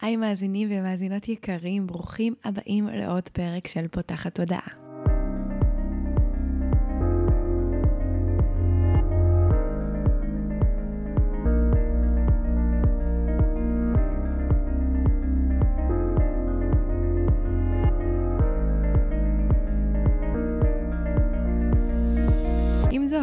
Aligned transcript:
היי 0.00 0.16
מאזינים 0.16 0.68
ומאזינות 0.70 1.28
יקרים, 1.28 1.86
ברוכים 1.86 2.34
הבאים 2.44 2.88
לעוד 2.88 3.28
פרק 3.28 3.66
של 3.66 3.88
פותחת 3.88 4.34
תודעה. 4.34 4.87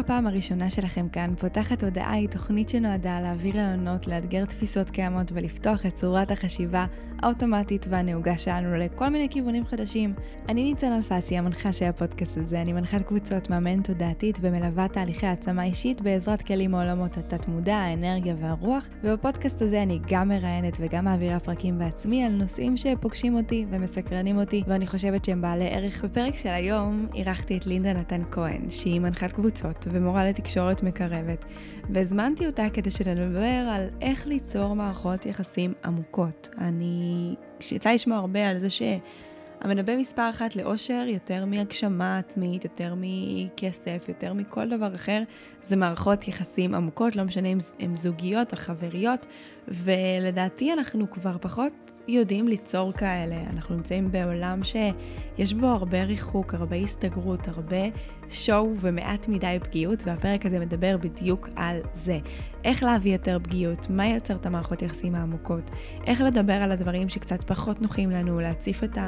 זו 0.06 0.12
הפעם 0.12 0.26
הראשונה 0.26 0.70
שלכם 0.70 1.08
כאן, 1.08 1.34
פותחת 1.38 1.84
הודעה 1.84 2.12
היא 2.12 2.28
תוכנית 2.28 2.68
שנועדה 2.68 3.20
להעביר 3.20 3.56
רעיונות, 3.56 4.06
לאתגר 4.06 4.44
תפיסות 4.44 4.90
קיימות 4.90 5.32
ולפתוח 5.32 5.86
את 5.86 5.94
צורת 5.94 6.30
החשיבה 6.30 6.86
האוטומטית 7.22 7.86
והנהוגה 7.90 8.36
שלנו 8.36 8.76
לכל 8.76 9.08
מיני 9.08 9.28
כיוונים 9.30 9.64
חדשים. 9.64 10.14
אני 10.48 10.64
ניצן 10.64 10.92
אלפסי, 10.92 11.38
המנחה 11.38 11.72
של 11.72 11.84
הפודקאסט 11.84 12.38
הזה, 12.38 12.62
אני 12.62 12.72
מנחת 12.72 13.02
קבוצות, 13.02 13.50
מאמנת 13.50 13.86
תודעתית 13.86 14.38
ומלווה 14.40 14.88
תהליכי 14.88 15.26
העצמה 15.26 15.64
אישית 15.64 16.00
בעזרת 16.00 16.42
כלים 16.42 16.70
מעולמות 16.70 17.16
התת-מודע, 17.16 17.76
האנרגיה 17.76 18.34
והרוח, 18.40 18.88
ובפודקאסט 19.04 19.62
הזה 19.62 19.82
אני 19.82 20.00
גם 20.08 20.28
מראיינת 20.28 20.76
וגם 20.80 21.04
מעבירה 21.04 21.40
פרקים 21.40 21.78
בעצמי 21.78 22.24
על 22.24 22.32
נושאים 22.32 22.76
שפוגשים 22.76 23.36
אותי 23.36 23.66
ומסקרנים 23.70 24.38
אותי, 24.38 24.62
ואני 24.66 24.86
חושבת 24.86 25.24
שהם 25.24 25.42
בעלי 25.42 25.68
ערך. 25.68 26.04
בפרק 26.04 26.36
של 26.36 26.48
היום 26.48 27.06
אירחתי 27.14 27.58
את 27.58 27.66
לינדה 27.66 27.92
נתן 27.92 28.22
כהן, 28.30 28.70
שהיא 28.70 29.00
מנחת 29.00 29.32
קבוצות 29.32 29.86
ומורה 29.96 30.28
לתקשורת 30.28 30.82
מקרבת, 30.82 31.44
והזמנתי 31.90 32.46
אותה 32.46 32.66
כדי 32.72 32.90
שנדבר 32.90 33.68
על 33.70 33.88
איך 34.00 34.26
ליצור 34.26 34.74
מערכות 34.74 35.26
יחסים 35.26 35.72
עמוקות. 35.84 36.48
אני... 36.58 37.34
יצא 37.72 37.90
לשמוע 37.90 38.16
הרבה 38.16 38.48
על 38.48 38.58
זה 38.58 38.68
שהמנבא 38.70 39.96
מספר 39.96 40.30
אחת 40.30 40.56
לאושר, 40.56 41.04
יותר 41.08 41.44
מהגשמה 41.44 42.18
עצמית, 42.18 42.64
יותר 42.64 42.94
מכסף, 42.96 44.04
יותר 44.08 44.32
מכל 44.32 44.68
דבר 44.68 44.94
אחר, 44.94 45.22
זה 45.62 45.76
מערכות 45.76 46.28
יחסים 46.28 46.74
עמוקות, 46.74 47.16
לא 47.16 47.24
משנה 47.24 47.48
אם 47.48 47.58
הן 47.80 47.94
זוגיות 47.94 48.52
או 48.52 48.56
חבריות, 48.56 49.26
ולדעתי 49.68 50.72
אנחנו 50.72 51.10
כבר 51.10 51.36
פחות 51.40 51.85
יודעים 52.08 52.48
ליצור 52.48 52.92
כאלה. 52.92 53.36
אנחנו 53.52 53.76
נמצאים 53.76 54.12
בעולם 54.12 54.60
שיש 54.64 55.54
בו 55.54 55.66
הרבה 55.66 56.02
ריחוק, 56.02 56.54
הרבה 56.54 56.76
הסתגרות, 56.76 57.48
הרבה 57.48 57.82
שואו 58.28 58.74
ומעט 58.80 59.28
מדי 59.28 59.58
פגיעות, 59.62 60.02
והפרק 60.06 60.46
הזה 60.46 60.58
מדבר 60.58 60.96
בדיוק 60.96 61.48
על 61.56 61.80
זה. 61.94 62.18
איך 62.64 62.82
להביא 62.82 63.12
יותר 63.12 63.38
פגיעות, 63.42 63.90
מה 63.90 64.06
יוצר 64.06 64.34
את 64.36 64.46
המערכות 64.46 64.82
יחסים 64.82 65.14
העמוקות, 65.14 65.70
איך 66.06 66.20
לדבר 66.20 66.52
על 66.52 66.72
הדברים 66.72 67.08
שקצת 67.08 67.44
פחות 67.44 67.82
נוחים 67.82 68.10
לנו, 68.10 68.40
להציף 68.40 68.84
את 68.84 68.98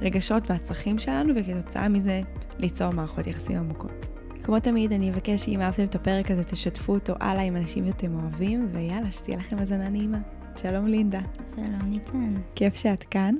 הרגשות 0.00 0.50
והצרכים 0.50 0.98
שלנו, 0.98 1.34
וכתוצאה 1.36 1.88
מזה 1.88 2.20
ליצור 2.58 2.90
מערכות 2.90 3.26
יחסים 3.26 3.56
עמוקות. 3.56 4.06
כמו 4.42 4.60
תמיד, 4.60 4.92
אני 4.92 5.10
אבקש 5.10 5.44
שאם 5.44 5.60
אהבתם 5.60 5.84
את 5.84 5.94
הפרק 5.94 6.30
הזה, 6.30 6.44
תשתפו 6.44 6.94
אותו 6.94 7.14
הלאה 7.20 7.42
עם 7.42 7.56
אנשים 7.56 7.86
שאתם 7.86 8.14
אוהבים, 8.14 8.68
ויאללה, 8.72 9.12
שתהיה 9.12 9.36
לכם 9.36 9.58
האזנה 9.58 9.88
נעימה. 9.88 10.37
שלום 10.62 10.86
לינדה. 10.86 11.20
שלום 11.54 11.82
ניצן. 11.90 12.34
כיף 12.54 12.74
שאת 12.74 13.02
כאן. 13.02 13.34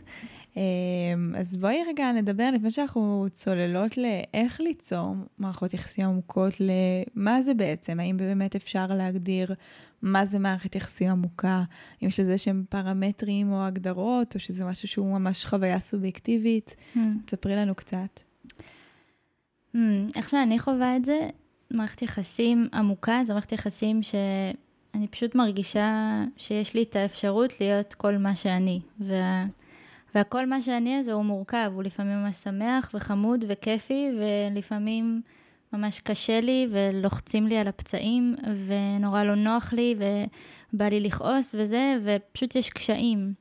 אמ, 0.57 0.63
אז 1.39 1.57
בואי 1.57 1.77
רגע 1.89 2.13
נדבר 2.13 2.51
לפני 2.55 2.71
שאנחנו 2.71 3.27
צוללות 3.33 3.99
לאיך 3.99 4.61
ליצור 4.61 5.15
מערכות 5.39 5.75
יחסים 5.75 6.05
עמוקות, 6.05 6.53
למה 6.61 7.43
זה 7.43 7.55
בעצם, 7.55 8.01
האם 8.01 8.17
באמת 8.17 8.57
אפשר 8.57 8.87
להגדיר 8.87 9.55
מה 10.03 10.27
זה 10.27 10.39
מערכת 10.39 10.75
יחסים 10.75 11.11
עמוקה, 11.11 11.63
אם 12.03 12.09
יש 12.09 12.21
לזה 12.21 12.39
שהם 12.39 12.65
פרמטרים 12.69 13.53
או 13.53 13.65
הגדרות, 13.65 14.35
או 14.35 14.41
שזה 14.41 14.65
משהו 14.65 14.89
שהוא 14.89 15.19
ממש 15.19 15.45
חוויה 15.45 15.81
סובייקטיבית. 15.81 16.77
Mm. 16.95 16.99
תספרי 17.27 17.57
לנו 17.57 17.75
קצת. 17.75 18.21
Mm, 19.75 19.79
איך 20.17 20.29
שאני 20.29 20.59
חווה 20.59 20.97
את 20.97 21.05
זה, 21.05 21.29
מערכת 21.71 22.03
יחסים 22.03 22.69
עמוקה, 22.73 23.21
זו 23.25 23.33
מערכת 23.33 23.53
יחסים 23.53 24.03
ש... 24.03 24.15
אני 24.95 25.09
פשוט 25.09 25.35
מרגישה 25.35 26.25
שיש 26.37 26.75
לי 26.75 26.83
את 26.83 26.97
האפשרות 26.97 27.61
להיות 27.61 27.95
כל 27.95 28.17
מה 28.17 28.35
שאני. 28.35 28.81
וה... 29.01 29.47
והכל 30.15 30.47
מה 30.47 30.63
שאני 30.63 30.97
הזה 30.97 31.13
הוא 31.13 31.25
מורכב, 31.25 31.71
הוא 31.75 31.83
לפעמים 31.83 32.23
ממש 32.23 32.37
שמח 32.37 32.91
וחמוד 32.95 33.45
וכיפי, 33.49 34.09
ולפעמים 34.19 35.23
ממש 35.73 36.01
קשה 36.01 36.41
לי 36.41 36.69
ולוחצים 36.71 37.47
לי 37.47 37.57
על 37.59 37.69
הפצעים, 37.69 38.35
ונורא 38.67 39.25
לא 39.25 39.35
נוח 39.35 39.73
לי, 39.73 39.95
ובא 40.73 40.85
לי 40.85 41.01
לכעוס 41.01 41.55
וזה, 41.59 41.97
ופשוט 42.05 42.57
יש 42.57 42.71
קשיים. 42.71 43.33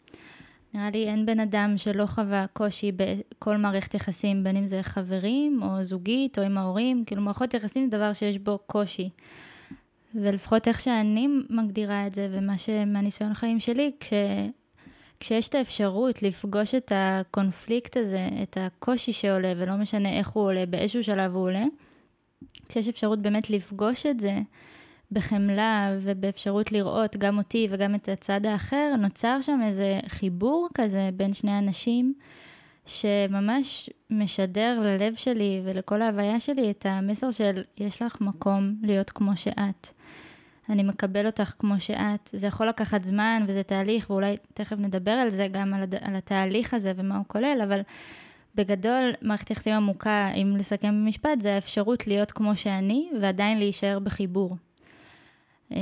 נראה 0.74 0.90
לי 0.90 1.08
אין 1.08 1.26
בן 1.26 1.40
אדם 1.40 1.74
שלא 1.78 2.06
חווה 2.06 2.46
קושי 2.54 2.92
בכל 2.92 3.58
מערכת 3.58 3.94
יחסים, 3.94 4.44
בין 4.44 4.58
אם 4.58 4.66
זה 4.66 4.84
חברים 4.84 5.60
או 5.64 5.84
זוגית 5.84 6.40
או 6.40 6.44
עם 6.44 6.58
ההורים, 6.58 7.04
כאילו 7.06 7.22
מערכות 7.22 7.54
יחסים 7.54 7.84
זה 7.84 7.98
דבר 7.98 8.14
שיש 8.14 8.38
בו 8.38 8.58
קושי. 8.66 9.10
ולפחות 10.16 10.68
איך 10.68 10.80
שאני 10.80 11.28
מגדירה 11.50 12.08
את 12.08 12.14
זה, 12.14 12.28
ומה 12.32 12.58
שמהניסיון 12.58 13.32
החיים 13.32 13.60
שלי, 13.60 13.92
כש, 14.00 14.14
כשיש 15.20 15.50
את 15.50 15.56
האפשרות 15.56 16.24
לפגוש 16.24 16.76
את 16.76 16.92
הקונפליקט 16.96 17.98
הזה, 17.98 18.30
את 18.44 18.58
הקושי 18.62 19.14
שעולה, 19.14 19.54
ולא 19.58 19.76
משנה 19.76 20.18
איך 20.18 20.30
הוא 20.30 20.44
עולה, 20.44 20.66
באיזשהו 20.66 21.04
שלב 21.04 21.36
הוא 21.36 21.44
עולה, 21.44 21.64
כשיש 22.70 22.88
אפשרות 22.88 23.20
באמת 23.20 23.50
לפגוש 23.50 24.06
את 24.06 24.20
זה 24.20 24.40
בחמלה 25.12 25.96
ובאפשרות 26.02 26.72
לראות 26.72 27.18
גם 27.18 27.38
אותי 27.38 27.68
וגם 27.72 27.96
את 27.96 28.10
הצד 28.10 28.46
האחר, 28.46 28.94
נוצר 29.00 29.42
שם 29.42 29.60
איזה 29.66 30.00
חיבור 30.08 30.68
כזה 30.74 31.10
בין 31.14 31.34
שני 31.34 31.58
אנשים. 31.58 32.14
שממש 32.88 33.90
משדר 34.10 34.80
ללב 34.82 35.16
שלי 35.16 35.62
ולכל 35.66 36.02
ההוויה 36.02 36.40
שלי 36.40 36.72
את 36.72 36.86
המסר 36.86 37.32
של 37.32 37.64
יש 37.78 38.02
לך 38.02 38.22
מקום 38.22 38.76
להיות 38.82 39.10
כמו 39.10 39.36
שאת. 39.36 39.88
אני 40.70 40.84
מקבל 40.84 41.26
אותך 41.26 41.54
כמו 41.60 41.80
שאת. 41.80 42.30
זה 42.34 42.48
יכול 42.48 42.68
לקחת 42.68 43.04
זמן 43.04 43.44
וזה 43.48 43.64
תהליך, 43.64 44.10
ואולי 44.10 44.38
תכף 44.54 44.76
נדבר 44.80 45.12
על 45.12 45.30
זה, 45.30 45.48
גם 45.52 45.74
על, 45.74 45.84
הד... 45.84 45.96
על 45.96 46.16
התהליך 46.16 46.74
הזה 46.74 46.92
ומה 46.96 47.18
הוא 47.18 47.26
כולל, 47.28 47.60
אבל 47.64 47.82
בגדול, 48.56 49.14
מערכת 49.22 49.52
יחסים 49.52 49.74
עמוקה, 49.74 50.32
אם 50.34 50.54
לסכם 50.58 50.88
במשפט, 50.88 51.42
זה 51.42 51.56
האפשרות 51.56 52.08
להיות 52.08 52.32
כמו 52.32 52.56
שאני 52.56 53.10
ועדיין 53.22 53.58
להישאר 53.58 54.00
בחיבור. 54.00 54.56
אמ, 55.72 55.78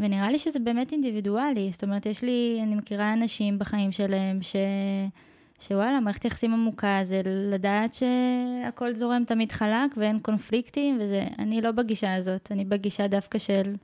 ונראה 0.00 0.30
לי 0.30 0.38
שזה 0.38 0.58
באמת 0.58 0.92
אינדיבידואלי, 0.92 1.68
זאת 1.72 1.82
אומרת, 1.84 2.06
יש 2.06 2.22
לי, 2.22 2.60
אני 2.62 2.74
מכירה 2.74 3.12
אנשים 3.12 3.58
בחיים 3.58 3.92
שלהם 3.92 4.42
ש... 4.42 4.56
שוואלה, 5.60 6.00
מערכת 6.00 6.24
יחסים 6.24 6.52
עמוקה 6.52 7.00
זה 7.04 7.22
לדעת 7.24 7.94
שהכל 7.94 8.94
זורם 8.94 9.24
תמיד 9.26 9.52
חלק 9.52 9.96
ואין 9.96 10.18
קונפליקטים, 10.18 10.98
וזה, 11.00 11.24
אני 11.38 11.60
לא 11.60 11.70
בגישה 11.70 12.14
הזאת, 12.14 12.52
אני 12.52 12.64
בגישה 12.64 13.06
דווקא 13.06 13.38
של, 13.38 13.76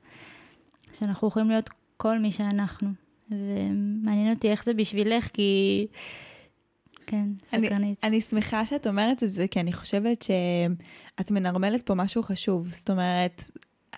שאנחנו 0.93 1.27
יכולים 1.27 1.49
להיות 1.49 1.69
כל 1.97 2.19
מי 2.19 2.31
שאנחנו. 2.31 2.89
ומעניין 3.31 4.33
אותי 4.33 4.51
איך 4.51 4.63
זה 4.63 4.73
בשבילך, 4.73 5.29
כי... 5.33 5.87
כן, 7.05 7.27
סקרנית. 7.45 7.71
אני, 7.73 7.95
אני 8.03 8.21
שמחה 8.21 8.65
שאת 8.65 8.87
אומרת 8.87 9.23
את 9.23 9.31
זה, 9.31 9.47
כי 9.47 9.59
אני 9.59 9.73
חושבת 9.73 10.21
שאת 10.21 11.31
מנרמלת 11.31 11.81
פה 11.81 11.93
משהו 11.93 12.23
חשוב. 12.23 12.67
זאת 12.71 12.89
אומרת, 12.89 13.43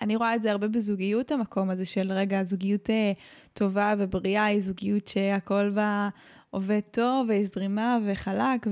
אני 0.01 0.15
רואה 0.15 0.35
את 0.35 0.41
זה 0.41 0.51
הרבה 0.51 0.67
בזוגיות, 0.67 1.31
המקום 1.31 1.69
הזה 1.69 1.85
של 1.85 2.11
רגע, 2.11 2.43
זוגיות 2.43 2.89
אה, 2.89 3.11
טובה 3.53 3.93
ובריאה 3.97 4.45
היא 4.45 4.61
זוגיות 4.61 5.07
שהכל 5.07 5.69
בה 5.69 6.09
עובד 6.55 6.79
טוב 6.91 7.29
ויש 7.29 7.47
זרימה 7.47 7.97
וחלק, 8.05 8.67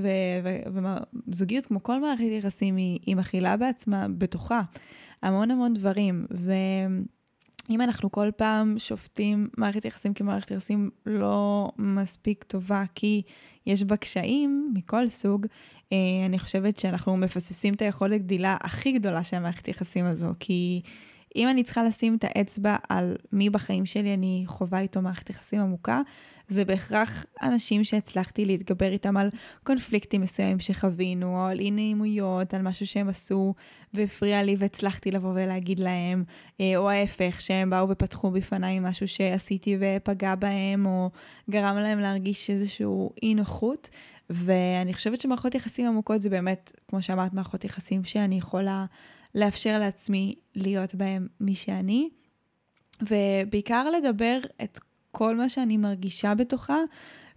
וזוגיות, 1.26 1.66
כמו 1.66 1.82
כל 1.82 2.00
מערכת 2.00 2.24
יחסים, 2.24 2.76
היא, 2.76 2.98
היא 3.06 3.16
מכילה 3.16 3.56
בעצמה, 3.56 4.06
בתוכה, 4.18 4.62
המון 5.22 5.50
המון 5.50 5.74
דברים. 5.74 6.26
ואם 6.30 7.80
אנחנו 7.80 8.12
כל 8.12 8.30
פעם 8.36 8.74
שופטים 8.78 9.48
מערכת 9.56 9.84
יחסים 9.84 10.14
כמערכת 10.14 10.50
יחסים 10.50 10.90
לא 11.06 11.70
מספיק 11.78 12.44
טובה, 12.44 12.84
כי 12.94 13.22
יש 13.66 13.82
בה 13.82 13.96
קשיים 13.96 14.72
מכל 14.74 15.08
סוג, 15.08 15.46
אה, 15.92 15.98
אני 16.26 16.38
חושבת 16.38 16.78
שאנחנו 16.78 17.16
מפספסים 17.16 17.74
את 17.74 17.82
היכולת 17.82 18.22
גדילה 18.22 18.56
הכי 18.60 18.92
גדולה 18.92 19.24
של 19.24 19.36
המערכת 19.36 19.68
יחסים 19.68 20.04
הזו, 20.04 20.28
כי... 20.40 20.82
אם 21.36 21.48
אני 21.48 21.62
צריכה 21.62 21.84
לשים 21.84 22.16
את 22.16 22.24
האצבע 22.24 22.76
על 22.88 23.16
מי 23.32 23.50
בחיים 23.50 23.86
שלי 23.86 24.14
אני 24.14 24.44
חווה 24.46 24.80
איתו 24.80 25.02
מערכת 25.02 25.30
יחסים 25.30 25.60
עמוקה, 25.60 26.00
זה 26.48 26.64
בהכרח 26.64 27.26
אנשים 27.42 27.84
שהצלחתי 27.84 28.44
להתגבר 28.44 28.92
איתם 28.92 29.16
על 29.16 29.30
קונפליקטים 29.62 30.20
מסוימים 30.20 30.60
שחווינו, 30.60 31.40
או 31.40 31.46
על 31.46 31.60
אי 31.60 31.70
נעימויות, 31.70 32.54
על 32.54 32.62
משהו 32.62 32.86
שהם 32.86 33.08
עשו 33.08 33.54
והפריע 33.94 34.42
לי 34.42 34.56
והצלחתי 34.58 35.10
לבוא 35.10 35.30
ולהגיד 35.30 35.78
להם, 35.78 36.24
אה, 36.60 36.76
או 36.76 36.90
ההפך, 36.90 37.40
שהם 37.40 37.70
באו 37.70 37.88
ופתחו 37.88 38.30
בפניי 38.30 38.80
משהו 38.80 39.08
שעשיתי 39.08 39.78
ופגע 39.80 40.34
בהם, 40.34 40.86
או 40.86 41.10
גרם 41.50 41.76
להם 41.76 41.98
להרגיש 41.98 42.50
איזשהו 42.50 43.10
אי 43.22 43.34
נוחות. 43.34 43.90
ואני 44.30 44.94
חושבת 44.94 45.20
שמערכות 45.20 45.54
יחסים 45.54 45.86
עמוקות 45.86 46.22
זה 46.22 46.30
באמת, 46.30 46.72
כמו 46.88 47.02
שאמרת, 47.02 47.32
מערכות 47.32 47.64
יחסים 47.64 48.04
שאני 48.04 48.38
יכולה 48.38 48.84
לאפשר 49.34 49.78
לעצמי 49.78 50.34
להיות 50.54 50.94
בהם 50.94 51.26
מי 51.40 51.54
שאני, 51.54 52.08
ובעיקר 53.02 53.90
לדבר 53.90 54.38
את 54.62 54.78
כל 55.14 55.36
מה 55.36 55.48
שאני 55.48 55.76
מרגישה 55.76 56.34
בתוכה, 56.34 56.78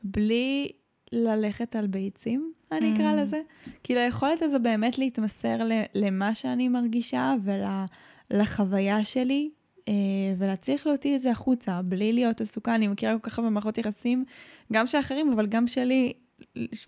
בלי 0.03 0.68
ללכת 1.12 1.75
על 1.75 1.88
ביצים, 1.88 2.51
אני 2.71 2.95
אקרא 2.95 3.12
Mm. 3.12 3.15
לזה. 3.21 3.41
כאילו, 3.83 4.00
היכולת 4.00 4.41
הזו 4.41 4.59
באמת 4.59 4.97
להתמסר 4.97 5.57
למה 5.95 6.35
שאני 6.35 6.69
מרגישה 6.69 7.33
ולחוויה 8.31 9.03
שלי, 9.03 9.50
אה, 9.88 9.94
ולהצליח 10.38 10.88
להוציא 10.88 11.15
את 11.15 11.21
זה 11.21 11.31
החוצה, 11.31 11.81
בלי 11.81 12.13
להיות 12.13 12.41
עסוקה. 12.41 12.75
אני 12.75 12.88
מכירה 12.88 13.19
כל 13.19 13.29
כך 13.29 13.39
הרבה 13.39 13.50
מערכות 13.50 13.77
יחסים, 13.77 14.25
גם 14.74 14.88
של 14.88 15.00
אחרים, 15.00 15.31
אבל 15.33 15.45
גם 15.47 15.68
שלי, 15.68 16.13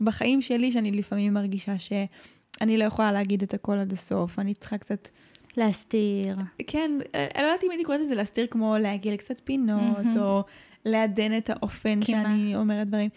בחיים 0.02 0.42
שלי, 0.42 0.72
שאני 0.72 0.92
לפעמים 0.92 1.34
מרגישה 1.34 1.74
שאני 1.78 2.78
לא 2.78 2.84
יכולה 2.84 3.12
להגיד 3.12 3.44
את 3.44 3.54
הכל 3.54 3.78
עד 3.78 3.94
הסוף. 3.94 4.40
אני 4.40 4.54
צריכה 4.54 4.78
קצת 4.78 5.10
להסתיר. 5.58 6.38
כן, 6.68 6.92
אה, 7.16 7.28
אני 7.36 7.44
לא 7.44 7.48
יודעת 7.48 7.64
אם 7.64 7.70
הייתי 7.72 7.84
קוראת 7.84 8.00
לזה 8.02 8.16
להסתיר 8.16 8.48
כמו 8.50 8.78
להגיע 8.78 9.14
לקצת 9.14 9.42
פינות, 9.44 9.82
מהמם. 10.06 10.18
או 10.20 10.44
לעדן 10.86 11.38
את 11.38 11.50
האופן 11.50 12.02
כי 12.02 12.14
מה? 12.14 12.24
שאני 12.24 12.56
אומרת 12.56 12.88
דברים. 12.88 13.10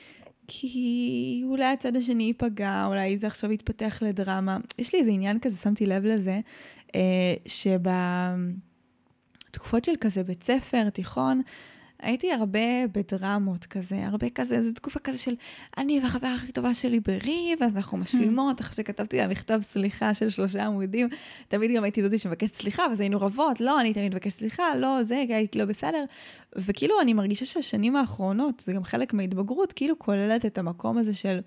כי 0.46 1.42
אולי 1.46 1.64
הצד 1.64 1.96
השני 1.96 2.22
ייפגע, 2.22 2.84
אולי 2.86 3.18
זה 3.18 3.26
עכשיו 3.26 3.52
יתפתח 3.52 3.98
לדרמה. 4.02 4.58
יש 4.78 4.94
לי 4.94 5.00
איזה 5.00 5.10
עניין 5.10 5.38
כזה, 5.38 5.56
שמתי 5.56 5.86
לב 5.86 6.04
לזה, 6.04 6.40
אה, 6.94 7.34
שבתקופות 9.46 9.84
של 9.84 9.92
כזה 10.00 10.22
בית 10.22 10.42
ספר, 10.42 10.90
תיכון, 10.90 11.42
הייתי 12.02 12.32
הרבה 12.32 12.86
בדרמות 12.92 13.64
כזה, 13.64 14.06
הרבה 14.06 14.30
כזה, 14.30 14.62
זו 14.62 14.72
תקופה 14.72 15.00
כזה 15.00 15.18
של 15.18 15.34
אני 15.78 16.00
והחברה 16.00 16.34
הכי 16.34 16.52
טובה 16.52 16.74
שלי 16.74 17.00
בריב, 17.00 17.62
אז 17.62 17.76
אנחנו 17.76 17.98
משלימות, 17.98 18.60
אחרי 18.60 18.74
שכתבתי 18.74 19.16
לה 19.16 19.28
מכתב 19.28 19.60
סליחה 19.62 20.14
של 20.14 20.28
שלושה 20.28 20.66
עמודים, 20.66 21.08
תמיד 21.48 21.70
גם 21.76 21.84
הייתי 21.84 22.02
זאתי 22.02 22.18
שמבקשת 22.18 22.54
סליחה, 22.54 22.82
ואז 22.90 23.00
היינו 23.00 23.20
רבות, 23.20 23.60
לא, 23.60 23.80
אני 23.80 23.94
תמיד 23.94 24.14
מבקשת 24.14 24.38
סליחה, 24.38 24.76
לא, 24.76 25.02
זה, 25.02 25.24
הייתי 25.28 25.58
לא 25.58 25.64
בסדר. 25.64 26.04
וכאילו, 26.56 27.00
אני 27.00 27.12
מרגישה 27.12 27.44
שהשנים 27.44 27.96
האחרונות, 27.96 28.60
זה 28.60 28.72
גם 28.72 28.84
חלק 28.84 29.14
מההתבגרות, 29.14 29.72
כאילו 29.72 29.98
כוללת 29.98 30.46
את 30.46 30.58
המקום 30.58 30.98
הזה 30.98 31.14
של 31.14 31.40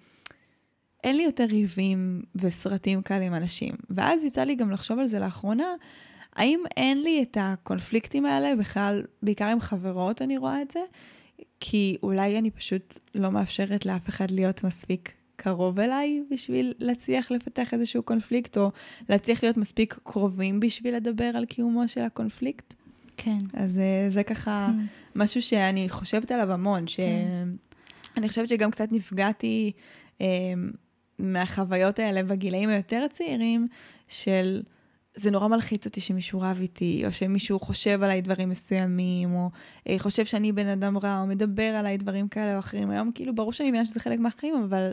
אין 1.03 1.17
לי 1.17 1.23
יותר 1.23 1.43
ריבים 1.43 2.21
וסרטים 2.35 3.01
כאלה 3.01 3.25
עם 3.25 3.33
אנשים. 3.33 3.75
ואז 3.89 4.23
יצא 4.23 4.43
לי 4.43 4.55
גם 4.55 4.71
לחשוב 4.71 4.99
על 4.99 5.07
זה 5.07 5.19
לאחרונה, 5.19 5.67
האם 6.35 6.59
אין 6.77 7.01
לי 7.01 7.23
את 7.23 7.37
הקונפליקטים 7.41 8.25
האלה 8.25 8.55
בכלל, 8.55 9.03
בעיקר 9.21 9.45
עם 9.45 9.59
חברות 9.59 10.21
אני 10.21 10.37
רואה 10.37 10.61
את 10.61 10.71
זה, 10.71 10.79
כי 11.59 11.97
אולי 12.03 12.37
אני 12.37 12.51
פשוט 12.51 12.99
לא 13.15 13.31
מאפשרת 13.31 13.85
לאף 13.85 14.09
אחד 14.09 14.31
להיות 14.31 14.63
מספיק 14.63 15.11
קרוב 15.35 15.79
אליי 15.79 16.21
בשביל 16.31 16.73
להצליח 16.79 17.31
לפתח 17.31 17.73
איזשהו 17.73 18.03
קונפליקט, 18.03 18.57
או 18.57 18.71
להצליח 19.09 19.43
להיות 19.43 19.57
מספיק 19.57 19.99
קרובים 20.03 20.59
בשביל 20.59 20.95
לדבר 20.95 21.31
על 21.35 21.45
קיומו 21.45 21.87
של 21.87 22.01
הקונפליקט. 22.01 22.73
כן. 23.17 23.37
אז 23.53 23.77
אה, 23.77 24.09
זה 24.09 24.23
ככה 24.23 24.69
Mm. 24.69 24.71
משהו 25.15 25.41
שאני 25.41 25.89
חושבת 25.89 26.31
עליו 26.31 26.51
המון, 26.51 26.83
כן. 26.87 27.47
שאני 28.15 28.29
חושבת 28.29 28.49
שגם 28.49 28.71
קצת 28.71 28.91
נפגעתי 28.91 29.71
אה, 30.21 30.25
מהחוויות 31.19 31.99
האלה 31.99 32.23
בגילאים 32.23 32.69
היותר 32.69 33.05
צעירים, 33.11 33.67
של 34.07 34.61
זה 35.15 35.31
נורא 35.31 35.47
מלחיץ 35.47 35.85
אותי 35.85 36.01
שמישהו 36.01 36.41
רב 36.41 36.57
איתי, 36.61 37.03
או 37.05 37.11
שמישהו 37.11 37.59
חושב 37.59 38.03
עליי 38.03 38.21
דברים 38.21 38.49
מסוימים, 38.49 39.35
או 39.35 39.49
אה, 39.89 39.95
חושב 39.99 40.25
שאני 40.25 40.51
בן 40.51 40.67
אדם 40.67 40.97
רע, 40.97 41.21
או 41.21 41.27
מדבר 41.27 41.75
עליי 41.75 41.97
דברים 41.97 42.27
כאלה 42.27 42.53
או 42.53 42.59
אחרים. 42.59 42.89
היום 42.89 43.11
כאילו 43.11 43.35
ברור 43.35 43.53
שאני 43.53 43.69
מבינה 43.69 43.85
שזה 43.85 43.99
חלק 43.99 44.19
מהחיים, 44.19 44.63
אבל 44.63 44.91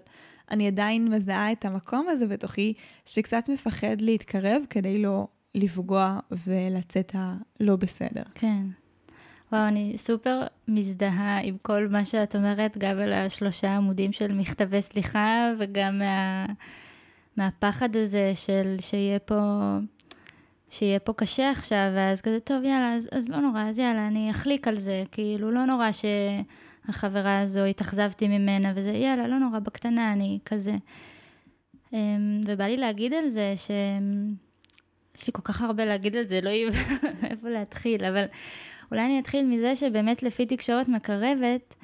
אני 0.51 0.67
עדיין 0.67 1.09
מזהה 1.09 1.53
את 1.53 1.65
המקום 1.65 2.07
הזה 2.09 2.27
בתוכי, 2.27 2.73
שקצת 3.05 3.49
מפחד 3.49 4.01
להתקרב 4.01 4.63
כדי 4.71 5.03
לא 5.03 5.27
לפגוע 5.55 6.19
ולצאת 6.47 7.15
הלא 7.15 7.77
בסדר. 7.77 8.23
כן. 8.35 8.63
וואו, 9.53 9.69
אני 9.69 9.93
סופר 9.97 10.41
מזדהה 10.69 11.41
עם 11.43 11.57
כל 11.63 11.89
מה 11.89 12.05
שאת 12.05 12.37
אומרת, 12.37 12.79
גם 12.79 12.99
על 12.99 13.13
השלושה 13.13 13.77
עמודים 13.77 14.13
של 14.13 14.33
מכתבי 14.33 14.83
סליחה, 14.83 15.53
וגם 15.59 15.99
מה, 15.99 16.47
מהפחד 17.37 17.97
הזה 17.97 18.33
של 18.35 18.77
שיהיה 18.81 19.19
פה, 19.19 19.61
שיהיה 20.73 20.99
פה 20.99 21.13
קשה 21.13 21.51
עכשיו, 21.51 21.93
ואז 21.95 22.21
כזה, 22.21 22.41
טוב, 22.41 22.65
יאללה, 22.65 22.95
אז, 22.95 23.09
אז 23.13 23.29
לא 23.29 23.37
נורא, 23.37 23.63
אז 23.63 23.79
יאללה, 23.79 24.07
אני 24.07 24.31
אחליק 24.31 24.69
על 24.69 24.79
זה, 24.79 25.03
כאילו, 25.13 25.51
לא 25.51 25.65
נורא 25.65 25.89
שהחברה 25.93 27.41
הזו, 27.41 27.65
התאכזבתי 27.65 28.29
ממנה, 28.29 28.73
וזה, 28.75 28.91
יאללה, 28.91 29.29
לא 29.29 29.39
נורא, 29.39 29.59
בקטנה, 29.59 30.13
אני 30.13 30.39
כזה. 30.45 30.75
אמ, 31.93 32.41
ובא 32.45 32.65
לי 32.65 32.77
להגיד 32.77 33.13
על 33.13 33.29
זה 33.29 33.53
ש... 33.57 33.71
יש 35.19 35.27
לי 35.27 35.33
כל 35.33 35.43
כך 35.43 35.63
הרבה 35.63 35.85
להגיד 35.85 36.17
על 36.17 36.27
זה, 36.27 36.41
לא 36.41 36.51
יהיה 36.51 36.71
איפה 37.31 37.49
להתחיל, 37.49 38.05
אבל 38.05 38.25
אולי 38.91 39.07
אני 39.07 39.21
אתחיל 39.21 39.47
מזה 39.47 39.77
שבאמת 39.77 40.23
לפי 40.23 40.47
תקשורת 40.47 40.89
מקרבת, 40.89 41.75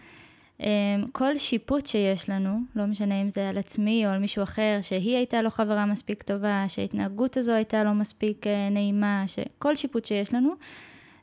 כל 1.13 1.39
שיפוט 1.39 1.87
שיש 1.87 2.31
לנו, 2.31 2.59
לא 2.77 2.87
משנה 2.87 3.23
אם 3.23 3.31
זה 3.31 3.49
על 3.49 3.59
עצמי 3.59 4.07
או 4.07 4.11
על 4.11 4.19
מישהו 4.19 4.43
אחר, 4.43 4.79
שהיא 4.83 5.17
הייתה 5.17 5.43
לא 5.43 5.51
חברה 5.51 5.87
מספיק 5.87 6.23
טובה, 6.23 6.65
שההתנהגות 6.69 7.37
הזו 7.37 7.53
הייתה 7.53 7.85
לא 7.85 7.93
מספיק 7.93 8.47
אה, 8.47 8.69
נעימה, 8.71 9.25
שכל 9.27 9.77
שיפוט 9.77 10.05
שיש 10.05 10.35
לנו, 10.35 10.53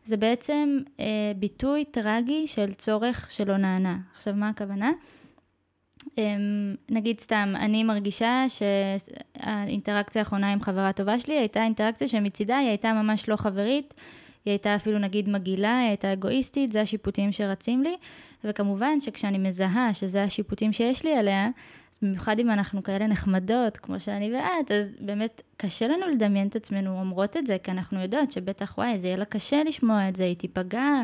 זה 0.05 0.17
בעצם 0.17 0.79
אה, 0.99 1.31
ביטוי 1.35 1.85
טרגי 1.85 2.47
של 2.47 2.73
צורך 2.73 3.31
שלא 3.31 3.57
נענה. 3.57 3.97
עכשיו, 4.15 4.33
מה 4.33 4.49
הכוונה? 4.49 4.91
אמ, 6.17 6.75
נגיד 6.89 7.19
סתם, 7.19 7.53
אני 7.55 7.83
מרגישה 7.83 8.45
שהאינטראקציה 8.49 10.21
האחרונה 10.21 10.51
עם 10.51 10.61
חברה 10.61 10.93
טובה 10.93 11.19
שלי 11.19 11.37
הייתה 11.37 11.63
אינטראקציה 11.63 12.07
שמצידה 12.07 12.57
היא 12.57 12.67
הייתה 12.67 12.93
ממש 12.93 13.29
לא 13.29 13.35
חברית, 13.35 13.93
היא 14.45 14.51
הייתה 14.51 14.75
אפילו 14.75 14.99
נגיד 14.99 15.29
מגעילה, 15.29 15.77
היא 15.79 15.87
הייתה 15.87 16.13
אגואיסטית, 16.13 16.71
זה 16.71 16.81
השיפוטים 16.81 17.31
שרצים 17.31 17.83
לי, 17.83 17.95
וכמובן 18.43 18.99
שכשאני 18.99 19.37
מזהה 19.37 19.93
שזה 19.93 20.23
השיפוטים 20.23 20.73
שיש 20.73 21.05
לי 21.05 21.15
עליה, 21.17 21.49
במיוחד 22.01 22.39
אם 22.39 22.51
אנחנו 22.51 22.83
כאלה 22.83 23.07
נחמדות, 23.07 23.77
כמו 23.77 23.99
שאני 23.99 24.33
ואת, 24.33 24.71
אז 24.71 24.97
באמת 24.99 25.41
קשה 25.57 25.87
לנו 25.87 26.07
לדמיין 26.07 26.47
את 26.47 26.55
עצמנו 26.55 26.99
אומרות 26.99 27.37
את 27.37 27.47
זה, 27.47 27.57
כי 27.63 27.71
אנחנו 27.71 28.01
יודעות 28.01 28.31
שבטח 28.31 28.77
וואי, 28.77 28.99
זה 28.99 29.07
יהיה 29.07 29.17
לה 29.17 29.25
קשה 29.25 29.63
לשמוע 29.63 30.09
את 30.09 30.15
זה, 30.15 30.23
היא 30.23 30.35
תיפגע, 30.35 31.03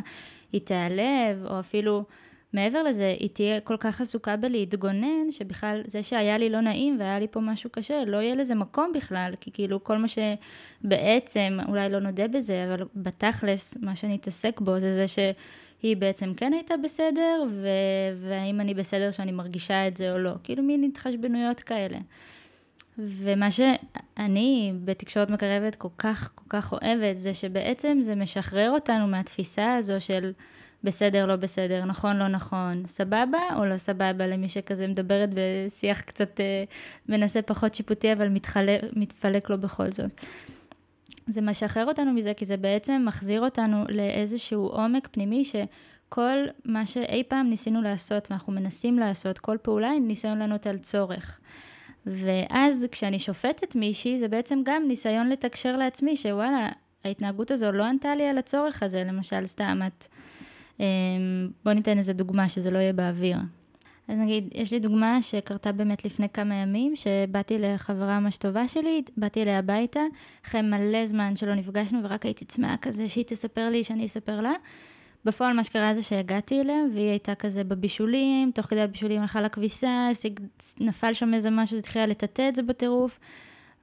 היא 0.51 0.61
תיעלב, 0.61 1.45
או 1.49 1.59
אפילו... 1.59 2.03
מעבר 2.53 2.83
לזה, 2.83 3.15
היא 3.19 3.29
תהיה 3.29 3.59
כל 3.59 3.77
כך 3.77 4.01
עסוקה 4.01 4.35
בלהתגונן, 4.35 5.31
שבכלל 5.31 5.81
זה 5.87 6.03
שהיה 6.03 6.37
לי 6.37 6.49
לא 6.49 6.61
נעים 6.61 6.97
והיה 6.99 7.19
לי 7.19 7.27
פה 7.27 7.39
משהו 7.39 7.69
קשה, 7.69 8.05
לא 8.05 8.17
יהיה 8.17 8.35
לזה 8.35 8.55
מקום 8.55 8.91
בכלל, 8.95 9.33
כי 9.41 9.51
כאילו 9.51 9.83
כל 9.83 9.97
מה 9.97 10.07
שבעצם, 10.07 11.57
אולי 11.67 11.89
לא 11.89 11.99
נודה 11.99 12.27
בזה, 12.27 12.65
אבל 12.67 12.85
בתכלס, 12.95 13.77
מה 13.81 13.95
שאני 13.95 14.15
אתעסק 14.15 14.59
בו 14.59 14.79
זה 14.79 14.95
זה 14.95 15.05
שהיא 15.07 15.97
בעצם 15.97 16.33
כן 16.33 16.53
הייתה 16.53 16.77
בסדר, 16.77 17.43
ו... 17.49 17.67
והאם 18.21 18.61
אני 18.61 18.73
בסדר 18.73 19.11
שאני 19.11 19.31
מרגישה 19.31 19.87
את 19.87 19.97
זה 19.97 20.11
או 20.11 20.17
לא. 20.17 20.31
כאילו 20.43 20.63
מין 20.63 20.83
התחשבנויות 20.83 21.59
כאלה. 21.59 21.97
ומה 22.97 23.47
שאני 23.51 24.73
בתקשורת 24.85 25.29
מקרבת 25.29 25.75
כל 25.75 25.87
כך 25.97 26.31
כל 26.35 26.45
כך 26.49 26.73
אוהבת, 26.73 27.17
זה 27.17 27.33
שבעצם 27.33 27.97
זה 28.01 28.15
משחרר 28.15 28.71
אותנו 28.71 29.07
מהתפיסה 29.07 29.75
הזו 29.75 30.01
של... 30.01 30.31
בסדר, 30.83 31.25
לא 31.25 31.35
בסדר, 31.35 31.85
נכון, 31.85 32.17
לא 32.17 32.27
נכון, 32.27 32.83
סבבה 32.87 33.39
או 33.55 33.65
לא 33.65 33.77
סבבה, 33.77 34.27
למי 34.27 34.49
שכזה 34.49 34.87
מדברת 34.87 35.29
בשיח 35.33 36.01
קצת 36.01 36.39
אה, 36.39 36.63
מנסה 37.09 37.41
פחות 37.41 37.75
שיפוטי, 37.75 38.13
אבל 38.13 38.29
מתחלק, 38.29 38.81
מתפלק 38.95 39.49
לו 39.49 39.57
בכל 39.57 39.91
זאת. 39.91 40.11
זה 41.27 41.41
משחרר 41.41 41.85
אותנו 41.85 42.13
מזה, 42.13 42.33
כי 42.33 42.45
זה 42.45 42.57
בעצם 42.57 43.03
מחזיר 43.07 43.41
אותנו 43.41 43.85
לאיזשהו 43.89 44.67
עומק 44.67 45.07
פנימי, 45.11 45.43
שכל 45.45 46.37
מה 46.65 46.85
שאי 46.85 47.23
פעם 47.27 47.49
ניסינו 47.49 47.81
לעשות, 47.81 48.27
ואנחנו 48.31 48.53
מנסים 48.53 48.99
לעשות, 48.99 49.39
כל 49.39 49.57
פעולה 49.61 49.89
היא 49.89 50.01
ניסיון 50.01 50.37
לענות 50.37 50.67
על 50.67 50.77
צורך. 50.77 51.39
ואז 52.05 52.85
כשאני 52.91 53.19
שופטת 53.19 53.75
מישהי, 53.75 54.19
זה 54.19 54.27
בעצם 54.27 54.61
גם 54.65 54.83
ניסיון 54.87 55.29
לתקשר 55.29 55.77
לעצמי, 55.77 56.15
שוואלה, 56.15 56.69
ההתנהגות 57.05 57.51
הזו 57.51 57.71
לא 57.71 57.83
ענתה 57.83 58.15
לי 58.15 58.27
על 58.27 58.37
הצורך 58.37 58.83
הזה, 58.83 59.03
למשל, 59.03 59.47
סתם 59.47 59.79
את... 59.87 60.07
בוא 61.65 61.73
ניתן 61.73 61.97
איזה 61.97 62.13
דוגמה 62.13 62.49
שזה 62.49 62.71
לא 62.71 62.77
יהיה 62.77 62.93
באוויר. 62.93 63.37
אז 64.07 64.17
נגיד, 64.17 64.47
יש 64.53 64.73
לי 64.73 64.79
דוגמה 64.79 65.21
שקרתה 65.21 65.71
באמת 65.71 66.05
לפני 66.05 66.29
כמה 66.29 66.55
ימים, 66.55 66.95
שבאתי 66.95 67.59
לחברה 67.59 68.19
ממש 68.19 68.37
טובה 68.37 68.67
שלי, 68.67 69.01
באתי 69.17 69.41
אליה 69.41 69.59
הביתה, 69.59 69.99
אחרי 70.45 70.61
מלא 70.61 71.07
זמן 71.07 71.35
שלא 71.35 71.55
נפגשנו, 71.55 71.99
ורק 72.03 72.25
הייתי 72.25 72.45
צמאה 72.45 72.77
כזה 72.77 73.09
שהיא 73.09 73.25
תספר 73.27 73.69
לי, 73.69 73.83
שאני 73.83 74.05
אספר 74.05 74.41
לה. 74.41 74.53
בפועל 75.25 75.53
מה 75.53 75.63
שקרה 75.63 75.95
זה 75.95 76.01
שהגעתי 76.01 76.61
אליה, 76.61 76.83
והיא 76.93 77.09
הייתה 77.09 77.35
כזה 77.35 77.63
בבישולים, 77.63 78.51
תוך 78.51 78.65
כדי 78.65 78.81
הבישולים 78.81 79.21
הלכה 79.21 79.41
לכביסה, 79.41 80.09
נפל 80.79 81.13
שם 81.13 81.33
איזה 81.33 81.49
משהו, 81.49 81.77
התחילה 81.77 82.05
לטאטא 82.05 82.49
את 82.49 82.55
זה 82.55 82.63
בטירוף. 82.63 83.19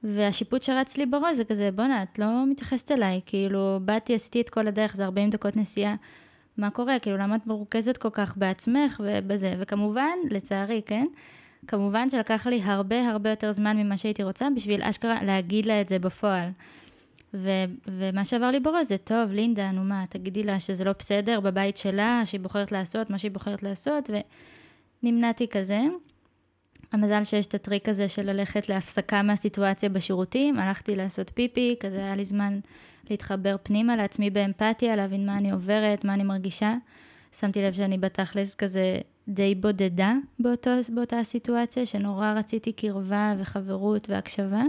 והשיפוט 0.03 0.63
שרץ 0.63 0.97
לי 0.97 1.05
בראש 1.05 1.35
זה 1.35 1.43
כזה, 1.43 1.69
בואנה, 1.75 2.03
את 2.03 2.19
לא 2.19 2.45
מתייחסת 2.45 2.91
אליי, 2.91 3.21
כאילו, 3.25 3.79
באתי, 3.81 4.15
עשיתי 4.15 4.41
את 4.41 4.49
כל 4.49 4.67
הדרך, 4.67 4.95
זה 4.95 5.05
40 5.05 5.29
דקות 5.29 5.57
נסיעה. 5.57 5.95
מה 6.59 6.69
קורה? 6.69 6.99
כאילו, 6.99 7.17
למה 7.17 7.35
את 7.35 7.47
מרוכזת 7.47 7.97
כל 7.97 8.09
כך 8.09 8.37
בעצמך 8.37 9.01
ובזה? 9.05 9.55
וכמובן, 9.59 10.17
לצערי, 10.29 10.81
כן? 10.85 11.05
כמובן 11.67 12.09
שלקח 12.09 12.47
לי 12.47 12.61
הרבה 12.63 13.09
הרבה 13.09 13.29
יותר 13.29 13.51
זמן 13.51 13.77
ממה 13.77 13.97
שהייתי 13.97 14.23
רוצה 14.23 14.47
בשביל 14.55 14.83
אשכרה 14.83 15.23
להגיד 15.23 15.65
לה 15.65 15.81
את 15.81 15.89
זה 15.89 15.99
בפועל. 15.99 16.49
ו- 17.33 17.65
ומה 17.87 18.25
שעבר 18.25 18.47
לי 18.47 18.59
בראש 18.59 18.87
זה, 18.87 18.97
טוב, 18.97 19.31
לינדה, 19.31 19.71
נו 19.71 19.83
מה, 19.83 20.03
תגידי 20.09 20.43
לה 20.43 20.59
שזה 20.59 20.83
לא 20.83 20.91
בסדר 20.99 21.39
בבית 21.39 21.77
שלה, 21.77 22.21
שהיא 22.25 22.41
בוחרת 22.41 22.71
לעשות 22.71 23.09
מה 23.09 23.17
שהיא 23.17 23.31
בוחרת 23.31 23.63
לעשות, 23.63 24.09
ונמנעתי 25.03 25.47
כזה. 25.47 25.79
המזל 26.91 27.23
שיש 27.23 27.45
את 27.45 27.53
הטריק 27.53 27.89
הזה 27.89 28.09
של 28.09 28.31
ללכת 28.31 28.69
להפסקה 28.69 29.21
מהסיטואציה 29.21 29.89
בשירותים, 29.89 30.59
הלכתי 30.59 30.95
לעשות 30.95 31.31
פיפי, 31.33 31.75
כזה 31.79 31.97
היה 31.97 32.15
לי 32.15 32.25
זמן 32.25 32.59
להתחבר 33.09 33.55
פנימה 33.63 33.95
לעצמי 33.95 34.29
באמפתיה, 34.29 34.95
להבין 34.95 35.25
מה 35.25 35.37
אני 35.37 35.51
עוברת, 35.51 36.05
מה 36.05 36.13
אני 36.13 36.23
מרגישה. 36.23 36.75
שמתי 37.39 37.61
לב 37.61 37.73
שאני 37.73 37.97
בתכלס 37.97 38.55
כזה 38.55 38.97
די 39.27 39.55
בודדה 39.55 40.13
באותו, 40.39 40.71
באותה 40.93 41.23
סיטואציה, 41.23 41.85
שנורא 41.85 42.33
רציתי 42.35 42.71
קרבה 42.71 43.35
וחברות 43.37 44.09
והקשבה, 44.09 44.63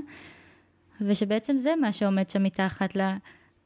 ושבעצם 1.01 1.59
זה 1.59 1.75
מה 1.81 1.93
שעומד 1.93 2.31
שם 2.31 2.43
מתחת 2.43 2.97
ל... 2.97 3.01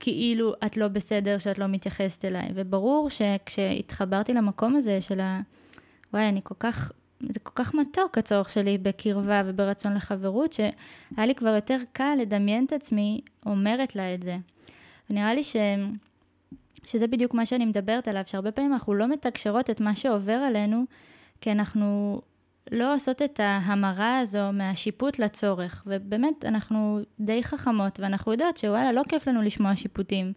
כאילו 0.00 0.54
את 0.66 0.76
לא 0.76 0.88
בסדר 0.88 1.38
שאת 1.38 1.59
לא 1.59 1.66
מתייחסת 1.66 2.25
אליי. 2.25 2.49
וברור 2.54 3.11
שכשהתחברתי 3.11 4.35
למקום 4.35 4.76
הזה 4.76 5.00
של 5.00 5.21
ה... 5.21 5.40
וואי, 6.12 6.28
אני 6.28 6.40
כל 6.45 6.54
כך 6.59 6.93
זה 7.21 7.40
כל 7.40 7.52
כך 7.54 7.75
מתוק 7.75 8.18
הצורך 8.18 8.50
שלי 8.50 8.78
בקרבה 8.78 9.42
וברצון 9.47 9.94
לחברות, 9.94 10.52
שהיה 10.52 11.26
לי 11.26 11.35
כבר 11.35 11.54
יותר 11.54 11.76
קל 11.92 12.14
לדמיין 12.21 12.64
את 12.64 12.73
עצמי 12.73 13.21
אומרת 13.47 13.97
לה 13.97 14.14
את 14.14 14.23
זה. 14.23 14.37
ונראה 15.11 15.35
לי 15.35 15.42
ש... 15.42 15.56
שזה 16.87 17.06
בדיוק 17.06 17.35
מה 17.35 17.47
שאני 17.47 17.64
מדברת 17.64 18.09
עליו, 18.09 18.23
שהרבה 18.26 18.52
פעמים 18.52 18.73
אנחנו 18.73 18.94
לא 18.94 19.09
מתקשרות 19.09 19.71
את 19.71 19.80
מה 19.80 19.94
שעובר 19.94 20.33
עלינו, 20.33 20.85
כי 21.40 21.52
אנחנו 21.52 22.21
לא 22.71 22.94
עושות 22.94 23.23
את 23.23 23.40
ההמרה 23.40 24.18
הזו 24.18 24.52
מהשיפוט 24.52 25.18
לצורך. 25.18 25.83
ובאמת, 25.87 26.44
אנחנו 26.44 27.00
די 27.21 27.42
חכמות, 27.42 28.00
ואנחנו 28.00 28.33
יודעות 28.33 28.56
שוואלה, 28.56 28.92
לא 28.92 29.02
כיף 29.09 29.28
לנו 29.28 29.42
לשמוע 29.42 29.76
שיפוטים. 29.76 30.33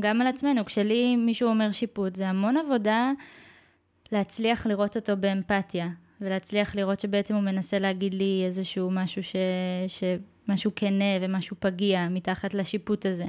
גם 0.00 0.20
על 0.20 0.26
עצמנו, 0.26 0.64
כשלי 0.64 1.16
מישהו 1.16 1.48
אומר 1.48 1.72
שיפוט, 1.72 2.14
זה 2.14 2.28
המון 2.28 2.56
עבודה 2.56 3.12
להצליח 4.12 4.66
לראות 4.66 4.96
אותו 4.96 5.16
באמפתיה. 5.16 5.88
ולהצליח 6.20 6.74
לראות 6.74 7.00
שבעצם 7.00 7.34
הוא 7.34 7.42
מנסה 7.42 7.78
להגיד 7.78 8.14
לי 8.14 8.42
איזשהו 8.46 8.90
משהו 8.90 9.22
ש... 9.22 9.36
ש... 9.88 10.04
משהו 10.48 10.70
כנה 10.76 11.04
ומשהו 11.20 11.56
פגיע 11.60 12.08
מתחת 12.10 12.54
לשיפוט 12.54 13.06
הזה. 13.06 13.24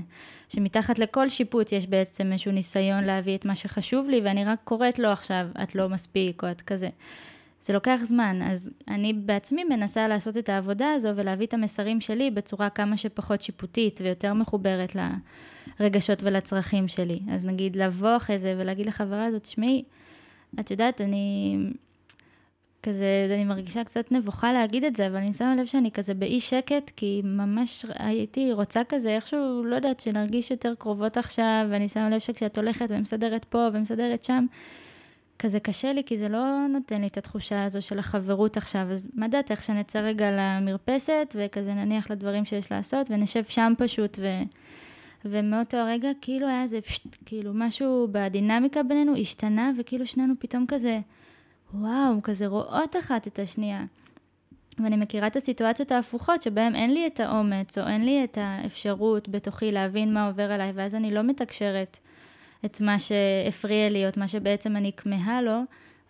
שמתחת 0.50 1.00
לכל 1.00 1.30
שיפוט 1.30 1.72
יש 1.72 1.88
בעצם 1.88 2.32
איזשהו 2.32 2.52
ניסיון 2.52 3.04
להביא 3.04 3.36
את 3.36 3.46
מה 3.46 3.56
שחשוב 3.56 4.10
לי, 4.10 4.22
ואני 4.24 4.46
רק 4.46 4.60
קוראת 4.64 5.00
לו 5.00 5.10
עכשיו, 5.10 5.48
את 5.64 5.76
לא 5.76 5.90
מספיק, 5.90 6.44
או 6.44 6.52
את 6.52 6.62
כזה. 6.62 6.90
זה 7.66 7.74
לוקח 7.74 8.00
זמן, 8.04 8.40
אז 8.42 8.70
אני 8.88 9.14
בעצמי 9.14 9.64
מנסה 9.64 10.08
לעשות 10.08 10.38
את 10.38 10.50
העבודה 10.50 10.92
הזו 10.94 11.10
ולהביא 11.16 11.46
את 11.48 11.54
המסרים 11.54 12.02
שלי 12.02 12.32
בצורה 12.32 12.70
כמה 12.70 12.98
שפחות 12.98 13.42
שיפוטית 13.42 14.02
ויותר 14.04 14.34
מחוברת 14.34 14.96
לרגשות 15.80 16.24
ולצרכים 16.24 16.88
שלי. 16.88 17.20
אז 17.32 17.46
נגיד 17.46 17.76
לבוא 17.76 18.16
אחרי 18.16 18.40
זה 18.40 18.56
ולהגיד 18.58 18.86
לחברה 18.86 19.26
הזאת, 19.26 19.44
תשמעי, 19.44 19.84
את 20.60 20.72
יודעת, 20.72 21.02
אני 21.02 21.58
כזה, 22.88 23.28
אני 23.34 23.44
מרגישה 23.44 23.84
קצת 23.84 24.12
נבוכה 24.12 24.54
להגיד 24.54 24.84
את 24.84 24.96
זה, 24.96 25.08
אבל 25.08 25.16
אני 25.16 25.34
שמה 25.34 25.56
לב 25.56 25.66
שאני 25.66 25.92
כזה 25.92 26.14
באי 26.14 26.40
שקט, 26.40 26.92
כי 26.96 27.22
ממש 27.24 27.86
הייתי 27.96 28.54
רוצה 28.54 28.82
כזה, 28.90 29.16
איכשהו, 29.16 29.64
לא 29.66 29.76
יודעת, 29.76 30.00
שנרגיש 30.00 30.52
יותר 30.52 30.74
קרובות 30.76 31.18
עכשיו, 31.18 31.68
ואני 31.70 31.88
שמה 31.88 32.10
לב 32.10 32.20
שכשאת 32.20 32.58
הולכת 32.58 32.86
ומסדרת 32.90 33.46
פה 33.46 33.68
ומסדרת 33.74 34.24
שם, 34.24 34.46
כזה 35.40 35.60
קשה 35.60 35.94
לי, 35.94 36.04
כי 36.04 36.18
זה 36.18 36.30
לא 36.30 36.68
נותן 36.70 37.02
לי 37.02 37.08
את 37.08 37.18
התחושה 37.18 37.64
הזו 37.64 37.82
של 37.82 38.00
החברות 38.00 38.58
עכשיו. 38.58 38.88
אז 38.92 39.10
מה 39.14 39.28
דעת 39.28 39.52
איך 39.52 39.64
שנצא 39.64 40.00
רגע 40.00 40.26
למרפסת, 40.32 41.36
וכזה 41.36 41.74
נניח 41.74 42.12
לדברים 42.12 42.46
שיש 42.46 42.72
לעשות, 42.72 43.08
ונשב 43.10 43.44
שם 43.44 43.74
פשוט, 43.78 44.20
ו... 44.22 44.28
ומאותו 45.26 45.78
הרגע 45.78 46.10
כאילו 46.22 46.48
היה 46.48 46.64
איזה 46.64 46.82
פשט, 46.82 47.18
כאילו 47.26 47.52
משהו 47.54 48.08
בדינמיקה 48.12 48.84
בינינו 48.84 49.18
השתנה, 49.18 49.72
וכאילו 49.78 50.06
שנינו 50.06 50.34
פתאום 50.40 50.66
כזה... 50.68 51.00
וואו, 51.74 52.22
כזה 52.24 52.48
רואות 52.48 52.96
אחת 52.96 53.28
את 53.28 53.40
השנייה. 53.40 53.86
ואני 54.84 54.98
מכירה 54.98 55.28
את 55.28 55.36
הסיטואציות 55.36 55.92
ההפוכות 55.92 56.42
שבהן 56.42 56.76
אין 56.76 56.94
לי 56.94 57.08
את 57.08 57.20
האומץ, 57.20 57.78
או 57.78 57.88
אין 57.88 58.06
לי 58.06 58.24
את 58.24 58.38
האפשרות 58.42 59.30
בתוכי 59.30 59.72
להבין 59.72 60.14
מה 60.14 60.28
עובר 60.28 60.52
עליי, 60.52 60.72
ואז 60.76 60.96
אני 60.96 61.12
לא 61.12 61.24
מתקשרת 61.24 62.00
את 62.66 62.82
מה 62.82 63.00
שהפריע 63.00 63.90
לי, 63.90 64.04
או 64.04 64.10
את 64.10 64.18
מה 64.18 64.28
שבעצם 64.28 64.78
אני 64.78 64.92
כמהה 64.98 65.42
לו, 65.42 65.62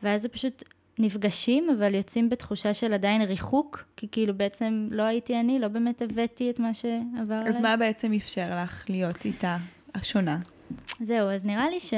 ואז 0.03 0.21
זה 0.21 0.29
פשוט 0.29 0.63
נפגשים, 0.99 1.69
אבל 1.69 1.95
יוצאים 1.95 2.29
בתחושה 2.29 2.73
של 2.73 2.93
עדיין 2.93 3.21
ריחוק, 3.21 3.83
כי 3.95 4.07
כאילו 4.11 4.37
בעצם 4.37 4.87
לא 4.91 5.03
הייתי 5.03 5.39
אני, 5.39 5.59
לא 5.59 5.67
באמת 5.67 6.01
הבאתי 6.01 6.49
את 6.49 6.59
מה 6.59 6.73
שעבר 6.73 7.35
עליי. 7.35 7.49
אז 7.49 7.61
מה 7.61 7.77
בעצם 7.77 8.13
אפשר 8.13 8.63
לך 8.63 8.85
להיות 8.89 9.25
איתה 9.25 9.57
השונה? 9.95 10.39
זהו, 10.99 11.29
אז 11.29 11.45
נראה 11.45 11.69
לי 11.69 11.79
ש... 11.79 11.93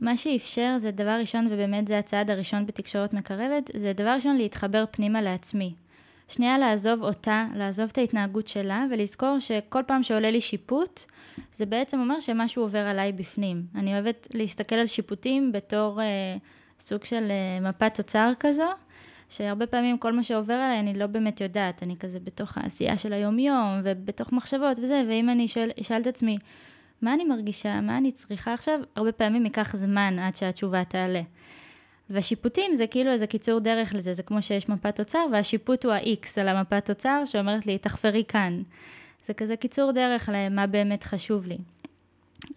מה 0.00 0.16
שאפשר 0.16 0.76
זה 0.78 0.90
דבר 0.90 1.16
ראשון, 1.20 1.46
ובאמת 1.46 1.88
זה 1.88 1.98
הצעד 1.98 2.30
הראשון 2.30 2.66
בתקשורת 2.66 3.12
מקרבת, 3.12 3.70
זה 3.76 3.92
דבר 3.92 4.10
ראשון 4.10 4.36
להתחבר 4.36 4.84
פנימה 4.90 5.22
לעצמי. 5.22 5.74
שנייה 6.28 6.58
לעזוב 6.58 7.02
אותה, 7.02 7.46
לעזוב 7.54 7.88
את 7.92 7.98
ההתנהגות 7.98 8.48
שלה, 8.48 8.86
ולזכור 8.90 9.38
שכל 9.38 9.82
פעם 9.86 10.02
שעולה 10.02 10.30
לי 10.30 10.40
שיפוט, 10.40 11.04
זה 11.56 11.66
בעצם 11.66 12.00
אומר 12.00 12.20
שמשהו 12.20 12.62
עובר 12.62 12.78
עליי 12.78 13.12
בפנים. 13.12 13.62
אני 13.74 13.92
אוהבת 13.94 14.28
להסתכל 14.34 14.74
על 14.74 14.86
שיפוטים 14.86 15.52
בתור 15.52 16.00
אה, 16.02 16.06
סוג 16.80 17.04
של 17.04 17.30
אה, 17.30 17.68
מפת 17.68 17.94
תוצר 17.94 18.32
כזו, 18.40 18.68
שהרבה 19.28 19.66
פעמים 19.66 19.98
כל 19.98 20.12
מה 20.12 20.22
שעובר 20.22 20.54
עליי 20.54 20.80
אני 20.80 20.94
לא 20.94 21.06
באמת 21.06 21.40
יודעת, 21.40 21.82
אני 21.82 21.96
כזה 21.96 22.20
בתוך 22.20 22.58
העשייה 22.58 22.98
של 22.98 23.12
היום-יום, 23.12 23.80
ובתוך 23.84 24.32
מחשבות 24.32 24.78
וזה, 24.78 25.04
ואם 25.08 25.30
אני 25.30 25.46
אשאל 25.80 26.00
את 26.00 26.06
עצמי, 26.06 26.38
מה 27.02 27.14
אני 27.14 27.24
מרגישה, 27.24 27.80
מה 27.80 27.98
אני 27.98 28.12
צריכה 28.12 28.54
עכשיו, 28.54 28.80
הרבה 28.96 29.12
פעמים 29.12 29.44
ייקח 29.44 29.76
זמן 29.76 30.18
עד 30.18 30.36
שהתשובה 30.36 30.84
תעלה. 30.84 31.22
והשיפוטים 32.10 32.74
זה 32.74 32.86
כאילו 32.86 33.10
איזה 33.10 33.26
קיצור 33.26 33.60
דרך 33.60 33.94
לזה, 33.94 34.14
זה 34.14 34.22
כמו 34.22 34.42
שיש 34.42 34.68
מפת 34.68 34.96
תוצר, 34.96 35.26
והשיפוט 35.32 35.84
הוא 35.84 35.92
ה-X 35.92 36.40
על 36.40 36.48
המפת 36.48 36.86
תוצר, 36.86 37.22
שאומרת 37.24 37.66
לי, 37.66 37.78
תחפרי 37.78 38.24
כאן. 38.28 38.62
זה 39.26 39.34
כזה 39.34 39.56
קיצור 39.56 39.92
דרך 39.92 40.30
למה 40.32 40.66
באמת 40.66 41.04
חשוב 41.04 41.46
לי. 41.46 41.58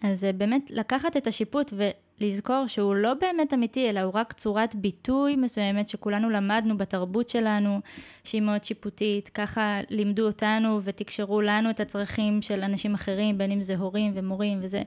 אז 0.02 0.26
באמת 0.36 0.70
לקחת 0.70 1.16
את 1.16 1.26
השיפוט 1.26 1.72
לזכור 2.20 2.66
שהוא 2.66 2.94
לא 2.94 3.14
באמת 3.14 3.54
אמיתי, 3.54 3.90
אלא 3.90 4.00
הוא 4.00 4.12
רק 4.14 4.32
צורת 4.32 4.74
ביטוי 4.74 5.36
מסוימת 5.36 5.88
שכולנו 5.88 6.30
למדנו 6.30 6.78
בתרבות 6.78 7.28
שלנו, 7.28 7.80
שהיא 8.24 8.42
מאוד 8.42 8.64
שיפוטית, 8.64 9.28
ככה 9.28 9.80
לימדו 9.90 10.26
אותנו 10.26 10.80
ותקשרו 10.82 11.40
לנו 11.40 11.70
את 11.70 11.80
הצרכים 11.80 12.42
של 12.42 12.62
אנשים 12.62 12.94
אחרים, 12.94 13.38
בין 13.38 13.50
אם 13.50 13.62
זה 13.62 13.76
הורים 13.76 14.12
ומורים 14.14 14.58
וזה, 14.62 14.82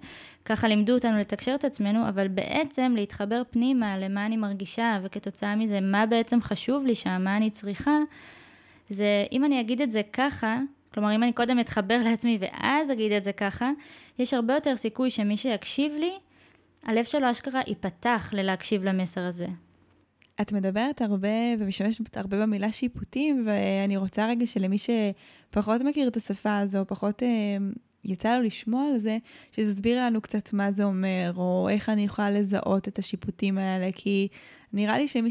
ככה 0.46 0.68
לימדו 0.68 0.94
אותנו 0.94 1.18
לתקשר 1.18 1.56
את 1.56 1.66
עצמנו, 1.66 2.10
אבל 2.10 2.28
בעצם 2.28 2.94
להתחבר 2.96 3.42
פנימה 3.50 3.98
למה 3.98 4.26
אני 4.26 4.38
מרגישה, 4.38 5.00
וכתוצאה 5.04 5.56
מזה 5.56 5.80
מה 5.82 6.06
בעצם 6.06 6.42
חשוב 6.42 6.86
לי 6.86 6.96
שם, 6.96 7.22
מה 7.24 7.38
אני 7.38 7.50
צריכה, 7.50 7.98
זה, 8.90 9.26
אם 9.32 9.46
אני 9.46 9.62
אגיד 9.62 9.82
את 9.82 9.92
זה 9.92 10.02
ככה, 10.14 10.60
כלומר, 10.96 11.16
אם 11.16 11.24
אני 11.24 11.34
קודם 11.34 11.60
אתחבר 11.60 11.98
לעצמי 12.04 12.38
ואז 12.42 12.92
אגיד 12.92 13.12
את 13.12 13.24
זה 13.24 13.34
ככה, 13.34 13.72
יש 14.20 14.34
הרבה 14.34 14.54
יותר 14.54 14.76
סיכוי 14.76 15.10
שמי 15.10 15.38
שיקשיב 15.38 15.92
לי, 16.00 16.12
הלב 16.84 17.04
שלו 17.04 17.32
אשכרה 17.32 17.62
ייפתח 17.68 18.30
ללהקשיב 18.34 18.84
למסר 18.84 19.22
הזה. 19.22 19.48
את 20.42 20.52
מדברת 20.52 21.02
הרבה 21.02 21.28
ומשתמשת 21.60 22.18
הרבה 22.18 22.42
במילה 22.42 22.72
שיפוטים, 22.72 23.48
ואני 23.48 23.98
רוצה 23.98 24.28
רגע 24.28 24.48
שלמי 24.48 24.78
שפחות 24.78 25.82
מכיר 25.82 26.08
את 26.08 26.18
השפה 26.18 26.60
הזו, 26.60 26.84
פחות 26.88 27.24
אה, 27.24 27.28
יצא 28.06 28.38
לו 28.38 28.44
לשמוע 28.44 28.88
על 28.92 28.98
זה, 28.98 29.18
שתסביר 29.52 30.06
לנו 30.06 30.22
קצת 30.22 30.54
מה 30.54 30.72
זה 30.72 30.84
אומר, 30.84 31.32
או 31.36 31.68
איך 31.72 31.90
אני 31.90 32.06
יכולה 32.06 32.30
לזהות 32.30 32.88
את 32.88 33.00
השיפוטים 33.00 33.58
האלה, 33.58 33.90
כי 33.96 34.28
נראה 34.74 34.98
לי 34.98 35.08
שמי 35.08 35.30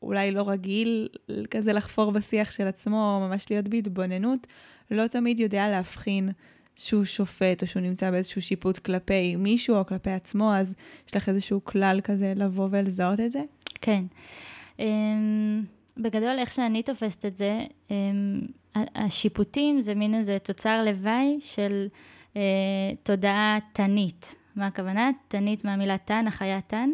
שאולי 0.00 0.30
לא 0.30 0.48
רגיל 0.48 1.08
כזה 1.50 1.72
לחפור 1.72 2.10
בשיח 2.10 2.50
של 2.50 2.66
עצמו, 2.66 2.96
או 2.96 3.28
ממש 3.28 3.50
להיות 3.50 3.68
בהתבוננות, 3.68 4.46
לא 4.90 5.06
תמיד 5.06 5.40
יודע 5.40 5.68
להבחין 5.68 6.30
שהוא 6.76 7.04
שופט, 7.04 7.62
או 7.62 7.66
שהוא 7.66 7.82
נמצא 7.82 8.10
באיזשהו 8.10 8.42
שיפוט 8.42 8.78
כלפי 8.78 9.36
מישהו 9.36 9.76
או 9.76 9.86
כלפי 9.86 10.10
עצמו, 10.10 10.54
אז 10.54 10.74
יש 11.08 11.16
לך 11.16 11.28
איזשהו 11.28 11.64
כלל 11.64 12.00
כזה 12.04 12.32
לבוא 12.36 12.68
ולזהות 12.70 13.20
את 13.20 13.32
זה? 13.32 13.42
כן. 13.80 14.04
Um, 14.76 14.82
בגדול, 15.96 16.38
איך 16.38 16.50
שאני 16.50 16.82
תופסת 16.82 17.24
את 17.24 17.36
זה, 17.36 17.60
um, 17.88 17.92
השיפוטים 18.94 19.80
זה 19.80 19.94
מין 19.94 20.14
איזה 20.14 20.38
תוצר 20.38 20.84
לוואי 20.84 21.36
של 21.40 21.86
uh, 22.34 22.36
תודעה 23.02 23.58
תנית. 23.72 24.34
מה 24.56 24.66
הכוונה? 24.66 25.10
תנית 25.28 25.64
מהמילה 25.64 25.98
תן, 25.98 26.24
החיה 26.26 26.60
תן. 26.60 26.90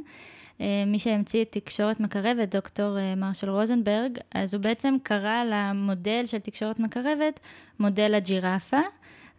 Uh, 0.59 0.63
מי 0.87 0.99
שהמציא 0.99 1.43
את 1.43 1.53
תקשורת 1.53 2.01
מקרבת, 2.01 2.55
דוקטור 2.55 2.97
uh, 2.97 3.19
מרשל 3.19 3.51
רוזנברג, 3.51 4.19
אז 4.35 4.55
הוא 4.55 4.63
בעצם 4.63 4.97
קרא 5.03 5.45
למודל 5.45 6.23
של 6.27 6.39
תקשורת 6.39 6.79
מקרבת 6.79 7.41
מודל 7.79 8.15
הג'ירפה. 8.15 8.81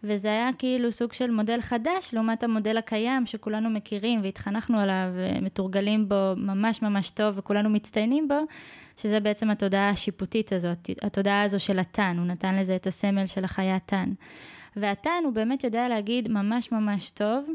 וזה 0.04 0.28
היה 0.28 0.48
כאילו 0.58 0.92
סוג 0.92 1.12
של 1.12 1.30
מודל 1.30 1.60
חדש 1.60 2.10
לעומת 2.12 2.42
המודל 2.42 2.76
הקיים 2.76 3.26
שכולנו 3.26 3.70
מכירים 3.70 4.20
והתחנכנו 4.22 4.80
עליו 4.80 5.08
ומתורגלים 5.14 6.08
בו 6.08 6.32
ממש 6.36 6.82
ממש 6.82 7.10
טוב 7.10 7.38
וכולנו 7.38 7.70
מצטיינים 7.70 8.28
בו, 8.28 8.40
שזה 8.96 9.20
בעצם 9.20 9.50
התודעה 9.50 9.88
השיפוטית 9.88 10.52
הזאת, 10.52 10.90
התודעה 11.02 11.42
הזו 11.42 11.60
של 11.60 11.78
התן, 11.78 12.16
הוא 12.18 12.26
נתן 12.26 12.56
לזה 12.56 12.76
את 12.76 12.86
הסמל 12.86 13.26
של 13.26 13.44
החיה 13.44 13.78
תן. 13.86 14.12
והתן 14.76 15.22
הוא 15.24 15.32
באמת 15.32 15.64
יודע 15.64 15.88
להגיד 15.88 16.28
ממש 16.28 16.72
ממש 16.72 17.10
טוב 17.10 17.48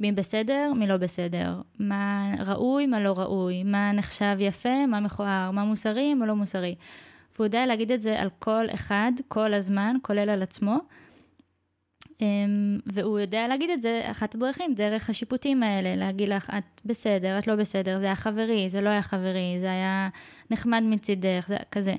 מי 0.00 0.12
בסדר, 0.12 0.72
מי 0.76 0.86
לא 0.86 0.96
בסדר, 0.96 1.60
מה 1.78 2.34
ראוי, 2.46 2.86
מה 2.86 3.00
לא 3.00 3.14
ראוי, 3.16 3.62
מה 3.62 3.92
נחשב 3.92 4.36
יפה, 4.38 4.86
מה 4.86 5.00
מכוער, 5.00 5.50
מה 5.50 5.64
מוסרי, 5.64 6.14
מה 6.14 6.26
לא 6.26 6.34
מוסרי. 6.34 6.74
והוא 7.34 7.46
יודע 7.46 7.66
להגיד 7.66 7.92
את 7.92 8.00
זה 8.00 8.20
על 8.20 8.28
כל 8.38 8.64
אחד, 8.74 9.12
כל 9.28 9.54
הזמן, 9.54 9.96
כולל 10.02 10.30
על 10.30 10.42
עצמו. 10.42 10.76
אמ, 12.20 12.78
והוא 12.86 13.18
יודע 13.18 13.48
להגיד 13.48 13.70
את 13.70 13.82
זה, 13.82 14.02
אחת 14.10 14.34
הדרכים, 14.34 14.74
דרך 14.74 15.10
השיפוטים 15.10 15.62
האלה, 15.62 15.96
להגיד 15.96 16.28
לך, 16.28 16.50
את 16.58 16.80
בסדר, 16.84 17.38
את 17.38 17.46
לא 17.46 17.56
בסדר, 17.56 17.98
זה 17.98 18.04
היה 18.04 18.14
חברי, 18.14 18.70
זה 18.70 18.80
לא 18.80 18.88
היה 18.88 19.02
חברי, 19.02 19.56
זה 19.60 19.70
היה 19.70 20.08
נחמד 20.50 20.82
מצידך, 20.82 21.44
זה 21.48 21.56
כזה. 21.70 21.94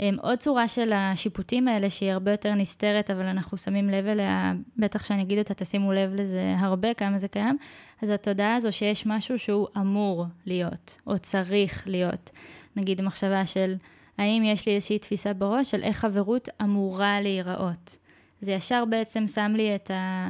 אמ, 0.00 0.16
עוד 0.22 0.38
צורה 0.38 0.68
של 0.68 0.92
השיפוטים 0.92 1.68
האלה, 1.68 1.90
שהיא 1.90 2.12
הרבה 2.12 2.30
יותר 2.30 2.54
נסתרת, 2.54 3.10
אבל 3.10 3.26
אנחנו 3.26 3.58
שמים 3.58 3.88
לב 3.90 4.06
אליה, 4.06 4.52
בטח 4.76 5.04
שאני 5.04 5.22
אגיד 5.22 5.38
אותה, 5.38 5.54
תשימו 5.54 5.92
לב 5.92 6.14
לזה 6.14 6.54
הרבה, 6.58 6.94
כמה 6.94 7.18
זה 7.18 7.28
קיים, 7.28 7.56
אז 8.02 8.10
התודעה 8.10 8.54
הזו 8.54 8.72
שיש 8.72 9.06
משהו 9.06 9.38
שהוא 9.38 9.66
אמור 9.76 10.26
להיות, 10.46 10.98
או 11.06 11.18
צריך 11.18 11.88
להיות. 11.88 12.30
נגיד 12.76 13.02
מחשבה 13.02 13.46
של, 13.46 13.74
האם 14.18 14.42
יש 14.44 14.66
לי 14.66 14.74
איזושהי 14.74 14.98
תפיסה 14.98 15.32
בראש 15.32 15.70
של 15.70 15.82
איך 15.82 15.96
חברות 15.96 16.48
אמורה 16.62 17.20
להיראות. 17.20 17.98
זה 18.40 18.52
ישר 18.52 18.84
בעצם 18.84 19.28
שם 19.28 19.52
לי 19.56 19.74
את, 19.74 19.90
ה, 19.90 20.28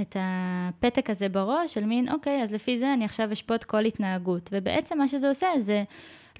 את 0.00 0.16
הפתק 0.20 1.10
הזה 1.10 1.28
בראש 1.28 1.74
של 1.74 1.84
מין, 1.84 2.08
אוקיי, 2.08 2.42
אז 2.42 2.52
לפי 2.52 2.78
זה 2.78 2.94
אני 2.94 3.04
עכשיו 3.04 3.32
אשפוט 3.32 3.64
כל 3.64 3.84
התנהגות. 3.84 4.50
ובעצם 4.52 4.98
מה 4.98 5.08
שזה 5.08 5.28
עושה 5.28 5.46
זה 5.58 5.84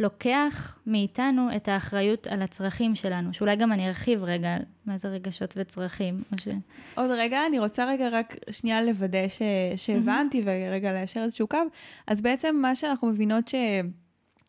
לוקח 0.01 0.79
מאיתנו 0.87 1.49
את 1.57 1.69
האחריות 1.69 2.27
על 2.27 2.43
הצרכים 2.43 2.95
שלנו, 2.95 3.35
שאולי 3.35 3.57
גם 3.57 3.73
אני 3.73 3.89
ארחיב 3.89 4.25
רגע 4.25 4.57
מה 4.87 4.99
זה 4.99 5.09
רגשות 5.09 5.55
וצרכים. 5.57 6.23
ש... 6.41 6.49
עוד 6.95 7.11
רגע, 7.11 7.47
אני 7.47 7.59
רוצה 7.59 7.85
רגע 7.85 8.09
רק 8.13 8.37
שנייה 8.51 8.83
לוודא 8.83 9.29
ש... 9.29 9.43
שהבנתי 9.77 10.41
mm-hmm. 10.41 10.69
ורגע 10.69 10.93
לאשר 10.93 11.21
איזשהו 11.21 11.49
קו. 11.49 11.59
אז 12.07 12.21
בעצם 12.21 12.57
מה 12.63 12.77
שאנחנו 12.77 13.09
מבינות 13.09 13.49
ש... 13.49 13.55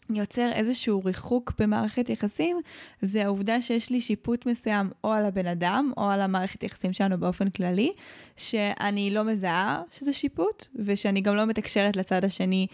יוצר 0.10 0.52
איזשהו 0.52 1.02
ריחוק 1.06 1.54
במערכת 1.60 2.10
יחסים, 2.10 2.62
זה 3.02 3.26
העובדה 3.26 3.62
שיש 3.62 3.90
לי 3.90 4.02
שיפוט 4.02 4.46
מסוים 4.46 4.90
או 5.04 5.14
על 5.14 5.26
הבן 5.26 5.48
אדם, 5.48 5.92
או 5.98 6.10
על 6.10 6.22
המערכת 6.22 6.64
יחסים 6.64 6.94
שלנו 6.94 7.20
באופן 7.20 7.50
כללי, 7.50 7.92
שאני 8.38 9.12
לא 9.12 9.24
מזהה 9.24 9.82
שזה 9.92 10.14
שיפוט, 10.14 10.68
ושאני 10.76 11.22
גם 11.22 11.36
לא 11.36 11.46
מתקשרת 11.46 11.96
לצד 11.96 12.26
השני 12.26 12.68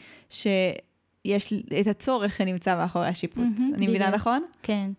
שיש 1.27 1.53
את 1.81 1.87
הצורך 1.87 2.35
שנמצא 2.35 2.75
מאחורי 2.75 3.07
השיפוט. 3.07 3.43
Mm-hmm, 3.43 3.75
אני 3.75 3.87
מבינה 3.87 4.09
נכון? 4.09 4.43
כן. 4.63 4.91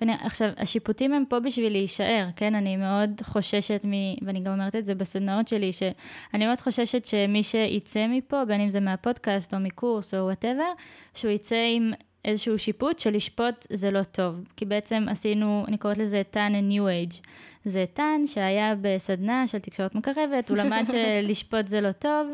ואני, 0.00 0.12
עכשיו, 0.20 0.48
השיפוטים 0.56 1.12
הם 1.12 1.24
פה 1.28 1.40
בשביל 1.40 1.72
להישאר, 1.72 2.26
כן? 2.36 2.54
אני 2.54 2.76
מאוד 2.76 3.10
חוששת 3.22 3.84
מ... 3.84 3.92
ואני 4.26 4.40
גם 4.40 4.52
אומרת 4.52 4.76
את 4.76 4.84
זה 4.84 4.94
בסדנאות 4.94 5.48
שלי, 5.48 5.72
שאני 5.72 6.46
מאוד 6.46 6.60
חוששת 6.60 7.04
שמי 7.04 7.42
שיצא 7.42 8.06
מפה, 8.06 8.44
בין 8.44 8.60
אם 8.60 8.70
זה 8.70 8.80
מהפודקאסט 8.80 9.54
או 9.54 9.60
מקורס 9.60 10.14
או 10.14 10.18
whatever, 10.18 10.72
שהוא 11.14 11.30
יצא 11.30 11.56
עם 11.76 11.92
איזשהו 12.24 12.58
שיפוט 12.58 12.98
של 12.98 13.14
לשפוט 13.14 13.66
זה 13.70 13.90
לא 13.90 14.02
טוב. 14.02 14.34
כי 14.56 14.64
בעצם 14.64 15.06
עשינו, 15.10 15.64
אני 15.68 15.78
קוראת 15.78 15.98
לזה 15.98 16.22
טאן 16.30 16.52
new 16.70 16.82
age. 16.82 17.26
זה 17.64 17.84
טאן 17.94 18.26
שהיה 18.26 18.74
בסדנה 18.80 19.46
של 19.46 19.58
תקשורת 19.58 19.94
מקרבת, 19.94 20.48
הוא 20.48 20.56
למד 20.56 20.84
שלשפוט 20.90 21.68
זה 21.68 21.80
לא 21.80 21.92
טוב, 21.92 22.28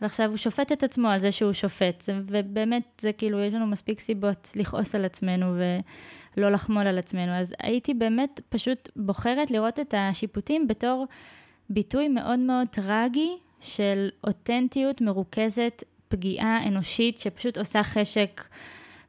ועכשיו 0.00 0.28
הוא 0.28 0.36
שופט 0.36 0.72
את 0.72 0.82
עצמו 0.82 1.08
על 1.08 1.18
זה 1.18 1.32
שהוא 1.32 1.52
שופט. 1.52 2.04
ובאמת, 2.26 2.82
זה 3.00 3.12
כאילו, 3.12 3.40
יש 3.40 3.54
לנו 3.54 3.66
מספיק 3.66 4.00
סיבות 4.00 4.52
לכעוס 4.56 4.94
על 4.94 5.04
עצמנו 5.04 5.46
ולא 6.36 6.52
לחמול 6.52 6.86
על 6.86 6.98
עצמנו. 6.98 7.32
אז 7.32 7.54
הייתי 7.62 7.94
באמת 7.94 8.40
פשוט 8.48 8.88
בוחרת 8.96 9.50
לראות 9.50 9.80
את 9.80 9.94
השיפוטים 9.96 10.68
בתור 10.68 11.06
ביטוי 11.70 12.08
מאוד 12.08 12.38
מאוד 12.38 12.68
טרגי 12.68 13.36
של 13.60 14.08
אותנטיות 14.26 15.00
מרוכזת, 15.00 15.82
פגיעה 16.08 16.68
אנושית, 16.68 17.18
שפשוט 17.18 17.58
עושה 17.58 17.82
חשק. 17.82 18.42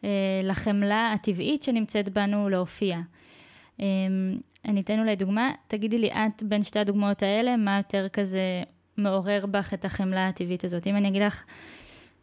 אה, 0.06 0.10
לחמלה 0.44 1.12
הטבעית 1.12 1.64
שנמצאת 1.64 2.10
בנו 2.10 2.50
להופיע. 2.50 3.00
אה, 3.80 3.86
אני 4.66 4.82
אתן 4.82 5.00
אולי 5.00 5.16
דוגמה, 5.16 5.52
תגידי 5.68 5.98
לי 5.98 6.12
את 6.12 6.44
בין 6.44 6.64
שתי 6.64 6.80
הדוגמאות 6.80 7.24
האלה, 7.24 7.58
מה 7.58 7.78
יותר 7.78 8.08
כזה 8.10 8.64
מעורר 8.98 9.46
בך 9.46 9.74
את 9.74 9.86
החמלה 9.86 10.28
הטבעית 10.28 10.64
הזאת. 10.64 10.88
אם 10.88 10.96
אני 10.96 11.08
אגיד 11.08 11.22
לך, 11.22 11.44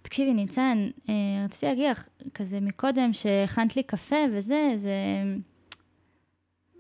תקשיבי 0.03 0.35
ניצן, 0.35 0.89
אה, 1.09 1.15
רציתי 1.45 1.67
להגיד 1.67 1.91
לך, 1.91 2.05
כזה 2.35 2.61
מקודם 2.61 3.13
שהכנת 3.13 3.77
לי 3.77 3.83
קפה 3.83 4.17
וזה, 4.33 4.73
זה... 4.77 4.97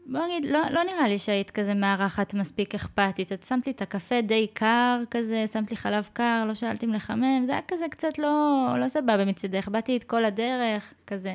בוא 0.07 0.21
נגיד, 0.27 0.45
לא, 0.45 0.61
לא 0.71 0.83
נראה 0.83 1.09
לי 1.09 1.19
שהיית 1.19 1.51
כזה 1.51 1.75
מארחת 1.75 2.35
מספיק 2.35 2.75
אכפתית. 2.75 3.33
את 3.33 3.43
שמת 3.45 3.67
לי 3.67 3.73
את 3.73 3.83
הקפה 3.83 4.21
די 4.21 4.47
קר 4.55 5.01
כזה, 5.11 5.45
שמת 5.53 5.71
לי 5.71 5.77
חלב 5.77 6.09
קר, 6.13 6.45
לא 6.49 6.55
שאלתי 6.55 6.87
אם 6.87 6.93
לחמם, 6.93 7.43
זה 7.47 7.53
היה 7.53 7.61
כזה 7.69 7.85
קצת 7.91 8.19
לא, 8.19 8.67
לא 8.79 8.89
סבבה 8.89 9.25
מצידך, 9.25 9.69
באתי 9.69 9.97
את 9.97 10.05
כל 10.05 10.25
הדרך, 10.25 10.95
כזה. 11.07 11.35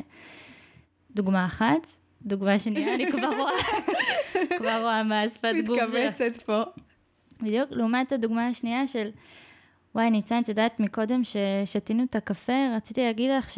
דוגמה 1.16 1.46
אחת. 1.46 1.88
דוגמה 2.22 2.60
שנייה, 2.60 2.96
אני 2.96 3.12
כבר 3.12 3.30
רואה, 3.38 3.54
כבר 4.58 4.82
רואה 4.82 5.04
מה 5.04 5.22
השפת 5.22 5.54
גוף 5.68 5.80
שלך. 5.80 5.94
מתכווצת 5.94 6.42
פה. 6.42 6.62
בדיוק, 7.42 7.72
לעומת 7.72 8.12
הדוגמה 8.12 8.48
השנייה 8.48 8.88
של, 8.88 9.10
וואי, 9.96 10.10
ניצן, 10.10 10.42
את 10.42 10.50
יודעת, 10.50 10.80
מקודם 10.80 11.22
ששתינו 11.24 12.04
את 12.04 12.16
הקפה, 12.16 12.68
רציתי 12.76 13.04
להגיד 13.04 13.32
לך 13.38 13.50
ש... 13.50 13.58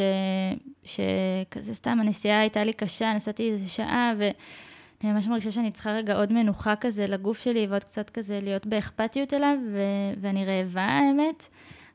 שכזה 0.83 1.75
סתם, 1.75 1.97
הנסיעה 2.01 2.39
הייתה 2.39 2.63
לי 2.63 2.73
קשה, 2.73 3.13
נסעתי 3.13 3.51
איזה 3.51 3.69
שעה, 3.69 4.13
ו... 4.17 4.29
אני 5.03 5.11
ממש 5.11 5.27
מרגישה 5.27 5.51
שאני 5.51 5.71
צריכה 5.71 5.91
רגע 5.91 6.15
עוד 6.15 6.33
מנוחה 6.33 6.75
כזה 6.75 7.07
לגוף 7.07 7.39
שלי 7.39 7.67
ועוד 7.69 7.83
קצת 7.83 8.09
כזה 8.09 8.39
להיות 8.41 8.65
באכפתיות 8.65 9.33
אליו, 9.33 9.57
ו- 9.71 10.21
ואני 10.21 10.45
רעבה 10.45 10.81
האמת. 10.81 11.47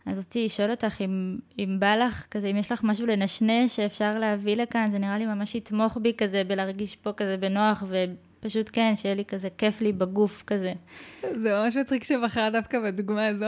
אז 0.07 0.19
רציתי 0.19 0.45
לשאול 0.45 0.71
אותך 0.71 1.01
אם, 1.01 1.39
אם 1.59 1.77
בא 1.79 1.95
לך 1.95 2.27
כזה, 2.31 2.47
אם 2.47 2.57
יש 2.57 2.73
לך 2.73 2.81
משהו 2.85 3.07
לנשנש 3.07 3.77
שאפשר 3.77 4.19
להביא 4.19 4.57
לכאן, 4.57 4.91
זה 4.91 4.99
נראה 4.99 5.19
לי 5.19 5.27
ממש 5.27 5.55
יתמוך 5.55 5.99
בי 6.03 6.13
כזה 6.19 6.45
בלהרגיש 6.45 6.97
פה 6.97 7.13
כזה 7.13 7.37
בנוח, 7.37 7.83
ופשוט 7.89 8.71
כן, 8.73 8.93
שיהיה 8.97 9.15
לי 9.15 9.25
כזה 9.25 9.49
כיף 9.59 9.81
לי 9.81 9.93
בגוף 9.93 10.43
כזה. 10.47 10.73
זה 11.21 11.63
ממש 11.63 11.77
מצחיק 11.77 12.05
שבחרה 12.05 12.51
דווקא 12.51 12.81
בדוגמה 12.81 13.27
הזו. 13.27 13.47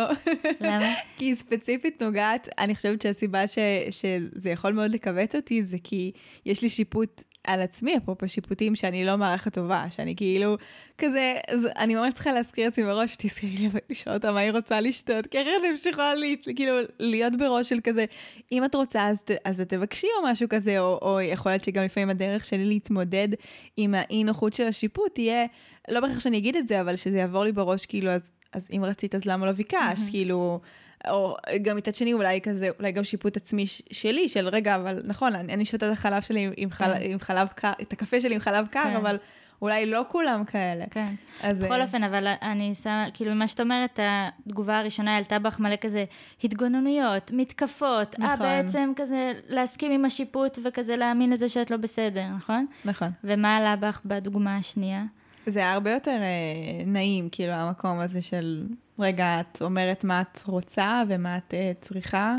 למה? 0.61 0.95
כי 1.19 1.25
היא 1.25 1.35
ספציפית 1.35 2.03
נוגעת, 2.03 2.49
אני 2.59 2.75
חושבת 2.75 3.03
שהסיבה 3.03 3.47
ש, 3.47 3.59
שזה 3.90 4.51
יכול 4.51 4.73
מאוד 4.73 4.90
לכווץ 4.90 5.35
אותי, 5.35 5.64
זה 5.64 5.77
כי 5.85 6.12
יש 6.47 6.62
לי 6.62 6.69
שיפוט 6.69 7.23
על 7.47 7.61
עצמי, 7.61 7.97
אפרופו 7.97 8.29
שיפוטים, 8.29 8.77
שאני 8.77 9.05
לא 9.05 9.17
מערכת 9.17 9.55
טובה, 9.55 9.85
שאני 9.91 10.17
כאילו, 10.17 10.57
כזה, 10.99 11.35
אז 11.49 11.69
אני 11.77 11.95
ממש 11.95 12.15
צריכה 12.15 12.33
להזכיר 12.33 12.65
לעצמי 12.65 12.85
מראש, 12.85 13.17
תזכרי 13.19 13.49
לי 13.49 13.69
לשאול 13.91 14.15
אותה 14.15 14.33
מה 14.33 14.41
היא 14.41 14.53
רוצה 14.53 14.81
לשתות, 14.81 15.27
כי 15.27 15.43
אחרת 15.43 15.63
אני 15.65 15.91
יכולה 15.91 16.13
כאילו, 16.57 16.73
להיות 16.99 17.37
בראש 17.37 17.69
של 17.69 17.79
כזה, 17.85 18.05
אם 18.53 18.65
את 18.65 18.75
רוצה 18.75 19.09
אז, 19.09 19.19
אז 19.45 19.61
תבקשי 19.61 20.07
או 20.19 20.29
משהו 20.31 20.49
כזה, 20.49 20.81
או, 20.81 20.99
או 21.03 21.21
יכול 21.21 21.53
להיות 21.53 21.65
שגם 21.65 21.85
לפעמים 21.85 22.11
הדרך 22.11 22.45
שלי 22.45 22.65
להתמודד 22.65 23.29
עם 23.77 23.95
האי 23.95 24.25
נוחות 24.25 24.53
של 24.53 24.67
השיפוט 24.67 25.15
תהיה, 25.15 25.47
לא 25.89 26.01
בהכרח 26.01 26.21
שאני 26.21 26.39
אגיד 26.39 26.57
את 26.57 26.69
זה, 26.69 26.81
אבל 26.81 26.97
שזה 26.97 27.19
יעבור 27.19 27.45
לי 27.45 27.53
בראש, 27.53 27.87
כאילו, 27.87 28.11
אז, 28.11 28.31
אז 28.53 28.69
אם 28.77 28.85
רצית 28.85 29.15
אז 29.15 29.25
למה 29.25 29.47
לא 29.47 29.53
ביקשת, 29.53 30.11
כאילו... 30.11 30.61
או 31.11 31.37
גם 31.62 31.77
מצד 31.77 31.95
שני 31.95 32.12
אולי 32.12 32.40
כזה, 32.40 32.69
אולי 32.79 32.92
גם 32.92 33.05
שיפוט 33.05 33.37
עצמי 33.37 33.66
שלי, 33.90 34.29
של 34.29 34.49
רגע, 34.49 34.77
אבל 34.77 35.01
נכון, 35.05 35.35
אני, 35.35 35.53
אני 35.53 35.64
שותה 35.64 35.87
את 35.88 35.92
החלב 35.92 36.23
שלי 36.23 36.40
עם, 36.40 36.53
עם, 36.57 36.71
חל, 36.71 36.95
כן. 36.95 37.01
עם 37.03 37.19
חלב 37.19 37.49
קר, 37.55 37.73
את 37.83 37.92
הקפה 37.92 38.21
שלי 38.21 38.35
עם 38.35 38.40
חלב 38.40 38.66
קר, 38.66 38.85
כן. 38.85 38.97
אבל 38.97 39.16
אולי 39.62 39.87
לא 39.87 40.05
כולם 40.09 40.45
כאלה. 40.45 40.85
כן. 40.90 41.14
אז... 41.42 41.59
בכל 41.59 41.75
אה, 41.75 41.83
אופן, 41.83 42.03
אבל 42.03 42.27
אני 42.42 42.75
שמה, 42.75 43.07
כאילו, 43.14 43.35
ממה 43.35 43.49
שאת 43.49 43.61
אומרת, 43.61 43.99
התגובה 44.03 44.79
הראשונה 44.79 45.14
העלתה 45.14 45.38
בך 45.38 45.61
מלא 45.61 45.77
כזה 45.81 46.05
התגוננויות, 46.45 47.31
מתקפות. 47.35 48.14
אה, 48.21 48.25
נכון. 48.35 48.47
אה, 48.47 48.62
בעצם 48.62 48.92
כזה 48.97 49.33
להסכים 49.49 49.92
עם 49.92 50.05
השיפוט 50.05 50.59
וכזה 50.64 50.97
להאמין 50.97 51.31
לזה 51.31 51.49
שאת 51.49 51.71
לא 51.71 51.77
בסדר, 51.77 52.25
נכון? 52.37 52.66
נכון. 52.85 53.09
ומה 53.25 53.57
עלה 53.57 53.77
בך 53.77 54.01
בדוגמה 54.05 54.57
השנייה? 54.57 55.05
זה 55.47 55.59
היה 55.59 55.73
הרבה 55.73 55.91
יותר 55.91 56.19
אה, 56.21 56.85
נעים, 56.87 57.29
כאילו, 57.33 57.53
המקום 57.53 57.99
הזה 57.99 58.23
של, 58.23 58.67
רגע, 58.99 59.41
את 59.41 59.63
אומרת 59.63 60.05
מה 60.05 60.21
את 60.21 60.43
רוצה 60.47 61.03
ומה 61.09 61.37
את 61.37 61.55
אה, 61.55 61.73
צריכה. 61.81 62.37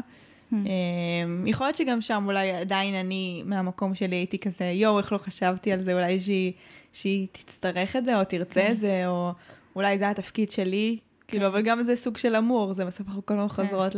Hmm. 0.51 0.55
אה, 0.55 1.49
יכול 1.49 1.67
להיות 1.67 1.77
שגם 1.77 2.01
שם 2.01 2.23
אולי 2.27 2.51
עדיין 2.51 2.95
אני, 2.95 3.43
מהמקום 3.45 3.95
שלי 3.95 4.15
הייתי 4.15 4.37
כזה, 4.39 4.65
יואו, 4.65 4.97
איך 4.97 5.13
לא 5.13 5.17
חשבתי 5.17 5.71
על 5.71 5.81
זה, 5.81 5.93
אולי 5.93 6.19
שהיא, 6.19 6.53
שהיא 6.93 7.27
תצטרך 7.31 7.95
את 7.95 8.05
זה, 8.05 8.19
או 8.19 8.23
תרצה 8.23 8.61
את 8.61 8.67
כן. 8.67 8.77
זה, 8.77 9.07
או 9.07 9.31
אולי 9.75 9.97
זה 9.97 10.09
התפקיד 10.09 10.51
שלי 10.51 10.97
כאילו, 11.27 11.47
אבל 11.47 11.61
גם 11.61 11.83
זה 11.83 11.95
סוג 11.95 12.17
של 12.17 12.35
אמור, 12.35 12.73
זה 12.73 12.85
בסוף 12.85 13.07
אנחנו 13.07 13.25
כל 13.25 13.33
הזמן 13.33 13.47
חוזרות 13.47 13.95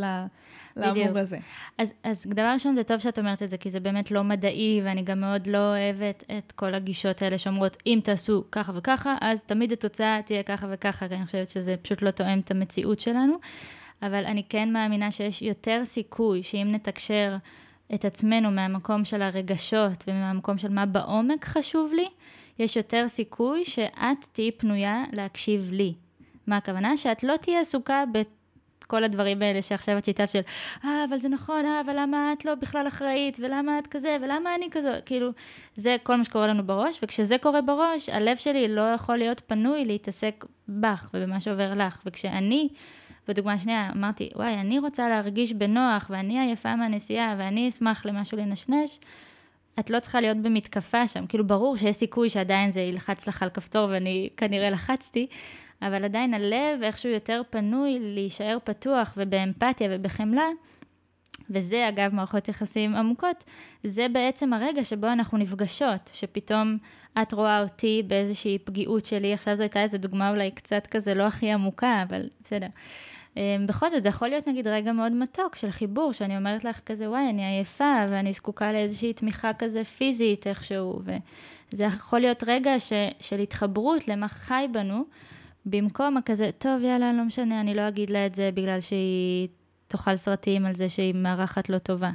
לאמור 0.77 1.17
הזה. 1.17 1.37
אז, 1.77 1.93
אז 2.03 2.25
דבר 2.27 2.51
ראשון, 2.53 2.75
זה 2.75 2.83
טוב 2.83 2.99
שאת 2.99 3.19
אומרת 3.19 3.43
את 3.43 3.49
זה, 3.49 3.57
כי 3.57 3.69
זה 3.69 3.79
באמת 3.79 4.11
לא 4.11 4.23
מדעי, 4.23 4.81
ואני 4.83 5.01
גם 5.01 5.19
מאוד 5.19 5.47
לא 5.47 5.57
אוהבת 5.57 6.23
את 6.37 6.51
כל 6.51 6.75
הגישות 6.75 7.21
האלה 7.21 7.37
שאומרות, 7.37 7.77
אם 7.85 7.99
תעשו 8.03 8.43
ככה 8.51 8.71
וככה, 8.75 9.15
אז 9.21 9.41
תמיד 9.41 9.71
התוצאה 9.71 10.19
תהיה 10.25 10.43
ככה 10.43 10.67
וככה, 10.69 11.07
כי 11.07 11.15
אני 11.15 11.25
חושבת 11.25 11.49
שזה 11.49 11.75
פשוט 11.81 12.01
לא 12.01 12.11
תואם 12.11 12.39
את 12.39 12.51
המציאות 12.51 12.99
שלנו. 12.99 13.37
אבל 14.01 14.25
אני 14.25 14.43
כן 14.49 14.73
מאמינה 14.73 15.11
שיש 15.11 15.41
יותר 15.41 15.81
סיכוי 15.85 16.43
שאם 16.43 16.67
נתקשר 16.71 17.37
את 17.93 18.05
עצמנו 18.05 18.51
מהמקום 18.51 19.05
של 19.05 19.21
הרגשות 19.21 20.03
ומהמקום 20.07 20.57
של 20.57 20.69
מה 20.69 20.85
בעומק 20.85 21.45
חשוב 21.45 21.93
לי, 21.93 22.07
יש 22.59 22.75
יותר 22.75 23.07
סיכוי 23.07 23.65
שאת 23.65 24.25
תהיי 24.31 24.51
פנויה 24.51 25.03
להקשיב 25.11 25.69
לי. 25.71 25.93
מה 26.47 26.57
הכוונה? 26.57 26.97
שאת 26.97 27.23
לא 27.23 27.37
תהיי 27.37 27.57
עסוקה 27.57 28.03
בכל 28.89 29.03
הדברים 29.03 29.41
האלה 29.41 29.61
שעכשיו 29.61 29.97
את 29.97 30.05
שיתפת 30.05 30.29
של, 30.29 30.41
אה, 30.85 31.05
אבל 31.09 31.19
זה 31.19 31.29
נכון, 31.29 31.65
אה, 31.65 31.81
אבל 31.85 31.93
למה 31.99 32.33
את 32.33 32.45
לא 32.45 32.55
בכלל 32.55 32.87
אחראית, 32.87 33.37
ולמה 33.41 33.79
את 33.79 33.87
כזה, 33.87 34.17
ולמה 34.21 34.55
אני 34.55 34.67
כזו, 34.71 34.89
כאילו, 35.05 35.31
זה 35.75 35.95
כל 36.03 36.15
מה 36.15 36.23
שקורה 36.23 36.47
לנו 36.47 36.63
בראש, 36.63 36.99
וכשזה 37.03 37.37
קורה 37.41 37.61
בראש, 37.61 38.09
הלב 38.09 38.37
שלי 38.37 38.67
לא 38.67 38.81
יכול 38.81 39.17
להיות 39.17 39.41
פנוי 39.47 39.85
להתעסק 39.85 40.45
בך 40.69 41.09
ובמה 41.13 41.39
שעובר 41.39 41.73
לך, 41.75 42.01
וכשאני... 42.05 42.69
בדוגמה 43.27 43.57
שנייה, 43.57 43.89
אמרתי, 43.95 44.29
וואי, 44.35 44.53
אני 44.53 44.79
רוצה 44.79 45.09
להרגיש 45.09 45.53
בנוח, 45.53 46.07
ואני 46.09 46.39
עייפה 46.39 46.75
מהנסיעה, 46.75 47.35
ואני 47.37 47.69
אשמח 47.69 48.05
למשהו 48.05 48.37
לנשנש, 48.37 48.99
את 49.79 49.89
לא 49.89 49.99
צריכה 49.99 50.21
להיות 50.21 50.37
במתקפה 50.37 51.07
שם. 51.07 51.25
כאילו, 51.27 51.47
ברור 51.47 51.77
שיש 51.77 51.95
סיכוי 51.95 52.29
שעדיין 52.29 52.71
זה 52.71 52.81
ילחץ 52.81 53.27
לך 53.27 53.43
על 53.43 53.49
כפתור, 53.49 53.89
ואני 53.91 54.29
כנראה 54.37 54.69
לחצתי, 54.69 55.27
אבל 55.81 56.03
עדיין 56.03 56.33
הלב 56.33 56.83
איכשהו 56.83 57.09
יותר 57.09 57.41
פנוי 57.49 57.97
להישאר 57.99 58.57
פתוח 58.63 59.13
ובאמפתיה 59.17 59.89
ובחמלה. 59.91 60.47
וזה, 61.49 61.89
אגב, 61.89 62.13
מערכות 62.13 62.47
יחסים 62.47 62.95
עמוקות, 62.95 63.43
זה 63.83 64.07
בעצם 64.11 64.53
הרגע 64.53 64.83
שבו 64.83 65.07
אנחנו 65.07 65.37
נפגשות, 65.37 66.11
שפתאום 66.13 66.77
את 67.21 67.33
רואה 67.33 67.61
אותי 67.61 68.03
באיזושהי 68.07 68.57
פגיעות 68.59 69.05
שלי, 69.05 69.33
עכשיו 69.33 69.55
זו 69.55 69.63
הייתה 69.63 69.81
איזו 69.81 69.97
דוגמה 69.97 70.29
אולי 70.29 70.51
קצת 70.51 70.87
כזה 70.87 71.13
לא 71.13 71.23
הכי 71.23 71.51
עמוקה, 71.51 72.03
אבל 72.09 72.29
בסדר. 72.43 72.67
אמ, 73.37 73.65
בכל 73.67 73.89
זאת, 73.89 74.03
זה 74.03 74.09
יכול 74.09 74.27
להיות 74.27 74.47
נגיד 74.47 74.67
רגע 74.67 74.91
מאוד 74.91 75.11
מתוק 75.11 75.55
של 75.55 75.71
חיבור, 75.71 76.13
שאני 76.13 76.37
אומרת 76.37 76.63
לך 76.63 76.79
כזה, 76.85 77.09
וואי, 77.09 77.29
אני 77.29 77.45
עייפה, 77.45 77.95
ואני 78.09 78.33
זקוקה 78.33 78.71
לאיזושהי 78.71 79.13
תמיכה 79.13 79.53
כזה 79.53 79.83
פיזית 79.83 80.47
איכשהו, 80.47 81.01
וזה 81.71 81.83
יכול 81.83 82.19
להיות 82.19 82.43
רגע 82.47 82.79
ש, 82.79 82.93
של 83.19 83.39
התחברות 83.39 84.07
למה 84.07 84.27
חי 84.27 84.65
בנו, 84.71 85.03
במקום 85.65 86.17
הכזה, 86.17 86.49
טוב, 86.57 86.83
יאללה, 86.83 87.13
לא 87.13 87.23
משנה, 87.23 87.61
אני 87.61 87.75
לא 87.75 87.87
אגיד 87.87 88.09
לה 88.09 88.25
את 88.25 88.35
זה 88.35 88.49
בגלל 88.53 88.81
שהיא 88.81 89.47
תאכל 89.87 90.15
סרטים 90.15 90.65
על 90.65 90.75
זה 90.75 90.89
שהיא 90.89 91.13
מארחת 91.15 91.69
לא 91.69 91.77
טובה. 91.77 92.11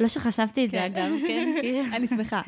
לא 0.00 0.08
שחשבתי 0.08 0.64
את 0.64 0.70
זה, 0.70 0.76
כן. 0.76 0.84
אגב, 0.84 1.12
כן. 1.26 1.48
כאילו. 1.60 1.84
אני 1.92 2.06
שמחה. 2.06 2.40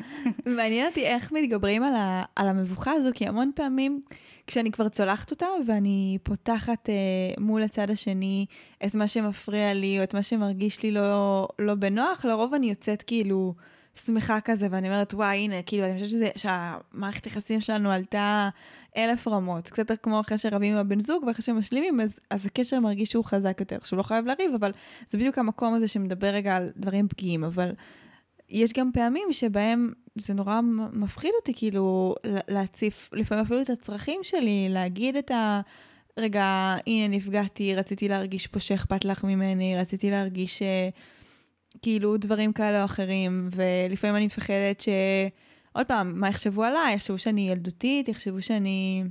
מעניין 0.45 0.87
אותי 0.87 1.05
איך 1.05 1.31
מתגברים 1.31 1.83
על, 1.83 1.95
ה, 1.95 2.23
על 2.35 2.47
המבוכה 2.47 2.91
הזו, 2.91 3.09
כי 3.13 3.27
המון 3.27 3.51
פעמים 3.55 4.01
כשאני 4.47 4.71
כבר 4.71 4.89
צולחת 4.89 5.31
אותה 5.31 5.45
ואני 5.67 6.17
פותחת 6.23 6.89
אה, 6.89 6.93
מול 7.37 7.63
הצד 7.63 7.89
השני 7.89 8.45
את 8.85 8.95
מה 8.95 9.07
שמפריע 9.07 9.73
לי 9.73 9.99
או 9.99 10.03
את 10.03 10.13
מה 10.13 10.23
שמרגיש 10.23 10.83
לי 10.83 10.91
לא, 10.91 11.47
לא 11.59 11.75
בנוח, 11.75 12.25
לרוב 12.25 12.53
אני 12.53 12.69
יוצאת 12.69 13.03
כאילו 13.03 13.53
שמחה 14.05 14.41
כזה 14.41 14.67
ואני 14.71 14.87
אומרת, 14.87 15.13
וואי, 15.13 15.37
הנה, 15.37 15.61
כאילו, 15.61 15.85
אני 15.85 15.93
חושבת 15.93 16.09
שזה, 16.09 16.29
שהמערכת 16.35 17.25
היחסים 17.25 17.61
שלנו 17.61 17.91
עלתה 17.91 18.49
אלף 18.97 19.27
רמות. 19.27 19.69
קצת 19.69 19.91
כמו 20.03 20.19
אחרי 20.19 20.37
שרבים 20.37 20.73
עם 20.73 20.79
הבן 20.79 20.99
זוג 20.99 21.23
ואחרי 21.23 21.43
שמשלימים, 21.43 22.01
אז, 22.01 22.19
אז 22.29 22.45
הקשר 22.45 22.79
מרגיש 22.79 23.11
שהוא 23.11 23.25
חזק 23.25 23.57
יותר, 23.59 23.77
שהוא 23.83 23.97
לא 23.97 24.03
חייב 24.03 24.25
לריב, 24.25 24.53
אבל 24.53 24.71
זה 25.07 25.17
בדיוק 25.17 25.37
המקום 25.37 25.73
הזה 25.73 25.87
שמדבר 25.87 26.27
רגע 26.27 26.55
על 26.55 26.71
דברים 26.77 27.07
פגיעים, 27.07 27.43
אבל 27.43 27.71
יש 28.49 28.73
גם 28.73 28.91
פעמים 28.93 29.27
שבהם 29.31 29.93
זה 30.15 30.33
נורא 30.33 30.61
מפחיד 30.93 31.31
אותי, 31.39 31.53
כאילו, 31.55 32.15
להציף 32.47 33.09
לפעמים 33.13 33.45
אפילו 33.45 33.61
את 33.61 33.69
הצרכים 33.69 34.19
שלי, 34.23 34.67
להגיד 34.69 35.15
את 35.15 35.31
ה... 35.31 35.61
רגע, 36.17 36.75
הנה 36.87 37.15
נפגעתי, 37.15 37.75
רציתי 37.75 38.07
להרגיש 38.07 38.47
פה 38.47 38.59
שאכפת 38.59 39.05
לך 39.05 39.23
ממני, 39.23 39.75
רציתי 39.77 40.11
להרגיש 40.11 40.61
אה, 40.61 40.89
כאילו 41.81 42.17
דברים 42.17 42.53
כאלה 42.53 42.79
או 42.79 42.85
אחרים, 42.85 43.49
ולפעמים 43.51 44.15
אני 44.15 44.25
מפחדת 44.25 44.81
ש... 44.81 44.89
עוד 45.73 45.85
פעם, 45.85 46.19
מה 46.19 46.29
יחשבו 46.29 46.63
עליי? 46.63 46.93
יחשבו 46.93 47.17
שאני 47.17 47.49
ילדותית, 47.49 48.07
יחשבו 48.07 48.41
שאני 48.41 49.03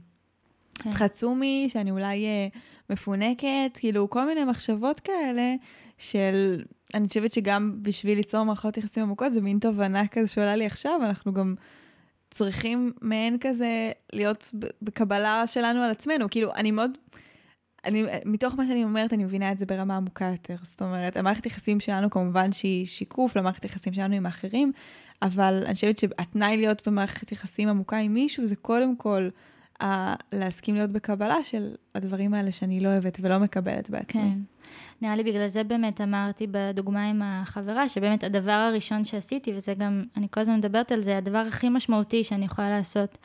כן. 0.75 0.92
חצומי, 0.92 1.66
שאני 1.68 1.90
אולי 1.90 2.25
אה, 2.25 2.48
מפונקת, 2.90 3.70
כאילו 3.75 4.11
כל 4.11 4.27
מיני 4.27 4.44
מחשבות 4.44 5.01
כאלה 5.01 5.55
של 5.98 6.62
אני 6.94 7.09
חושבת 7.09 7.33
שגם 7.33 7.79
בשביל 7.83 8.18
ליצור 8.18 8.42
מערכות 8.42 8.77
יחסים 8.77 9.03
עמוקות, 9.03 9.35
זה 9.35 9.40
מין 9.40 9.59
תובנה 9.59 10.09
כזה 10.09 10.27
שעולה 10.27 10.57
לי 10.57 10.66
עכשיו, 10.66 11.01
אנחנו 11.05 11.33
גם 11.33 11.55
צריכים 12.31 12.92
מעין 13.01 13.37
כזה 13.40 13.92
להיות 14.12 14.51
בקבלה 14.83 15.46
שלנו 15.46 15.81
על 15.83 15.90
עצמנו. 15.90 16.31
כאילו, 16.31 16.55
אני 16.55 16.70
מאוד... 16.70 16.90
אני, 17.85 18.05
מתוך 18.25 18.55
מה 18.55 18.66
שאני 18.66 18.85
אומרת, 18.85 19.12
אני 19.12 19.25
מבינה 19.25 19.53
את 19.53 19.59
זה 19.59 19.66
ברמה 19.66 19.96
עמוקה 19.96 20.25
יותר. 20.25 20.57
זאת 20.62 20.83
אומרת, 20.83 21.16
המערכת 21.16 21.46
יחסים 21.46 21.81
שלנו 21.81 22.11
כמובן 22.11 22.53
שהיא 22.53 22.87
שיקוף 22.87 23.37
למערכת 23.37 23.64
יחסים 23.64 23.92
שלנו 23.92 24.14
עם 24.14 24.27
האחרים, 24.27 24.72
אבל 25.22 25.62
אני 25.66 25.74
חושבת 25.74 25.98
שהתנאי 25.98 26.56
להיות 26.56 26.88
במערכת 26.88 27.32
יחסים 27.32 27.68
עמוקה 27.68 27.96
עם 27.96 28.14
מישהו 28.14 28.46
זה 28.46 28.56
קודם 28.56 28.96
כל 28.96 29.28
ה- 29.82 30.14
להסכים 30.32 30.74
להיות 30.74 30.90
בקבלה 30.90 31.44
של 31.44 31.74
הדברים 31.94 32.35
האלה 32.35 32.52
שאני 32.52 32.80
לא 32.80 32.88
אוהבת 32.88 33.18
ולא 33.20 33.38
מקבלת 33.38 33.90
בעצמי. 33.90 34.22
כן. 34.22 34.38
נראה 35.02 35.16
לי 35.16 35.22
בגלל 35.22 35.48
זה 35.48 35.64
באמת 35.64 36.00
אמרתי 36.00 36.46
בדוגמה 36.50 37.11
עם 37.11 37.22
החברה, 37.24 37.88
שבאמת 37.88 38.24
הדבר 38.24 38.52
הראשון 38.52 39.04
שעשיתי, 39.04 39.52
וזה 39.54 39.74
גם, 39.74 40.04
אני 40.16 40.26
כל 40.30 40.40
הזמן 40.40 40.56
מדברת 40.56 40.92
על 40.92 41.02
זה, 41.02 41.18
הדבר 41.18 41.38
הכי 41.38 41.68
משמעותי 41.68 42.24
שאני 42.24 42.44
יכולה 42.44 42.70
לעשות 42.70 43.18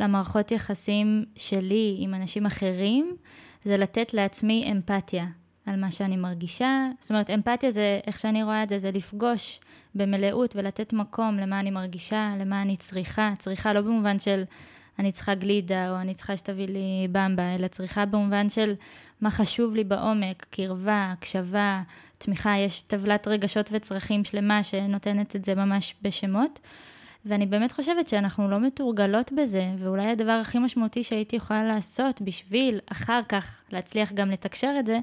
למערכות 0.00 0.50
יחסים 0.50 1.24
שלי 1.36 1.96
עם 1.98 2.14
אנשים 2.14 2.46
אחרים, 2.46 3.16
זה 3.64 3.76
לתת 3.76 4.14
לעצמי 4.14 4.72
אמפתיה 4.72 5.26
על 5.68 5.80
מה 5.80 5.90
שאני 5.90 6.16
מרגישה. 6.16 6.88
זאת 7.00 7.10
אומרת, 7.10 7.30
אמפתיה 7.30 7.70
זה, 7.70 8.00
איך 8.06 8.18
שאני 8.18 8.42
רואה 8.42 8.62
את 8.62 8.68
זה, 8.68 8.78
זה 8.78 8.90
לפגוש 8.90 9.60
במלאות 9.94 10.56
ולתת 10.56 10.92
מקום 10.92 11.36
למה 11.36 11.60
אני 11.60 11.70
מרגישה, 11.70 12.34
למה 12.40 12.62
אני 12.62 12.76
צריכה. 12.76 13.32
צריכה 13.38 13.72
לא 13.72 13.80
במובן 13.80 14.18
של... 14.18 14.44
אני 14.98 15.12
צריכה 15.12 15.34
גלידה, 15.34 15.90
או 15.90 16.00
אני 16.00 16.14
צריכה 16.14 16.36
שתביא 16.36 16.66
לי 16.66 17.08
במבה, 17.12 17.54
אלא 17.54 17.68
צריכה 17.68 18.04
במובן 18.04 18.48
של 18.48 18.74
מה 19.20 19.30
חשוב 19.30 19.74
לי 19.74 19.84
בעומק, 19.84 20.46
קרבה, 20.50 21.10
הקשבה, 21.12 21.82
תמיכה, 22.18 22.56
יש 22.56 22.82
טבלת 22.82 23.28
רגשות 23.28 23.68
וצרכים 23.72 24.24
שלמה 24.24 24.62
שנותנת 24.62 25.36
את 25.36 25.44
זה 25.44 25.54
ממש 25.54 25.94
בשמות. 26.02 26.60
ואני 27.26 27.46
באמת 27.46 27.72
חושבת 27.72 28.08
שאנחנו 28.08 28.50
לא 28.50 28.60
מתורגלות 28.60 29.32
בזה, 29.32 29.70
ואולי 29.78 30.06
הדבר 30.06 30.32
הכי 30.32 30.58
משמעותי 30.58 31.04
שהייתי 31.04 31.36
יכולה 31.36 31.64
לעשות 31.64 32.22
בשביל 32.22 32.80
אחר 32.92 33.20
כך 33.28 33.62
להצליח 33.72 34.12
גם 34.12 34.30
לתקשר 34.30 34.74
את 34.78 34.86
זה, 34.86 34.98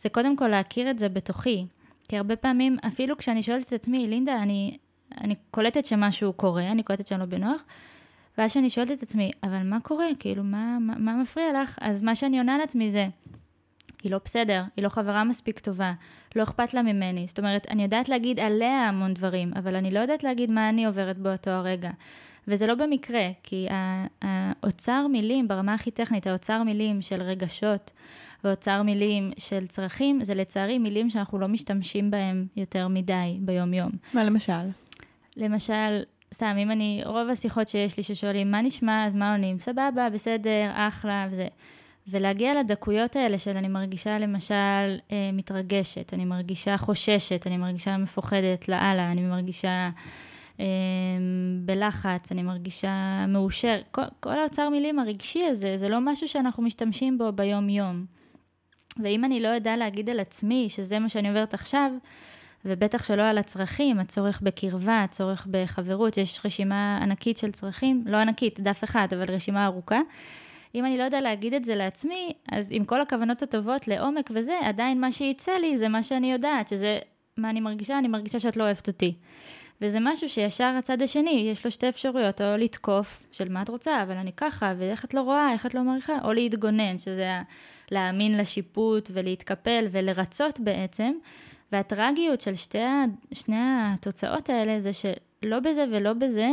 זה 0.00 0.08
קודם 0.08 0.36
כל 0.36 0.48
להכיר 0.48 0.90
את 0.90 0.98
זה 0.98 1.08
בתוכי. 1.08 1.66
כי 2.08 2.16
הרבה 2.16 2.36
פעמים, 2.36 2.76
אפילו 2.86 3.16
כשאני 3.16 3.42
שואלת 3.42 3.66
את 3.66 3.72
עצמי, 3.72 4.06
לינדה, 4.06 4.42
אני, 4.42 4.76
אני 5.20 5.34
קולטת 5.50 5.84
שמשהו 5.84 6.32
קורה, 6.32 6.70
אני 6.70 6.82
קולטת 6.82 7.06
שאני 7.06 7.20
לא 7.20 7.26
בנוח, 7.26 7.62
ואז 8.38 8.52
שאני 8.52 8.70
שואלת 8.70 8.90
את 8.90 9.02
עצמי, 9.02 9.30
אבל 9.42 9.62
מה 9.62 9.80
קורה? 9.80 10.06
כאילו, 10.18 10.44
מה, 10.44 10.78
מה, 10.80 10.94
מה 10.98 11.16
מפריע 11.16 11.62
לך? 11.62 11.78
אז 11.80 12.02
מה 12.02 12.14
שאני 12.14 12.38
עונה 12.38 12.58
לעצמי 12.58 12.90
זה, 12.90 13.08
היא 14.02 14.12
לא 14.12 14.18
בסדר, 14.24 14.62
היא 14.76 14.84
לא 14.84 14.88
חברה 14.88 15.24
מספיק 15.24 15.58
טובה, 15.58 15.92
לא 16.36 16.42
אכפת 16.42 16.74
לה 16.74 16.82
ממני. 16.82 17.24
זאת 17.28 17.38
אומרת, 17.38 17.66
אני 17.70 17.82
יודעת 17.82 18.08
להגיד 18.08 18.40
עליה 18.40 18.88
המון 18.88 19.14
דברים, 19.14 19.52
אבל 19.56 19.76
אני 19.76 19.90
לא 19.90 20.00
יודעת 20.00 20.24
להגיד 20.24 20.50
מה 20.50 20.68
אני 20.68 20.86
עוברת 20.86 21.18
באותו 21.18 21.50
הרגע. 21.50 21.90
וזה 22.48 22.66
לא 22.66 22.74
במקרה, 22.74 23.28
כי 23.42 23.66
האוצר 24.22 25.06
מילים, 25.06 25.48
ברמה 25.48 25.74
הכי 25.74 25.90
טכנית, 25.90 26.26
האוצר 26.26 26.62
מילים 26.62 27.02
של 27.02 27.22
רגשות 27.22 27.90
ואוצר 28.44 28.82
מילים 28.82 29.30
של 29.38 29.66
צרכים, 29.66 30.24
זה 30.24 30.34
לצערי 30.34 30.78
מילים 30.78 31.10
שאנחנו 31.10 31.38
לא 31.38 31.48
משתמשים 31.48 32.10
בהם 32.10 32.46
יותר 32.56 32.88
מדי 32.88 33.38
ביום-יום. 33.40 33.90
מה 34.14 34.24
למשל? 34.24 34.52
למשל, 35.36 36.02
סתם, 36.34 36.56
אם 36.58 36.70
אני, 36.70 37.02
רוב 37.04 37.28
השיחות 37.30 37.68
שיש 37.68 37.96
לי 37.96 38.02
ששואלים, 38.02 38.50
מה 38.50 38.62
נשמע, 38.62 39.06
אז 39.06 39.14
מה 39.14 39.32
עונים? 39.32 39.60
סבבה, 39.60 40.08
בסדר, 40.12 40.70
אחלה, 40.74 41.26
וזה. 41.30 41.48
ולהגיע 42.08 42.60
לדקויות 42.60 43.16
האלה 43.16 43.38
של 43.38 43.56
אני 43.56 43.68
מרגישה 43.68 44.18
למשל 44.18 44.54
אה, 45.12 45.30
מתרגשת, 45.32 46.14
אני 46.14 46.24
מרגישה 46.24 46.76
חוששת, 46.76 47.46
אני 47.46 47.56
מרגישה 47.56 47.96
מפוחדת 47.96 48.68
לאללה, 48.68 49.10
אני 49.10 49.22
מרגישה 49.22 49.90
אה, 50.60 50.64
בלחץ, 51.64 52.32
אני 52.32 52.42
מרגישה 52.42 53.24
מאושר. 53.28 53.78
כל, 53.90 54.02
כל 54.20 54.38
האוצר 54.38 54.68
מילים 54.68 54.98
הרגשי 54.98 55.44
הזה, 55.44 55.76
זה 55.78 55.88
לא 55.88 55.98
משהו 56.00 56.28
שאנחנו 56.28 56.62
משתמשים 56.62 57.18
בו 57.18 57.32
ביום-יום. 57.32 58.15
ואם 59.02 59.24
אני 59.24 59.40
לא 59.40 59.48
יודע 59.48 59.76
להגיד 59.76 60.10
על 60.10 60.20
עצמי 60.20 60.66
שזה 60.68 60.98
מה 60.98 61.08
שאני 61.08 61.28
עוברת 61.28 61.54
עכשיו, 61.54 61.90
ובטח 62.64 63.04
שלא 63.04 63.22
על 63.22 63.38
הצרכים, 63.38 63.98
הצורך 63.98 64.40
בקרבה, 64.42 65.02
הצורך 65.02 65.46
בחברות, 65.50 66.16
יש 66.16 66.40
רשימה 66.44 66.98
ענקית 67.02 67.36
של 67.36 67.52
צרכים, 67.52 68.02
לא 68.06 68.16
ענקית, 68.16 68.60
דף 68.60 68.84
אחד, 68.84 69.08
אבל 69.12 69.34
רשימה 69.34 69.66
ארוכה. 69.66 70.00
אם 70.74 70.86
אני 70.86 70.98
לא 70.98 71.02
יודע 71.02 71.20
להגיד 71.20 71.54
את 71.54 71.64
זה 71.64 71.74
לעצמי, 71.74 72.32
אז 72.52 72.68
עם 72.70 72.84
כל 72.84 73.00
הכוונות 73.00 73.42
הטובות 73.42 73.88
לעומק 73.88 74.30
וזה, 74.34 74.58
עדיין 74.62 75.00
מה 75.00 75.12
שיצא 75.12 75.52
לי 75.52 75.78
זה 75.78 75.88
מה 75.88 76.02
שאני 76.02 76.32
יודעת, 76.32 76.68
שזה 76.68 76.98
מה 77.36 77.50
אני 77.50 77.60
מרגישה, 77.60 77.98
אני 77.98 78.08
מרגישה 78.08 78.40
שאת 78.40 78.56
לא 78.56 78.64
אוהבת 78.64 78.88
אותי. 78.88 79.14
וזה 79.80 79.98
משהו 80.00 80.28
שישר 80.28 80.74
הצד 80.78 81.02
השני, 81.02 81.48
יש 81.52 81.64
לו 81.64 81.70
שתי 81.70 81.88
אפשרויות, 81.88 82.40
או 82.40 82.56
לתקוף, 82.56 83.26
של 83.32 83.48
מה 83.48 83.62
את 83.62 83.68
רוצה, 83.68 84.02
אבל 84.02 84.16
אני 84.16 84.32
ככה, 84.36 84.74
ואיך 84.78 85.04
את 85.04 85.14
לא 85.14 85.20
רואה, 85.20 85.52
איך 85.52 85.66
את 85.66 85.74
לא 85.74 85.82
מעריכה, 85.82 86.12
או 86.24 86.32
להתגונן, 86.32 86.98
שזה 86.98 87.30
להאמין 87.90 88.38
לשיפוט 88.38 89.10
ולהתקפל 89.12 89.86
ולרצות 89.90 90.60
בעצם. 90.60 91.12
והטרגיות 91.72 92.40
של 92.40 92.54
שתי, 92.54 92.78
שני 93.32 93.56
התוצאות 93.58 94.50
האלה 94.50 94.80
זה 94.80 94.92
שלא 94.92 95.60
בזה 95.60 95.84
ולא 95.90 96.12
בזה, 96.12 96.50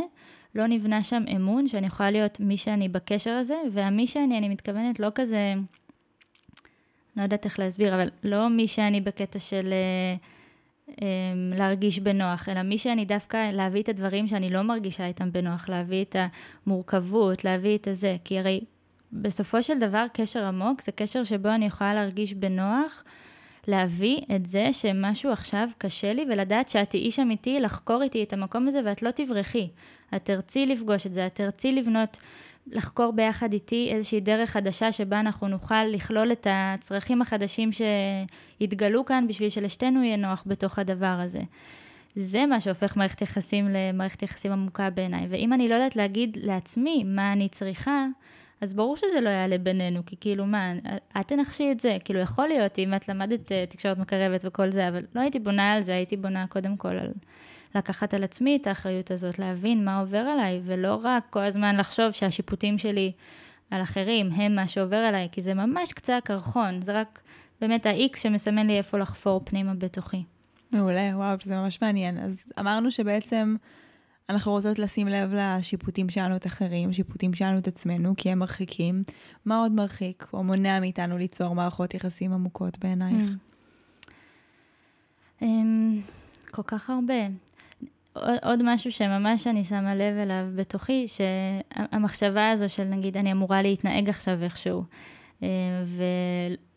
לא 0.56 0.68
נבנה 0.68 1.04
שם 1.04 1.24
אמון 1.36 1.68
שאני 1.68 1.88
יכולה 1.88 2.12
להיות 2.12 2.40
מי 2.40 2.58
שאני 2.58 2.90
בקשר 2.90 3.32
הזה, 3.32 3.56
והמי 3.72 4.08
שאני, 4.08 4.38
אני 4.38 4.50
מתכוונת 4.50 5.00
לא 5.00 5.08
כזה, 5.16 5.54
לא 7.18 7.24
יודעת 7.24 7.46
איך 7.46 7.60
להסביר, 7.60 7.96
אבל 7.96 8.10
לא 8.24 8.50
מי 8.50 8.68
שאני 8.68 9.02
בקטע 9.02 9.40
של 9.40 9.74
אה, 9.74 10.16
אה, 11.02 11.58
להרגיש 11.58 12.00
בנוח, 12.00 12.50
אלא 12.50 12.62
מי 12.62 12.78
שאני 12.78 13.06
דווקא 13.06 13.52
להביא 13.52 13.82
את 13.82 13.90
הדברים 13.90 14.28
שאני 14.28 14.50
לא 14.50 14.62
מרגישה 14.62 15.06
איתם 15.06 15.32
בנוח, 15.32 15.70
להביא 15.70 16.04
את 16.04 16.16
המורכבות, 16.66 17.46
להביא 17.46 17.78
את 17.78 17.88
הזה, 17.88 18.16
כי 18.24 18.40
הרי 18.40 18.62
בסופו 19.14 19.64
של 19.64 19.80
דבר 19.80 20.06
קשר 20.14 20.46
עמוק 20.46 20.82
זה 20.82 20.92
קשר 20.92 21.24
שבו 21.24 21.50
אני 21.50 21.66
יכולה 21.66 21.94
להרגיש 21.94 22.34
בנוח. 22.34 23.04
להביא 23.68 24.22
את 24.36 24.46
זה 24.46 24.70
שמשהו 24.72 25.32
עכשיו 25.32 25.70
קשה 25.78 26.14
לי 26.14 26.26
ולדעת 26.30 26.70
שאת 26.70 26.90
תהיי 26.90 27.04
איש 27.04 27.20
אמיתי 27.20 27.60
לחקור 27.60 28.02
איתי 28.02 28.24
את 28.24 28.34
המקום 28.34 28.68
הזה 28.68 28.82
ואת 28.86 29.02
לא 29.02 29.12
תברחי. 29.12 29.70
את 30.16 30.26
תרצי 30.26 30.66
לפגוש 30.66 31.08
את 31.08 31.14
זה, 31.14 31.26
את 31.26 31.36
תרצי 31.36 31.72
לבנות, 31.72 32.18
לחקור 32.68 33.12
ביחד 33.12 33.54
איתי 33.54 33.90
איזושהי 33.92 34.20
דרך 34.20 34.50
חדשה 34.50 34.92
שבה 34.92 35.20
אנחנו 35.20 35.48
נוכל 35.48 35.84
לכלול 35.84 36.32
את 36.32 36.48
הצרכים 36.50 37.22
החדשים 37.22 37.70
שיתגלו 37.72 39.06
כאן 39.06 39.28
בשביל 39.28 39.50
שלשתינו 39.50 40.04
יהיה 40.04 40.18
נוח 40.18 40.44
בתוך 40.48 40.80
הדבר 40.80 41.20
הזה. 41.20 41.42
זה 42.16 42.46
מה 42.46 42.62
שהופך 42.62 42.98
מערכת 42.98 43.22
יחסים 43.22 43.68
למערכת 43.70 44.24
יחסים 44.24 44.52
עמוקה 44.52 44.90
בעיניי. 44.90 45.28
ואם 45.30 45.54
אני 45.54 45.70
לא 45.70 45.76
יודעת 45.76 45.96
להגיד 45.96 46.38
לעצמי 46.42 47.04
מה 47.04 47.34
אני 47.34 47.50
צריכה, 47.50 48.06
אז 48.62 48.74
ברור 48.74 48.98
שזה 48.98 49.22
לא 49.22 49.30
יעלה 49.30 49.58
בינינו, 49.58 50.02
כי 50.06 50.16
כאילו 50.20 50.46
מה, 50.46 50.74
את 51.20 51.28
תנחשי 51.28 51.72
את 51.72 51.80
זה, 51.80 51.98
כאילו 52.06 52.20
יכול 52.20 52.48
להיות 52.48 52.80
אם 52.80 52.94
את 52.94 53.10
למדת 53.10 53.52
uh, 53.52 53.72
תקשורת 53.72 53.98
מקרבת 53.98 54.42
וכל 54.48 54.72
זה, 54.72 54.88
אבל 54.88 55.06
לא 55.16 55.22
הייתי 55.22 55.40
בונה 55.40 55.74
על 55.74 55.84
זה, 55.84 55.94
הייתי 55.94 56.18
בונה 56.18 56.48
קודם 56.48 56.78
כל 56.78 56.90
על 56.90 57.12
לקחת 57.76 58.14
על 58.14 58.24
עצמי 58.24 58.56
את 58.62 58.68
האחריות 58.68 59.12
הזאת, 59.12 59.40
להבין 59.40 59.86
מה 59.86 60.00
עובר 60.00 60.18
עליי, 60.18 60.62
ולא 60.64 61.00
רק 61.04 61.24
כל 61.30 61.40
הזמן 61.40 61.76
לחשוב 61.76 62.12
שהשיפוטים 62.12 62.78
שלי 62.78 63.12
על 63.72 63.82
אחרים 63.82 64.30
הם 64.32 64.56
מה 64.56 64.68
שעובר 64.68 64.98
עליי, 64.98 65.28
כי 65.32 65.42
זה 65.42 65.54
ממש 65.54 65.94
קצה 65.94 66.18
הקרחון, 66.18 66.82
זה 66.82 67.00
רק 67.00 67.22
באמת 67.62 67.86
ה-X 67.86 68.18
שמסמן 68.20 68.68
לי 68.68 68.78
איפה 68.78 68.98
לחפור 68.98 69.42
פנימה 69.46 69.74
בתוכי. 69.74 70.24
מעולה, 70.72 71.12
וואו, 71.14 71.38
זה 71.44 71.56
ממש 71.56 71.82
מעניין. 71.82 72.18
אז 72.18 72.46
אמרנו 72.60 72.92
שבעצם... 72.92 73.56
אנחנו 74.30 74.52
רוצות 74.52 74.80
לשים 74.80 75.08
לב 75.08 75.34
לשיפוטים 75.34 76.10
שלנו 76.10 76.36
את 76.36 76.48
אחרים, 76.48 76.94
שיפוטים 76.94 77.34
שלנו 77.34 77.58
את 77.58 77.68
עצמנו, 77.68 78.14
כי 78.18 78.30
הם 78.30 78.40
מרחיקים. 78.40 79.04
מה 79.46 79.58
עוד 79.58 79.72
מרחיק 79.72 80.28
או 80.34 80.44
מונע 80.44 80.80
מאיתנו 80.80 81.18
ליצור 81.18 81.56
מערכות 81.56 81.94
יחסים 81.94 82.34
עמוקות 82.34 82.80
בעינייך? 82.80 83.32
Mm. 85.42 85.46
כל 86.52 86.64
כך 86.64 86.90
הרבה. 86.90 87.28
עוד 88.44 88.60
משהו 88.64 88.92
שממש 88.92 89.48
אני 89.48 89.64
שמה 89.64 89.96
לב 89.96 90.18
אליו 90.18 90.46
בתוכי, 90.56 91.06
שהמחשבה 91.08 92.50
הזו 92.50 92.70
של 92.70 92.84
נגיד 92.84 93.18
אני 93.18 93.32
אמורה 93.32 93.62
להתנהג 93.62 94.10
עכשיו 94.10 94.44
איכשהו. 94.44 94.84
אה, 95.44 95.48
ו, 95.86 96.04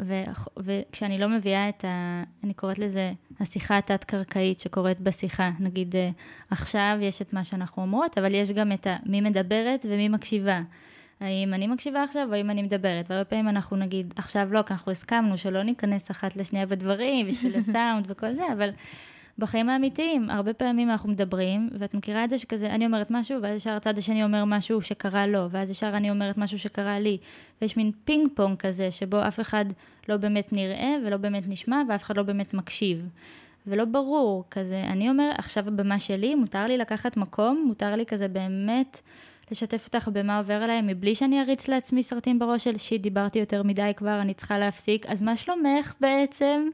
ו, 0.03 0.23
וכשאני 0.57 1.19
לא 1.19 1.29
מביאה 1.29 1.69
את 1.69 1.85
ה... 1.85 2.23
אני 2.45 2.55
קוראת 2.55 2.79
לזה 2.79 3.13
השיחה 3.41 3.79
התת-קרקעית 3.79 4.61
שקורית 4.61 5.01
בשיחה. 5.01 5.51
נגיד, 5.61 5.97
אה, 5.97 6.11
עכשיו 6.51 6.99
יש 7.01 7.23
את 7.23 7.33
מה 7.33 7.45
שאנחנו 7.45 7.83
אומרות, 7.83 8.19
אבל 8.19 8.35
יש 8.35 8.51
גם 8.51 8.73
את 8.73 8.87
ה... 8.87 8.97
מי 9.07 9.21
מדברת 9.21 9.87
ומי 9.89 10.09
מקשיבה. 10.09 10.61
האם 11.21 11.55
אני 11.55 11.67
מקשיבה 11.67 12.03
עכשיו 12.03 12.29
או 12.29 12.35
האם 12.35 12.51
אני 12.51 12.63
מדברת? 12.63 13.11
והרבה 13.11 13.25
פעמים 13.25 13.49
אנחנו 13.49 13.77
נגיד, 13.77 14.15
עכשיו 14.17 14.53
לא, 14.53 14.63
כי 14.63 14.73
אנחנו 14.73 14.93
הסכמנו 14.93 15.39
שלא 15.39 15.63
ניכנס 15.63 16.11
אחת 16.11 16.37
לשנייה 16.37 16.67
בדברים 16.67 17.27
בשביל 17.29 17.57
הסאונד 17.57 18.05
וכל 18.09 18.35
זה, 18.35 18.43
אבל 18.53 18.71
בחיים 19.38 19.68
האמיתיים, 19.68 20.31
הרבה 20.31 20.53
פעמים 20.53 20.90
אנחנו 20.90 21.09
מדברים, 21.09 21.70
ואת 21.79 21.94
מכירה 21.94 22.25
את 22.25 22.31
זה 22.31 22.38
שכזה, 22.38 22.70
אני 22.70 22.87
אומרת 22.87 23.11
משהו, 23.11 23.42
ואז 23.42 23.57
ישר 23.57 23.72
הצד 23.72 23.99
השני 23.99 24.25
אומר 24.25 24.44
משהו 24.44 24.81
שקרה 24.81 25.27
לו, 25.27 25.51
ואז 25.51 25.70
ישר 25.70 25.90
אני 25.94 26.11
אומרת 26.11 26.38
משהו 26.38 26.59
שקרה 26.59 26.99
לי. 26.99 27.18
ויש 27.62 27.77
מין 27.77 27.90
פינג 28.05 28.29
פונג 28.35 28.57
כזה, 28.57 28.90
שבו 28.90 29.29
אף 29.29 29.40
אחד 29.40 29.64
לא 30.09 30.16
באמת 30.16 30.53
נראה 30.53 30.94
ולא 31.05 31.16
באמת 31.16 31.42
נשמע, 31.46 31.83
ואף 31.88 32.03
אחד 32.03 32.16
לא 32.16 32.22
באמת 32.22 32.55
מקשיב. 32.55 33.09
ולא 33.66 33.85
ברור, 33.85 34.44
כזה, 34.51 34.85
אני 34.88 35.11
אומר, 35.11 35.31
עכשיו 35.38 35.68
הבמה 35.68 35.99
שלי, 35.99 36.35
מותר 36.35 36.66
לי 36.66 36.79
לקחת 36.79 37.16
מקום, 37.16 37.64
מותר 37.66 37.96
לי 37.96 38.07
כזה 38.07 38.29
באמת 38.29 39.01
לשתף 39.51 39.85
אותך 39.87 40.09
במה 40.12 40.38
עובר 40.38 40.55
עליי, 40.55 40.83
מבלי 40.83 41.14
שאני 41.14 41.40
אריץ 41.40 41.68
לעצמי 41.68 42.03
סרטים 42.03 42.38
בראש 42.38 42.64
של 42.64 42.79
שיט, 42.79 43.03
דיברתי 43.03 43.38
יותר 43.38 43.62
מדי 43.62 43.92
כבר, 43.96 44.20
אני 44.20 44.35
צריכה 44.35 44.59
להפסיק, 44.59 45.07
אז 45.07 45.22
מה 45.22 45.37
שלומך 45.37 45.94
בעצם? 46.01 46.68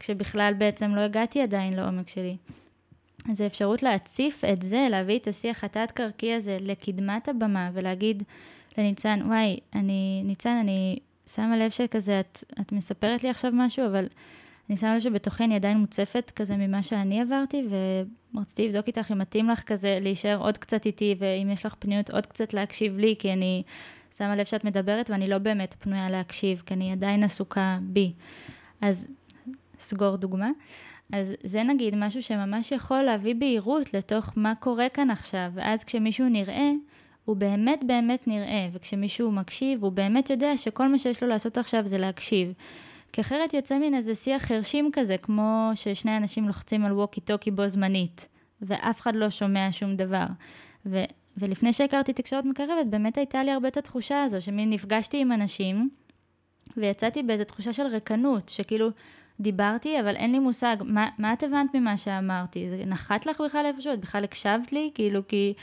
כשבכלל 0.00 0.54
בעצם 0.58 0.94
לא 0.94 1.00
הגעתי 1.00 1.42
עדיין 1.42 1.72
לעומק 1.72 2.08
שלי. 2.08 2.36
אז 3.30 3.40
האפשרות 3.40 3.82
להציף 3.82 4.44
את 4.44 4.62
זה, 4.62 4.86
להביא 4.90 5.18
את 5.18 5.26
השיח 5.26 5.64
התת-קרקעי 5.64 6.34
הזה 6.34 6.56
לקדמת 6.60 7.28
הבמה 7.28 7.70
ולהגיד 7.72 8.22
לניצן, 8.78 9.20
וואי, 9.26 9.58
אני, 9.74 10.22
ניצן, 10.24 10.56
אני 10.60 10.98
שמה 11.34 11.56
לב 11.56 11.70
שכזה, 11.70 12.20
את, 12.20 12.44
את 12.60 12.72
מספרת 12.72 13.22
לי 13.22 13.30
עכשיו 13.30 13.50
משהו, 13.54 13.86
אבל 13.86 14.06
אני 14.68 14.76
שמה 14.76 14.94
לב 14.94 15.00
שבתוכי 15.00 15.44
אני 15.44 15.54
עדיין 15.54 15.78
מוצפת 15.78 16.32
כזה 16.36 16.56
ממה 16.56 16.82
שאני 16.82 17.20
עברתי, 17.20 17.66
ורציתי 18.34 18.68
לבדוק 18.68 18.86
איתך 18.86 19.12
אם 19.12 19.18
מתאים 19.18 19.48
לך 19.48 19.62
כזה 19.62 19.98
להישאר 20.02 20.36
עוד 20.36 20.58
קצת 20.58 20.86
איתי, 20.86 21.14
ואם 21.18 21.50
יש 21.50 21.66
לך 21.66 21.74
פניות 21.78 22.10
עוד 22.10 22.26
קצת 22.26 22.54
להקשיב 22.54 22.98
לי, 22.98 23.14
כי 23.18 23.32
אני 23.32 23.62
שמה 24.18 24.36
לב 24.36 24.44
שאת 24.44 24.64
מדברת 24.64 25.10
ואני 25.10 25.28
לא 25.28 25.38
באמת 25.38 25.74
פנויה 25.78 26.10
להקשיב, 26.10 26.62
כי 26.66 26.74
אני 26.74 26.92
עדיין 26.92 27.24
עסוקה 27.24 27.78
בי. 27.82 28.12
אז 28.80 29.06
סגור 29.78 30.16
דוגמה. 30.16 30.50
אז 31.12 31.32
זה 31.42 31.62
נגיד 31.62 31.94
משהו 31.96 32.22
שממש 32.22 32.72
יכול 32.72 33.02
להביא 33.02 33.34
בהירות 33.34 33.94
לתוך 33.94 34.32
מה 34.36 34.54
קורה 34.54 34.88
כאן 34.88 35.10
עכשיו, 35.10 35.50
ואז 35.54 35.84
כשמישהו 35.84 36.28
נראה, 36.28 36.70
הוא 37.24 37.36
באמת 37.36 37.84
באמת 37.84 38.28
נראה, 38.28 38.68
וכשמישהו 38.72 39.32
מקשיב, 39.32 39.84
הוא 39.84 39.92
באמת 39.92 40.30
יודע 40.30 40.56
שכל 40.56 40.88
מה 40.88 40.98
שיש 40.98 41.22
לו 41.22 41.28
לעשות 41.28 41.58
עכשיו 41.58 41.86
זה 41.86 41.98
להקשיב. 41.98 42.52
כי 43.12 43.20
אחרת 43.20 43.54
יוצא 43.54 43.78
מין 43.78 43.94
איזה 43.94 44.14
שיח 44.14 44.42
חרשים 44.44 44.90
כזה, 44.92 45.16
כמו 45.16 45.70
ששני 45.74 46.16
אנשים 46.16 46.46
לוחצים 46.46 46.84
על 46.84 46.92
ווקי 46.92 47.20
טוקי 47.20 47.50
בו 47.50 47.68
זמנית, 47.68 48.28
ואף 48.62 49.00
אחד 49.00 49.16
לא 49.16 49.30
שומע 49.30 49.68
שום 49.70 49.96
דבר. 49.96 50.26
ו- 50.86 51.04
ולפני 51.36 51.72
שהכרתי 51.72 52.12
תקשורת 52.12 52.44
מקרבת, 52.44 52.86
באמת 52.86 53.16
הייתה 53.18 53.42
לי 53.42 53.50
הרבה 53.50 53.68
את 53.68 53.76
התחושה 53.76 54.22
הזו, 54.22 54.40
שמין 54.40 54.70
נפגשתי 54.70 55.20
עם 55.20 55.32
אנשים, 55.32 55.90
ויצאתי 56.76 57.22
באיזו 57.22 57.44
תחושה 57.44 57.72
של 57.72 57.86
ריקנות, 57.86 58.48
שכאילו, 58.48 58.88
דיברתי, 59.40 60.00
אבל 60.00 60.16
אין 60.16 60.32
לי 60.32 60.38
מושג, 60.38 60.76
מה, 60.84 61.08
מה 61.18 61.32
את 61.32 61.42
הבנת 61.42 61.74
ממה 61.74 61.96
שאמרתי? 61.96 62.68
זה 62.70 62.82
נחת 62.86 63.26
לך 63.26 63.40
בכלל 63.40 63.66
איפשהו? 63.66 63.92
את 63.92 64.00
בכלל 64.00 64.24
הקשבת 64.24 64.72
לי? 64.72 64.90
כאילו, 64.94 65.28
כי... 65.28 65.54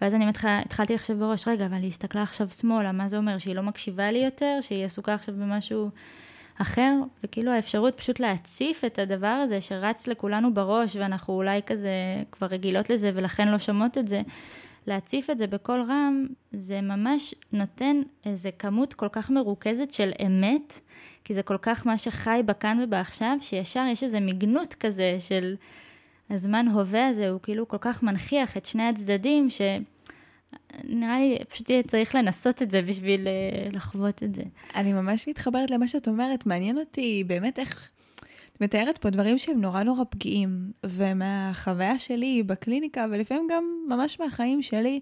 ואז 0.00 0.14
אני 0.14 0.26
מתח... 0.26 0.44
התחלתי 0.44 0.94
לחשוב 0.94 1.18
בראש, 1.18 1.48
רגע, 1.48 1.66
אבל 1.66 1.76
היא 1.76 1.88
הסתכלה 1.88 2.22
עכשיו 2.22 2.48
שמאלה, 2.48 2.92
מה 2.92 3.08
זה 3.08 3.16
אומר? 3.16 3.38
שהיא 3.38 3.54
לא 3.54 3.62
מקשיבה 3.62 4.10
לי 4.10 4.18
יותר? 4.18 4.58
שהיא 4.60 4.84
עסוקה 4.84 5.14
עכשיו 5.14 5.34
במשהו 5.34 5.90
אחר? 6.60 6.92
וכאילו 7.24 7.52
האפשרות 7.52 7.94
פשוט 7.96 8.20
להציף 8.20 8.84
את 8.84 8.98
הדבר 8.98 9.26
הזה 9.26 9.60
שרץ 9.60 10.06
לכולנו 10.06 10.54
בראש, 10.54 10.96
ואנחנו 10.96 11.34
אולי 11.34 11.60
כזה 11.66 11.90
כבר 12.32 12.46
רגילות 12.46 12.90
לזה 12.90 13.10
ולכן 13.14 13.48
לא 13.48 13.58
שומעות 13.58 13.98
את 13.98 14.08
זה. 14.08 14.22
להציף 14.86 15.30
את 15.30 15.38
זה 15.38 15.46
בקול 15.46 15.80
רם, 15.80 16.26
זה 16.52 16.80
ממש 16.80 17.34
נותן 17.52 18.02
איזה 18.24 18.50
כמות 18.50 18.94
כל 18.94 19.08
כך 19.12 19.30
מרוכזת 19.30 19.90
של 19.90 20.10
אמת, 20.26 20.80
כי 21.24 21.34
זה 21.34 21.42
כל 21.42 21.58
כך 21.62 21.86
מה 21.86 21.98
שחי 21.98 22.40
בכאן 22.46 22.80
ובעכשיו, 22.82 23.36
שישר 23.40 23.84
יש 23.92 24.02
איזה 24.02 24.20
מגנות 24.20 24.74
כזה 24.74 25.16
של 25.18 25.56
הזמן 26.30 26.68
הווה 26.68 27.08
הזה, 27.08 27.28
הוא 27.28 27.40
כאילו 27.42 27.68
כל 27.68 27.78
כך 27.80 28.02
מנכיח 28.02 28.56
את 28.56 28.66
שני 28.66 28.82
הצדדים, 28.82 29.48
שנראה 29.50 31.18
לי 31.18 31.38
פשוט 31.48 31.70
צריך 31.86 32.14
לנסות 32.14 32.62
את 32.62 32.70
זה 32.70 32.82
בשביל 32.82 33.28
אה, 33.28 33.68
לחוות 33.72 34.22
את 34.22 34.34
זה. 34.34 34.42
אני 34.74 34.92
ממש 34.92 35.28
מתחברת 35.28 35.70
למה 35.70 35.88
שאת 35.88 36.08
אומרת, 36.08 36.46
מעניין 36.46 36.78
אותי 36.78 37.24
באמת 37.26 37.58
איך... 37.58 37.90
את 38.56 38.62
מתארת 38.62 38.98
פה 38.98 39.10
דברים 39.10 39.38
שהם 39.38 39.60
נורא 39.60 39.82
נורא 39.82 40.04
פגיעים, 40.10 40.72
ומהחוויה 40.86 41.98
שלי 41.98 42.42
בקליניקה, 42.42 43.06
ולפעמים 43.10 43.46
גם 43.50 43.64
ממש 43.88 44.20
מהחיים 44.20 44.62
שלי, 44.62 45.00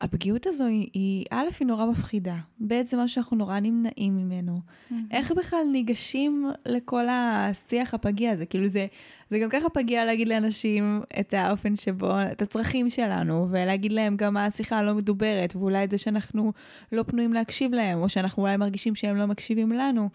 הפגיעות 0.00 0.46
הזו 0.46 0.64
היא, 0.64 0.88
היא 0.92 1.24
א', 1.30 1.46
היא 1.60 1.66
נורא 1.66 1.86
מפחידה, 1.86 2.36
ב', 2.66 2.82
זה 2.86 2.96
משהו 2.96 3.08
שאנחנו 3.08 3.36
נורא 3.36 3.60
נמנעים 3.60 4.16
ממנו. 4.16 4.60
Mm-hmm. 4.60 4.94
איך 5.10 5.32
בכלל 5.32 5.64
ניגשים 5.72 6.50
לכל 6.66 7.06
השיח 7.10 7.94
הפגיע 7.94 8.32
הזה? 8.32 8.46
כאילו 8.46 8.68
זה, 8.68 8.86
זה 9.30 9.38
גם 9.38 9.50
ככה 9.50 9.68
פגיע 9.68 10.04
להגיד 10.04 10.28
לאנשים 10.28 11.00
את 11.20 11.34
האופן 11.34 11.76
שבו, 11.76 12.12
את 12.32 12.42
הצרכים 12.42 12.90
שלנו, 12.90 13.48
ולהגיד 13.50 13.92
להם 13.92 14.16
גם 14.16 14.34
מה 14.34 14.46
השיחה 14.46 14.78
הלא 14.78 14.94
מדוברת, 14.94 15.56
ואולי 15.56 15.84
את 15.84 15.90
זה 15.90 15.98
שאנחנו 15.98 16.52
לא 16.92 17.02
פנויים 17.02 17.32
להקשיב 17.32 17.74
להם, 17.74 18.02
או 18.02 18.08
שאנחנו 18.08 18.42
אולי 18.42 18.56
מרגישים 18.56 18.94
שהם 18.94 19.16
לא 19.16 19.26
מקשיבים 19.26 19.72
לנו. 19.72 20.08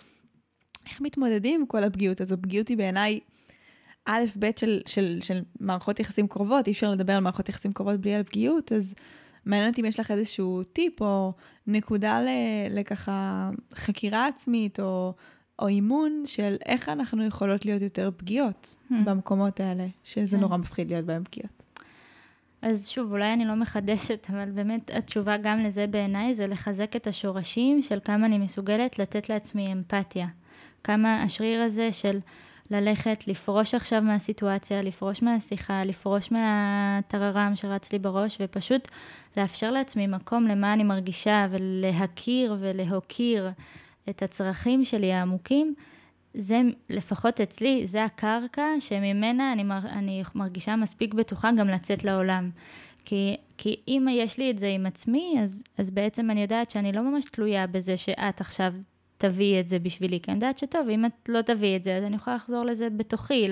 איך 0.90 1.02
מתמודדים 1.02 1.60
עם 1.60 1.66
כל 1.66 1.84
הפגיעות 1.84 2.22
הזו? 2.22 2.36
פגיעות 2.42 2.68
היא 2.68 2.78
בעיניי 2.78 3.20
א', 4.06 4.24
ב' 4.40 4.50
של, 4.60 4.82
של, 4.86 5.20
של 5.22 5.42
מערכות 5.60 6.00
יחסים 6.00 6.28
קרובות, 6.28 6.68
אי 6.68 6.72
אפשר 6.72 6.92
לדבר 6.92 7.14
על 7.14 7.20
מערכות 7.20 7.50
יחסים 7.50 7.74
קרובות 7.74 8.02
בלי 8.02 8.14
על 8.14 8.24
פגיעות, 8.24 8.72
אז 8.72 8.94
מעניין 9.46 9.70
אותי 9.70 9.82
אם 9.82 9.86
יש 9.86 10.00
לך 10.00 10.12
איזשהו 10.12 10.64
טיפ 10.64 11.02
או 11.02 11.34
נקודה 11.68 12.22
לככה 12.70 13.50
חקירה 13.74 14.28
עצמית 14.28 14.80
או, 14.80 15.14
או 15.60 15.68
אימון 15.68 16.24
של 16.26 16.56
איך 16.66 16.90
אנחנו 16.90 17.26
יכולות 17.26 17.66
להיות 17.66 17.82
יותר 17.82 18.10
פגיעות 18.18 18.76
hmm. 18.76 18.94
במקומות 19.06 19.60
האלה, 19.60 19.88
שזה 20.04 20.38
כן. 20.38 20.42
נורא 20.42 20.58
מפחיד 20.58 20.92
להיות 20.92 21.06
בהם 21.06 21.24
פגיעות. 21.24 21.64
אז 22.62 22.88
שוב, 22.88 23.12
אולי 23.12 23.34
אני 23.34 23.46
לא 23.46 23.56
מחדשת, 23.56 24.28
אבל 24.30 24.52
באמת 24.52 24.92
התשובה 24.94 25.38
גם 25.38 25.60
לזה 25.60 25.88
בעיניי 25.88 26.36
זה 26.36 26.48
לחזק 26.48 26.96
את 26.96 27.08
השורשים 27.08 27.82
של 27.82 28.00
כמה 28.04 28.26
אני 28.26 28.38
מסוגלת 28.38 29.00
לתת 29.00 29.30
לעצמי 29.30 29.74
אמפתיה. 29.74 30.28
כמה 30.84 31.24
השריר 31.24 31.62
הזה 31.62 31.94
של 31.94 32.20
ללכת, 32.72 33.28
לפרוש 33.28 33.76
עכשיו 33.76 34.02
מהסיטואציה, 34.02 34.82
לפרוש 34.82 35.22
מהשיחה, 35.22 35.84
לפרוש 35.84 36.32
מהטררם 36.32 37.52
שרץ 37.56 37.94
לי 37.94 38.00
בראש, 38.00 38.38
ופשוט 38.42 38.88
לאפשר 39.38 39.72
לעצמי 39.72 40.08
מקום 40.08 40.48
למה 40.48 40.74
אני 40.74 40.84
מרגישה, 40.84 41.48
ולהכיר 41.52 42.56
ולהוקיר 42.60 43.50
את 44.10 44.24
הצרכים 44.24 44.86
שלי 44.86 45.14
העמוקים, 45.14 45.74
זה 46.34 46.62
לפחות 46.90 47.42
אצלי, 47.42 47.88
זה 47.88 48.04
הקרקע 48.04 48.66
שממנה 48.80 49.54
אני, 49.54 49.64
מר, 49.64 49.80
אני 49.90 50.24
מרגישה 50.36 50.76
מספיק 50.76 51.14
בטוחה 51.14 51.50
גם 51.58 51.68
לצאת 51.68 52.04
לעולם. 52.04 52.50
כי, 53.06 53.38
כי 53.58 53.76
אם 53.88 54.08
יש 54.12 54.38
לי 54.38 54.52
את 54.52 54.60
זה 54.60 54.68
עם 54.68 54.86
עצמי, 54.86 55.36
אז, 55.44 55.64
אז 55.78 55.92
בעצם 55.92 56.32
אני 56.32 56.42
יודעת 56.42 56.70
שאני 56.70 56.92
לא 56.92 57.02
ממש 57.02 57.26
תלויה 57.26 57.68
בזה 57.68 57.98
שאת 57.98 58.42
עכשיו 58.42 58.74
תביאי 59.22 59.60
את 59.60 59.68
זה 59.68 59.80
בשבילי, 59.80 60.20
כי 60.20 60.32
אני 60.32 60.36
יודעת 60.36 60.58
שטוב, 60.58 60.90
אם 60.90 61.06
את 61.06 61.30
לא 61.30 61.42
תביאי 61.42 61.76
את 61.76 61.84
זה, 61.84 61.98
אז 61.98 62.04
אני 62.04 62.16
יכולה 62.16 62.36
לחזור 62.36 62.66
לזה 62.66 62.90
בתוכי, 62.90 63.48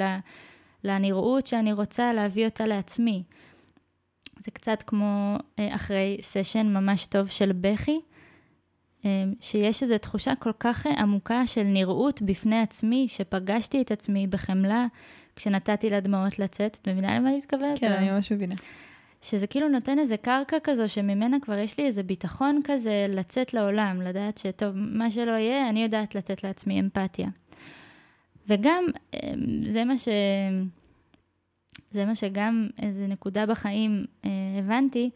לנראות 0.84 1.48
שאני 1.48 1.74
רוצה 1.74 2.14
להביא 2.14 2.46
אותה 2.46 2.68
לעצמי. 2.68 3.24
זה 4.40 4.52
קצת 4.52 4.84
כמו 4.88 5.38
אה, 5.60 5.76
אחרי 5.76 6.18
סשן 6.22 6.68
ממש 6.68 7.06
טוב 7.06 7.28
של 7.28 7.52
בכי, 7.52 8.00
אה, 9.06 9.24
שיש 9.42 9.84
איזו 9.84 9.98
תחושה 9.98 10.36
כל 10.36 10.52
כך 10.60 10.86
עמוקה 10.86 11.48
של 11.48 11.64
נראות 11.64 12.22
בפני 12.22 12.60
עצמי, 12.60 13.08
שפגשתי 13.08 13.82
את 13.82 13.92
עצמי 13.92 14.28
בחמלה 14.28 14.86
כשנתתי 15.36 15.90
לדמעות 15.90 16.40
לצאת. 16.40 16.78
את 16.82 16.88
מבינה 16.88 17.16
למה 17.18 17.30
אני 17.30 17.38
מתכוונת? 17.38 17.80
כן, 17.80 17.92
אני 17.92 18.12
ממש 18.12 18.32
מבינה. 18.32 18.56
שזה 19.22 19.48
כאילו 19.48 19.70
נותן 19.70 20.00
איזה 20.00 20.18
קרקע 20.18 20.58
כזו 20.64 20.90
שממנה 20.90 21.38
כבר 21.40 21.58
יש 21.58 21.78
לי 21.78 21.86
איזה 21.86 22.04
ביטחון 22.04 22.62
כזה 22.64 23.06
לצאת 23.10 23.54
לעולם, 23.54 24.02
לדעת 24.02 24.38
שטוב, 24.38 24.72
מה 24.76 25.12
שלא 25.12 25.32
יהיה, 25.32 25.70
אני 25.70 25.84
יודעת 25.84 26.16
לתת 26.16 26.44
לעצמי 26.44 26.80
אמפתיה. 26.80 27.28
וגם, 28.48 28.86
אמ, 29.14 29.20
זה 29.72 29.86
מה 29.86 29.98
ש... 29.98 30.08
זה 31.92 32.06
מה 32.06 32.16
שגם 32.16 32.68
איזה 32.82 33.08
נקודה 33.08 33.46
בחיים 33.46 34.06
אה, 34.26 34.30
הבנתי, 34.60 35.10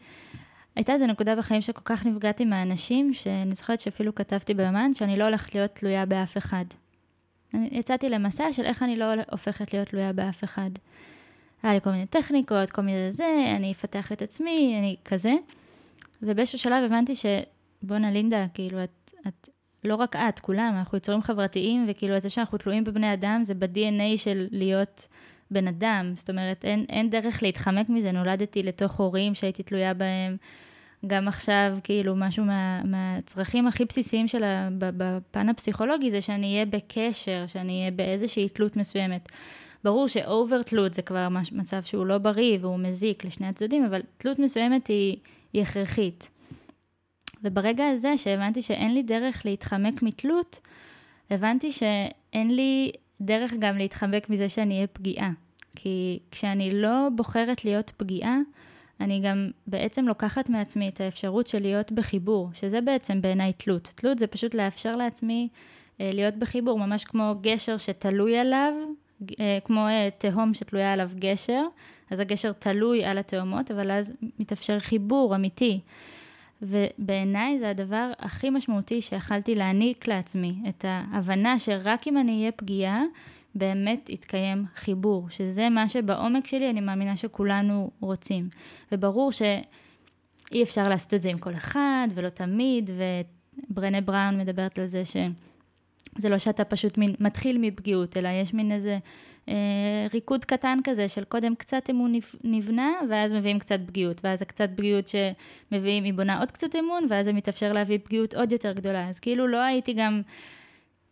הייתה 0.76 0.92
איזה 0.92 1.06
נקודה 1.06 1.36
בחיים 1.36 1.60
שכל 1.60 1.82
כך 1.84 2.06
נפגעתי 2.06 2.44
מהאנשים, 2.44 3.14
שאני 3.14 3.54
זוכרת 3.54 3.80
שאפילו 3.80 4.14
כתבתי 4.14 4.54
ביומן 4.54 4.94
שאני 4.94 5.16
לא 5.16 5.24
הולכת 5.24 5.54
להיות 5.54 5.70
תלויה 5.74 6.06
באף 6.06 6.36
אחד. 6.38 6.64
אני 7.54 7.68
יצאתי 7.72 8.08
למסע 8.08 8.52
של 8.52 8.64
איך 8.64 8.82
אני 8.82 8.96
לא 8.96 9.04
הופכת 9.30 9.74
להיות 9.74 9.88
תלויה 9.88 10.12
באף 10.12 10.44
אחד. 10.44 10.70
היה 11.64 11.74
לי 11.74 11.80
כל 11.80 11.90
מיני 11.90 12.06
טכניקות, 12.06 12.70
כל 12.70 12.82
מיני 12.82 13.12
זה, 13.12 13.54
אני 13.56 13.72
אפתח 13.72 14.12
את 14.12 14.22
עצמי, 14.22 14.76
אני 14.78 14.96
כזה. 15.04 15.32
ובאיזשהו 16.22 16.58
שלב 16.58 16.84
הבנתי 16.84 17.12
שבואנה 17.14 18.10
לינדה, 18.10 18.46
כאילו 18.54 18.84
את, 18.84 19.12
את, 19.28 19.48
לא 19.84 19.94
רק 19.94 20.16
את, 20.16 20.40
כולם, 20.40 20.74
אנחנו 20.78 20.98
יצורים 20.98 21.22
חברתיים, 21.22 21.86
וכאילו 21.88 22.18
זה 22.18 22.30
שאנחנו 22.30 22.58
תלויים 22.58 22.84
בבני 22.84 23.12
אדם 23.12 23.40
זה 23.42 23.54
ב-DNA 23.54 24.16
של 24.16 24.46
להיות 24.50 25.08
בן 25.50 25.68
אדם. 25.68 26.12
זאת 26.14 26.30
אומרת, 26.30 26.64
אין, 26.64 26.86
אין 26.88 27.10
דרך 27.10 27.42
להתחמק 27.42 27.88
מזה, 27.88 28.12
נולדתי 28.12 28.62
לתוך 28.62 29.00
הורים 29.00 29.34
שהייתי 29.34 29.62
תלויה 29.62 29.94
בהם. 29.94 30.36
גם 31.06 31.28
עכשיו, 31.28 31.78
כאילו, 31.84 32.16
משהו 32.16 32.44
מה, 32.44 32.82
מהצרכים 32.84 33.66
הכי 33.66 33.84
בסיסיים 33.84 34.28
שלה 34.28 34.68
בפן 34.78 35.48
הפסיכולוגי 35.48 36.10
זה 36.10 36.20
שאני 36.20 36.52
אהיה 36.52 36.66
בקשר, 36.66 37.44
שאני 37.46 37.78
אהיה 37.78 37.90
באיזושהי 37.90 38.48
תלות 38.48 38.76
מסוימת. 38.76 39.28
ברור 39.84 40.08
שאובר 40.08 40.62
תלות 40.62 40.94
זה 40.94 41.02
כבר 41.02 41.28
מצב 41.52 41.82
שהוא 41.82 42.06
לא 42.06 42.18
בריא 42.18 42.58
והוא 42.60 42.78
מזיק 42.78 43.24
לשני 43.24 43.46
הצדדים, 43.46 43.84
אבל 43.84 44.00
תלות 44.18 44.38
מסוימת 44.38 44.86
היא, 44.86 45.16
היא 45.52 45.62
הכרחית. 45.62 46.30
וברגע 47.42 47.88
הזה 47.88 48.18
שהבנתי 48.18 48.62
שאין 48.62 48.94
לי 48.94 49.02
דרך 49.02 49.42
להתחמק 49.46 50.02
מתלות, 50.02 50.60
הבנתי 51.30 51.72
שאין 51.72 52.56
לי 52.56 52.92
דרך 53.20 53.52
גם 53.58 53.78
להתחמק 53.78 54.30
מזה 54.30 54.48
שאני 54.48 54.74
אהיה 54.74 54.86
פגיעה. 54.86 55.30
כי 55.76 56.18
כשאני 56.30 56.70
לא 56.82 57.08
בוחרת 57.14 57.64
להיות 57.64 57.92
פגיעה, 57.96 58.38
אני 59.00 59.20
גם 59.20 59.50
בעצם 59.66 60.08
לוקחת 60.08 60.48
מעצמי 60.48 60.88
את 60.88 61.00
האפשרות 61.00 61.46
של 61.46 61.62
להיות 61.62 61.92
בחיבור, 61.92 62.50
שזה 62.52 62.80
בעצם 62.80 63.22
בעיניי 63.22 63.52
תלות. 63.52 63.92
תלות 63.94 64.18
זה 64.18 64.26
פשוט 64.26 64.54
לאפשר 64.54 64.96
לעצמי 64.96 65.48
אה, 66.00 66.10
להיות 66.12 66.34
בחיבור, 66.34 66.78
ממש 66.78 67.04
כמו 67.04 67.34
גשר 67.40 67.76
שתלוי 67.76 68.38
עליו 68.38 68.72
כמו 69.64 69.86
אה, 69.88 70.08
תהום 70.18 70.54
שתלויה 70.54 70.92
עליו 70.92 71.10
גשר, 71.18 71.62
אז 72.10 72.20
הגשר 72.20 72.52
תלוי 72.52 73.04
על 73.04 73.18
התהומות, 73.18 73.70
אבל 73.70 73.90
אז 73.90 74.12
מתאפשר 74.38 74.78
חיבור 74.78 75.34
אמיתי. 75.34 75.80
ובעיניי 76.62 77.58
זה 77.58 77.70
הדבר 77.70 78.10
הכי 78.18 78.50
משמעותי 78.50 79.02
שיכלתי 79.02 79.54
להעניק 79.54 80.08
לעצמי, 80.08 80.54
את 80.68 80.84
ההבנה 80.88 81.58
שרק 81.58 82.08
אם 82.08 82.18
אני 82.18 82.38
אהיה 82.38 82.52
פגיעה, 82.52 83.02
באמת 83.54 84.10
יתקיים 84.10 84.64
חיבור, 84.76 85.30
שזה 85.30 85.68
מה 85.68 85.88
שבעומק 85.88 86.46
שלי 86.46 86.70
אני 86.70 86.80
מאמינה 86.80 87.16
שכולנו 87.16 87.90
רוצים. 88.00 88.48
וברור 88.92 89.32
שאי 89.32 90.62
אפשר 90.62 90.88
לעשות 90.88 91.14
את 91.14 91.22
זה 91.22 91.28
עם 91.28 91.38
כל 91.38 91.54
אחד, 91.54 92.08
ולא 92.14 92.28
תמיד, 92.28 92.90
וברנה 93.70 94.00
בראון 94.00 94.38
מדברת 94.38 94.78
על 94.78 94.86
זה 94.86 95.04
ש... 95.04 95.16
זה 96.18 96.28
לא 96.28 96.38
שאתה 96.38 96.64
פשוט 96.64 96.98
מין, 96.98 97.14
מתחיל 97.20 97.58
מפגיעות, 97.58 98.16
אלא 98.16 98.28
יש 98.28 98.54
מין 98.54 98.72
איזה 98.72 98.98
אה, 99.48 100.06
ריקוד 100.14 100.44
קטן 100.44 100.78
כזה 100.84 101.08
של 101.08 101.24
קודם 101.24 101.54
קצת 101.54 101.90
אמון 101.90 102.14
נבנה, 102.44 102.92
ואז 103.10 103.32
מביאים 103.32 103.58
קצת 103.58 103.78
פגיעות, 103.86 104.20
ואז 104.24 104.42
הקצת 104.42 104.68
פגיעות 104.76 105.06
שמביאים, 105.06 106.04
היא 106.04 106.14
בונה 106.14 106.38
עוד 106.38 106.50
קצת 106.50 106.76
אמון, 106.76 107.06
ואז 107.10 107.24
זה 107.24 107.32
מתאפשר 107.32 107.72
להביא 107.72 107.98
פגיעות 108.04 108.34
עוד 108.34 108.52
יותר 108.52 108.72
גדולה. 108.72 109.08
אז 109.08 109.20
כאילו 109.20 109.46
לא 109.46 109.62
הייתי 109.62 109.92
גם, 109.92 110.22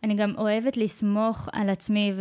אני 0.03 0.15
גם 0.15 0.33
אוהבת 0.37 0.77
לסמוך 0.77 1.49
על 1.51 1.69
עצמי 1.69 2.13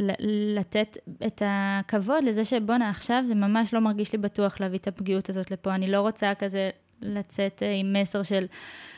ולתת 0.00 0.98
את 1.26 1.42
הכבוד 1.46 2.24
לזה 2.24 2.44
שבואנה 2.44 2.90
עכשיו 2.90 3.22
זה 3.24 3.34
ממש 3.34 3.74
לא 3.74 3.80
מרגיש 3.80 4.12
לי 4.12 4.18
בטוח 4.18 4.60
להביא 4.60 4.78
את 4.78 4.88
הפגיעות 4.88 5.28
הזאת 5.28 5.50
לפה, 5.50 5.74
אני 5.74 5.90
לא 5.90 6.00
רוצה 6.00 6.34
כזה 6.34 6.70
לצאת 7.02 7.62
אה, 7.62 7.72
עם 7.72 7.96
מסר 8.00 8.22
של 8.22 8.46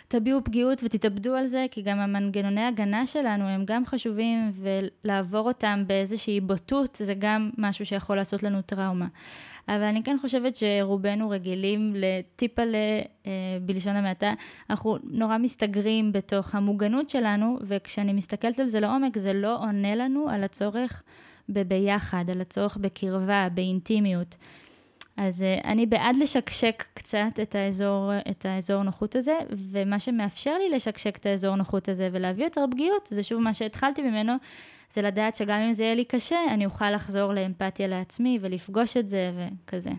תביעו 0.09 0.45
פגיעות 0.45 0.83
ותתאבדו 0.85 1.35
על 1.35 1.47
זה, 1.47 1.67
כי 1.71 1.83
גם 1.83 1.99
המנגנוני 1.99 2.65
הגנה 2.65 3.07
שלנו 3.07 3.45
הם 3.45 3.65
גם 3.65 3.87
חשובים, 3.87 4.51
ולעבור 4.53 5.49
אותם 5.49 5.85
באיזושהי 5.87 6.41
בוטות 6.41 6.99
זה 7.03 7.15
גם 7.19 7.51
משהו 7.59 7.87
שיכול 7.87 8.17
לעשות 8.17 8.43
לנו 8.43 8.63
טראומה. 8.63 9.07
אבל 9.69 9.83
אני 9.83 10.03
כן 10.03 10.17
חושבת 10.21 10.57
שרובנו 10.57 11.31
רגילים 11.31 11.93
לטיפה 11.97 12.65
ל... 12.65 12.75
אה, 13.27 13.31
בלשון 13.63 13.97
המעטה, 13.97 14.35
אנחנו 14.71 14.99
נורא 15.05 15.39
מסתגרים 15.39 16.13
בתוך 16.13 16.55
המוגנות 16.55 17.11
שלנו, 17.11 17.59
וכשאני 17.63 18.13
מסתכלת 18.13 18.59
על 18.59 18.69
זה 18.69 18.81
לעומק, 18.81 19.19
זה 19.19 19.33
לא 19.33 19.59
עונה 19.59 19.95
לנו 19.95 20.29
על 20.29 20.45
הצורך 20.45 21.03
בביחד, 21.49 22.25
על 22.31 22.41
הצורך 22.41 22.77
בקרבה, 22.77 23.49
באינטימיות. 23.55 24.37
אז 25.17 25.41
uh, 25.43 25.67
אני 25.67 25.87
בעד 25.87 26.17
לשקשק 26.17 26.85
קצת 26.95 27.41
את 27.43 27.55
האזור, 27.55 28.11
את 28.31 28.47
האזור 28.47 28.83
נוחות 28.83 29.17
הזה, 29.17 29.39
ומה 29.51 29.99
שמאפשר 29.99 30.59
לי 30.59 30.77
לשקשק 30.77 31.17
את 31.17 31.27
האזור 31.27 31.57
נוחות 31.57 31.89
הזה 31.89 32.09
ולהביא 32.13 32.45
יותר 32.45 32.65
פגיעות, 32.71 33.09
זה 33.11 33.23
שוב 33.23 33.41
מה 33.41 33.55
שהתחלתי 33.55 34.03
ממנו, 34.03 34.33
זה 34.95 35.03
לדעת 35.03 35.37
שגם 35.37 35.61
אם 35.61 35.73
זה 35.73 35.83
יהיה 35.83 35.95
לי 35.95 36.05
קשה, 36.05 36.39
אני 36.51 36.67
אוכל 36.67 36.91
לחזור 36.91 37.33
לאמפתיה 37.33 37.87
לעצמי 37.87 38.39
ולפגוש 38.43 38.97
את 38.97 39.09
זה 39.09 39.33
וכזה. 39.37 39.91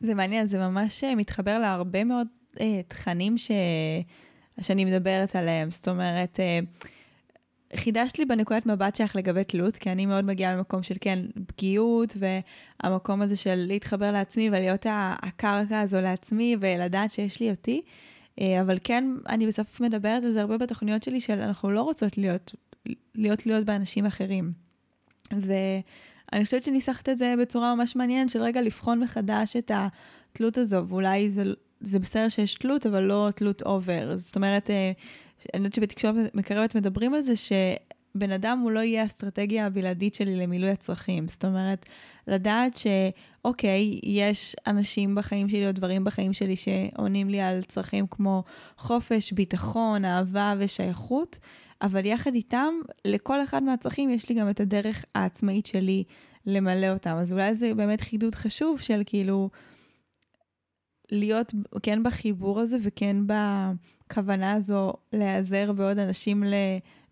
זה 0.00 0.14
מעניין, 0.14 0.46
זה 0.46 0.58
ממש 0.58 1.04
אה, 1.04 1.14
מתחבר 1.14 1.58
להרבה 1.58 2.04
מאוד 2.04 2.26
uh, 2.56 2.60
תכנים 2.88 3.38
ש... 3.38 3.50
שאני 4.60 4.84
מדברת 4.84 5.36
עליהם, 5.36 5.70
זאת 5.70 5.88
אומרת, 5.88 6.40
uh, 6.40 6.86
חידשת 7.76 8.18
לי 8.18 8.24
בנקודת 8.24 8.66
מבט 8.66 8.96
שלך 8.96 9.16
לגבי 9.16 9.44
תלות, 9.44 9.76
כי 9.76 9.90
אני 9.90 10.06
מאוד 10.06 10.24
מגיעה 10.24 10.56
ממקום 10.56 10.82
של 10.82 10.94
כן, 11.00 11.18
פגיעות, 11.46 12.16
והמקום 12.18 13.22
הזה 13.22 13.36
של 13.36 13.54
להתחבר 13.54 14.12
לעצמי 14.12 14.48
ולהיות 14.48 14.86
הקרקע 15.22 15.80
הזו 15.80 16.00
לעצמי 16.00 16.56
ולדעת 16.60 17.10
שיש 17.10 17.40
לי 17.40 17.50
אותי. 17.50 17.82
אה, 18.40 18.60
אבל 18.60 18.78
כן, 18.84 19.04
אני 19.28 19.46
בסוף 19.46 19.80
מדברת 19.80 20.24
על 20.24 20.32
זה 20.32 20.40
הרבה 20.40 20.58
בתוכניות 20.58 21.02
שלי, 21.02 21.20
של 21.20 21.40
אנחנו 21.40 21.70
לא 21.70 21.82
רוצות 21.82 22.18
להיות, 22.18 22.54
להיות 23.14 23.38
תלויות 23.38 23.64
באנשים 23.64 24.06
אחרים. 24.06 24.52
ואני 25.32 26.44
חושבת 26.44 26.62
שניסחת 26.62 27.08
את 27.08 27.18
זה 27.18 27.34
בצורה 27.40 27.74
ממש 27.74 27.96
מעניינת, 27.96 28.28
של 28.30 28.42
רגע 28.42 28.62
לבחון 28.62 29.00
מחדש 29.00 29.56
את 29.56 29.70
התלות 29.74 30.58
הזו, 30.58 30.88
ואולי 30.88 31.30
זה, 31.30 31.44
זה 31.80 31.98
בסדר 31.98 32.28
שיש 32.28 32.54
תלות, 32.54 32.86
אבל 32.86 33.00
לא 33.02 33.28
תלות 33.34 33.62
אובר. 33.62 34.16
זאת 34.16 34.36
אומרת, 34.36 34.70
אה, 34.70 34.92
אני 35.54 35.58
יודעת 35.58 35.74
שבתקשורת 35.74 36.34
מקרבת 36.34 36.74
מדברים 36.74 37.14
על 37.14 37.22
זה, 37.22 37.32
שבן 37.36 38.32
אדם 38.32 38.58
הוא 38.58 38.70
לא 38.70 38.80
יהיה 38.80 39.02
האסטרטגיה 39.02 39.66
הבלעדית 39.66 40.14
שלי 40.14 40.36
למילוי 40.36 40.70
הצרכים. 40.70 41.28
זאת 41.28 41.44
אומרת, 41.44 41.86
לדעת 42.26 42.76
שאוקיי, 42.76 44.00
יש 44.02 44.56
אנשים 44.66 45.14
בחיים 45.14 45.48
שלי 45.48 45.66
או 45.66 45.72
דברים 45.72 46.04
בחיים 46.04 46.32
שלי 46.32 46.56
שעונים 46.56 47.28
לי 47.28 47.40
על 47.40 47.62
צרכים 47.62 48.06
כמו 48.06 48.44
חופש, 48.76 49.32
ביטחון, 49.32 50.04
אהבה 50.04 50.54
ושייכות, 50.58 51.38
אבל 51.82 52.06
יחד 52.06 52.34
איתם, 52.34 52.74
לכל 53.04 53.42
אחד 53.42 53.62
מהצרכים 53.62 54.10
יש 54.10 54.28
לי 54.28 54.34
גם 54.34 54.50
את 54.50 54.60
הדרך 54.60 55.04
העצמאית 55.14 55.66
שלי 55.66 56.04
למלא 56.46 56.86
אותם. 56.86 57.16
אז 57.20 57.32
אולי 57.32 57.54
זה 57.54 57.74
באמת 57.74 58.00
חידוד 58.00 58.34
חשוב 58.34 58.80
של 58.80 59.02
כאילו... 59.06 59.50
להיות 61.12 61.54
כן 61.82 62.02
בחיבור 62.02 62.60
הזה 62.60 62.76
וכן 62.82 63.16
בכוונה 63.26 64.52
הזו 64.52 64.92
להיעזר 65.12 65.72
בעוד 65.72 65.98
אנשים 65.98 66.44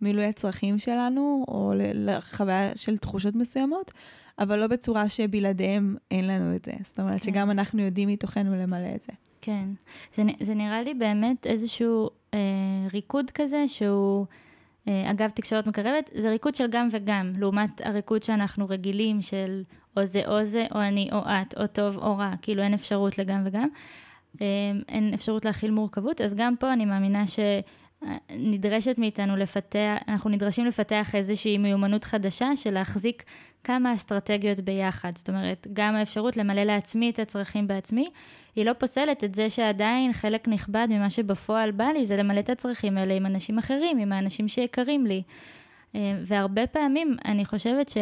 למילוי 0.00 0.24
הצרכים 0.24 0.78
שלנו, 0.78 1.44
או 1.48 1.72
לחוויה 1.76 2.76
של 2.76 2.96
תחושות 2.96 3.34
מסוימות, 3.34 3.90
אבל 4.38 4.58
לא 4.58 4.66
בצורה 4.66 5.08
שבלעדיהם 5.08 5.96
אין 6.10 6.26
לנו 6.26 6.56
את 6.56 6.64
זה. 6.64 6.72
זאת 6.84 7.00
אומרת 7.00 7.22
כן. 7.22 7.32
שגם 7.32 7.50
אנחנו 7.50 7.82
יודעים 7.82 8.08
מתוכנו 8.08 8.54
למלא 8.54 8.94
את 8.94 9.00
זה. 9.00 9.12
כן. 9.40 9.68
זה, 10.16 10.22
זה 10.40 10.54
נראה 10.54 10.82
לי 10.82 10.94
באמת 10.94 11.46
איזשהו 11.46 12.10
אה, 12.34 12.38
ריקוד 12.92 13.30
כזה 13.30 13.68
שהוא... 13.68 14.26
אה, 14.88 15.10
אגב, 15.10 15.30
תקשורת 15.30 15.66
מקרבת, 15.66 16.10
זה 16.22 16.30
ריקוד 16.30 16.54
של 16.54 16.66
גם 16.70 16.88
וגם, 16.90 17.32
לעומת 17.38 17.80
הריקוד 17.84 18.22
שאנחנו 18.22 18.68
רגילים 18.68 19.22
של 19.22 19.62
או 19.96 20.04
זה 20.04 20.22
או 20.26 20.44
זה, 20.44 20.66
או 20.74 20.80
אני 20.80 21.08
או 21.12 21.18
את, 21.18 21.54
או 21.58 21.66
טוב 21.66 21.96
או 21.96 22.18
רע, 22.18 22.32
כאילו 22.42 22.62
אין 22.62 22.74
אפשרות 22.74 23.18
לגם 23.18 23.42
וגם. 23.44 23.68
אה, 24.40 24.46
אין 24.88 25.14
אפשרות 25.14 25.44
להכיל 25.44 25.70
מורכבות, 25.70 26.20
אז 26.20 26.34
גם 26.34 26.56
פה 26.56 26.72
אני 26.72 26.84
מאמינה 26.84 27.24
שנדרשת 27.26 28.98
מאיתנו 28.98 29.36
לפתח, 29.36 29.96
אנחנו 30.08 30.30
נדרשים 30.30 30.66
לפתח 30.66 31.14
איזושהי 31.14 31.58
מיומנות 31.58 32.04
חדשה 32.04 32.56
של 32.56 32.70
להחזיק 32.70 33.24
כמה 33.64 33.94
אסטרטגיות 33.94 34.60
ביחד. 34.60 35.12
זאת 35.16 35.28
אומרת, 35.28 35.66
גם 35.72 35.94
האפשרות 35.94 36.36
למלא 36.36 36.62
לעצמי 36.62 37.10
את 37.10 37.18
הצרכים 37.18 37.66
בעצמי, 37.66 38.10
היא 38.56 38.64
לא 38.64 38.72
פוסלת 38.72 39.24
את 39.24 39.34
זה 39.34 39.50
שעדיין 39.50 40.12
חלק 40.12 40.48
נכבד 40.48 40.86
ממה 40.90 41.10
שבפועל 41.10 41.70
בא 41.70 41.84
לי 41.84 42.06
זה 42.06 42.16
למלא 42.16 42.38
את 42.38 42.50
הצרכים 42.50 42.98
האלה 42.98 43.14
עם 43.14 43.26
אנשים 43.26 43.58
אחרים, 43.58 43.98
עם 43.98 44.12
האנשים 44.12 44.48
שיקרים 44.48 45.06
לי. 45.06 45.22
אה, 45.94 46.18
והרבה 46.22 46.66
פעמים 46.66 47.16
אני 47.24 47.44
חושבת 47.44 47.88
ש... 47.88 47.96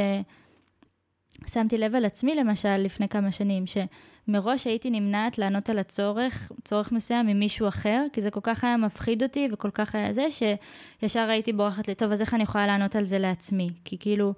שמתי 1.47 1.78
לב 1.78 1.95
על 1.95 2.05
עצמי 2.05 2.34
למשל 2.34 2.76
לפני 2.76 3.09
כמה 3.09 3.32
שנים, 3.32 3.64
שמראש 3.66 4.66
הייתי 4.66 4.91
נמנעת 4.91 5.39
לענות 5.39 5.70
על 5.70 5.78
הצורך, 5.78 6.53
צורך 6.64 6.93
מסוים 6.93 7.26
ממישהו 7.26 7.68
אחר, 7.68 8.05
כי 8.12 8.22
זה 8.22 8.30
כל 8.30 8.41
כך 8.43 8.64
היה 8.64 8.76
מפחיד 8.76 9.22
אותי 9.22 9.49
וכל 9.53 9.70
כך 9.70 9.95
היה 9.95 10.12
זה, 10.12 10.26
שישר 10.30 11.28
הייתי 11.28 11.53
בורחת 11.53 11.89
לי, 11.89 11.95
טוב, 11.95 12.12
אז 12.12 12.20
איך 12.20 12.34
אני 12.34 12.43
יכולה 12.43 12.66
לענות 12.66 12.97
על 12.97 13.05
זה 13.05 13.18
לעצמי? 13.18 13.68
כי 13.84 13.99
כאילו, 13.99 14.34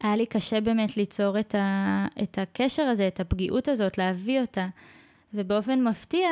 היה 0.00 0.16
לי 0.16 0.26
קשה 0.26 0.60
באמת 0.60 0.96
ליצור 0.96 1.38
את, 1.38 1.54
ה, 1.54 2.06
את 2.22 2.38
הקשר 2.38 2.82
הזה, 2.82 3.06
את 3.06 3.20
הפגיעות 3.20 3.68
הזאת, 3.68 3.98
להביא 3.98 4.40
אותה. 4.40 4.68
ובאופן 5.34 5.82
מפתיע, 5.84 6.28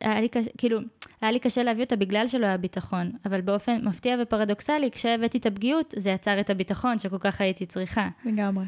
היה 0.00 0.20
לי 0.20 0.28
קשה, 0.28 0.50
כאילו, 0.58 0.80
היה 1.20 1.30
לי 1.32 1.38
קשה 1.38 1.62
להביא 1.62 1.84
אותה 1.84 1.96
בגלל 1.96 2.28
שלא 2.28 2.46
היה 2.46 2.56
ביטחון, 2.56 3.12
אבל 3.26 3.40
באופן 3.40 3.84
מפתיע 3.84 4.16
ופרדוקסלי, 4.22 4.90
כשהבאתי 4.90 5.38
את 5.38 5.46
הפגיעות, 5.46 5.94
זה 5.98 6.10
יצר 6.10 6.40
את 6.40 6.50
הביטחון 6.50 6.98
שכל 6.98 7.18
כך 7.18 7.40
הייתי 7.40 7.66
צריכה. 7.66 8.08
לגמרי. 8.24 8.64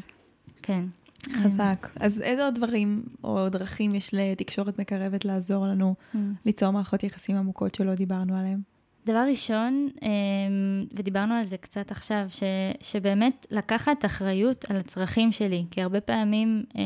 כן. 0.65 0.85
חזק. 1.43 1.87
אז 1.99 2.21
איזה 2.21 2.45
עוד 2.45 2.55
דברים 2.55 3.03
או 3.23 3.49
דרכים 3.49 3.95
יש 3.95 4.09
לתקשורת 4.13 4.79
מקרבת 4.79 5.25
לעזור 5.25 5.67
לנו 5.67 5.95
mm. 6.13 6.17
ליצור 6.45 6.71
מערכות 6.71 7.03
יחסים 7.03 7.35
עמוקות 7.35 7.75
שלא 7.75 7.95
דיברנו 7.95 8.37
עליהן? 8.37 8.59
דבר 9.05 9.25
ראשון, 9.29 9.89
אמ, 10.01 10.85
ודיברנו 10.93 11.33
על 11.33 11.45
זה 11.45 11.57
קצת 11.57 11.91
עכשיו, 11.91 12.25
ש, 12.29 12.43
שבאמת 12.81 13.45
לקחת 13.51 14.05
אחריות 14.05 14.65
על 14.69 14.77
הצרכים 14.77 15.31
שלי, 15.31 15.65
כי 15.71 15.81
הרבה 15.81 16.01
פעמים, 16.01 16.63
אה, 16.77 16.81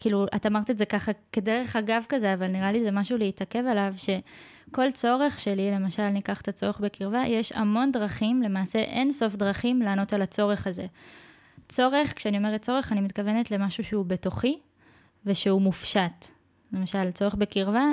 כאילו, 0.00 0.26
את 0.36 0.46
אמרת 0.46 0.70
את 0.70 0.78
זה 0.78 0.84
ככה 0.84 1.12
כדרך 1.32 1.76
אגב 1.76 2.04
כזה, 2.08 2.34
אבל 2.34 2.46
נראה 2.46 2.72
לי 2.72 2.84
זה 2.84 2.90
משהו 2.90 3.18
להתעכב 3.18 3.64
עליו, 3.66 3.94
שכל 3.96 4.90
צורך 4.90 5.38
שלי, 5.38 5.70
למשל, 5.70 6.08
ניקח 6.08 6.40
את 6.40 6.48
הצורך 6.48 6.80
בקרבה, 6.80 7.22
יש 7.26 7.52
המון 7.52 7.92
דרכים, 7.92 8.42
למעשה 8.42 8.78
אין 8.78 9.12
סוף 9.12 9.34
דרכים 9.34 9.82
לענות 9.82 10.12
על 10.12 10.22
הצורך 10.22 10.66
הזה. 10.66 10.86
צורך, 11.68 12.12
כשאני 12.16 12.38
אומרת 12.38 12.62
צורך, 12.62 12.92
אני 12.92 13.00
מתכוונת 13.00 13.50
למשהו 13.50 13.84
שהוא 13.84 14.04
בתוכי 14.04 14.58
ושהוא 15.26 15.60
מופשט. 15.60 16.26
למשל, 16.72 17.10
צורך 17.10 17.34
בקרבה, 17.34 17.84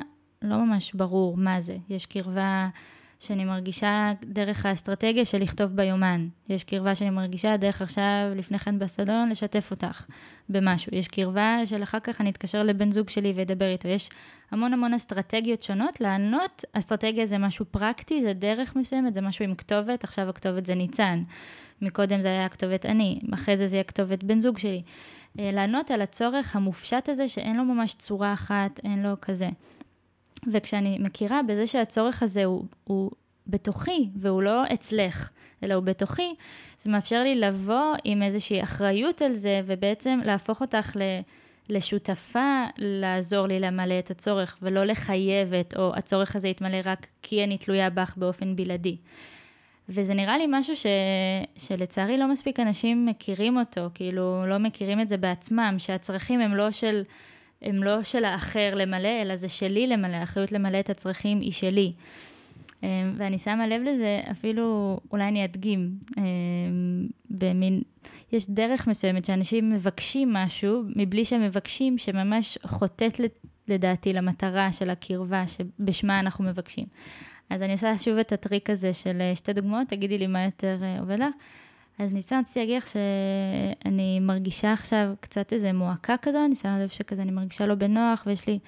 לא 0.42 0.58
ממש 0.58 0.94
ברור 0.94 1.38
מה 1.38 1.62
זה. 1.62 1.78
יש 1.90 2.06
קרבה 2.06 2.70
שאני 3.20 3.46
מרגישה 3.46 4.14
דרך 4.26 4.66
האסטרטגיה 4.66 5.26
של 5.26 5.38
לכתוב 5.38 5.72
ביומן. 5.72 6.28
יש 6.50 6.64
קרבה 6.64 6.96
שאני 6.96 7.10
מרגישה 7.10 7.58
דרך 7.58 7.82
עכשיו, 7.82 8.04
לפני 8.36 8.60
כן 8.60 8.80
בסלון, 8.80 9.30
לשתף 9.30 9.72
אותך 9.72 10.06
במשהו. 10.50 10.96
יש 10.96 11.08
קרבה 11.08 11.66
של 11.66 11.84
אחר 11.84 12.00
כך 12.00 12.22
אני 12.22 12.30
אתקשר 12.30 12.64
לבן 12.64 12.92
זוג 12.92 13.10
שלי 13.10 13.34
ואדבר 13.36 13.66
איתו. 13.66 13.88
יש 13.88 14.10
המון 14.52 14.74
המון 14.74 14.94
אסטרטגיות 14.94 15.62
שונות. 15.62 16.02
לענות, 16.02 16.66
אסטרטגיה 16.74 17.26
זה 17.26 17.38
משהו 17.38 17.66
פרקטי, 17.72 18.22
זה 18.22 18.34
דרך 18.34 18.76
מסוימת, 18.76 19.14
זה 19.14 19.22
משהו 19.22 19.46
עם 19.46 19.56
כתובת, 19.56 20.04
עכשיו 20.04 20.30
הכתובת 20.30 20.66
זה 20.66 20.76
ניצן. 20.76 21.24
מקודם 21.82 22.22
זה 22.22 22.28
היה 22.28 22.46
הכתובת 22.46 22.86
אני, 22.86 23.20
אחרי 23.34 23.58
זה 23.58 23.68
זה 23.68 23.76
יהיה 23.76 23.84
כתובת 23.84 24.24
בן 24.24 24.40
זוג 24.40 24.58
שלי. 24.58 24.82
אה, 25.40 25.52
לענות 25.54 25.92
על 25.92 26.02
הצורך 26.02 26.56
המופשט 26.56 27.10
הזה 27.10 27.28
שאין 27.28 27.58
לו 27.58 27.64
ממש 27.64 27.96
צורה 27.96 28.34
אחת, 28.34 28.80
אין 28.84 29.04
לו 29.04 29.14
כזה. 29.22 29.50
וכשאני 30.54 30.98
מכירה 31.00 31.44
בזה 31.44 31.68
שהצורך 31.68 32.24
הזה 32.24 32.46
הוא, 32.46 32.66
הוא 32.84 33.12
בתוכי 33.48 34.10
והוא 34.16 34.44
לא 34.44 34.64
אצלך, 34.74 35.30
אלא 35.64 35.74
הוא 35.74 35.84
בתוכי, 35.84 36.36
זה 36.84 36.90
מאפשר 36.90 37.24
לי 37.24 37.36
לבוא 37.36 37.96
עם 38.04 38.24
איזושהי 38.24 38.64
אחריות 38.64 39.22
על 39.22 39.34
זה 39.34 39.62
ובעצם 39.66 40.20
להפוך 40.26 40.62
אותך 40.62 40.96
ל... 40.96 41.02
לשותפה 41.70 42.64
לעזור 42.78 43.48
לי 43.48 43.60
למלא 43.60 44.00
את 44.00 44.12
הצורך 44.12 44.58
ולא 44.62 44.84
לחייבת 44.84 45.78
או 45.78 45.96
הצורך 45.96 46.36
הזה 46.36 46.48
יתמלא 46.48 46.78
רק 46.86 47.08
כי 47.22 47.44
אני 47.44 47.58
תלויה 47.58 47.90
בך 47.90 48.14
באופן 48.18 48.56
בלעדי. 48.56 48.98
וזה 49.90 50.14
נראה 50.14 50.38
לי 50.38 50.46
משהו 50.50 50.76
ש... 50.76 50.86
שלצערי 51.58 52.18
לא 52.18 52.32
מספיק 52.32 52.60
אנשים 52.60 53.06
מכירים 53.06 53.58
אותו, 53.58 53.90
כאילו 53.94 54.46
לא 54.48 54.58
מכירים 54.58 55.02
את 55.02 55.10
זה 55.10 55.18
בעצמם, 55.18 55.76
שהצרכים 55.78 56.42
הם 56.42 56.56
לא 56.56 56.72
של, 56.72 57.04
הם 57.62 57.84
לא 57.84 58.04
של 58.04 58.26
האחר 58.26 58.76
למלא, 58.76 59.22
אלא 59.22 59.36
זה 59.36 59.50
שלי 59.50 59.88
למלא, 59.88 60.16
האחריות 60.16 60.52
למלא 60.52 60.80
את 60.80 60.90
הצרכים 60.90 61.40
היא 61.40 61.52
שלי. 61.52 61.94
אמ, 62.84 63.14
ואני 63.18 63.38
שמה 63.38 63.68
לב 63.68 63.82
לזה, 63.82 64.22
אפילו, 64.32 65.00
אולי 65.12 65.28
אני 65.28 65.46
אדגים, 65.46 65.92
אמ, 66.18 66.24
במין, 67.30 67.82
יש 68.32 68.50
דרך 68.50 68.88
מסוימת 68.88 69.26
שאנשים 69.26 69.70
מבקשים 69.70 70.34
משהו, 70.34 70.84
מבלי 70.96 71.26
שהם 71.26 71.42
מבקשים, 71.42 71.98
שממש 71.98 72.58
חוטאת 72.66 73.20
לדעתי 73.68 74.14
למטרה 74.14 74.72
של 74.72 74.90
הקרבה 74.90 75.44
שבשמה 75.48 76.20
אנחנו 76.20 76.44
מבקשים. 76.46 76.86
אז 77.52 77.62
אני 77.62 77.72
עושה 77.72 77.98
שוב 77.98 78.18
את 78.18 78.32
הטריק 78.32 78.70
הזה 78.70 78.94
של 78.94 79.22
אה, 79.22 79.36
שתי 79.36 79.54
דוגמאות, 79.54 79.88
תגידי 79.88 80.18
לי 80.18 80.28
מה 80.28 80.44
יותר 80.44 80.78
אה, 80.84 81.00
עובד 81.00 81.20
לך. 81.20 81.34
אז 82.00 82.14
ניצן, 82.14 82.40
רציתי 82.40 82.60
להגיד 82.60 82.78
לך 82.78 82.88
שאני 82.88 84.20
מרגישה 84.20 84.74
עכשיו 84.74 85.14
קצת 85.20 85.54
איזה 85.54 85.74
מועקה 85.74 86.18
כזו, 86.18 86.46
אני 86.46 86.56
שמה 86.56 86.80
לב 86.80 86.88
שכזה 86.90 87.22
אני 87.22 87.32
מרגישה 87.32 87.66
לא 87.66 87.76
בנוח, 87.76 88.24
ויש 88.26 88.48
לי 88.48 88.60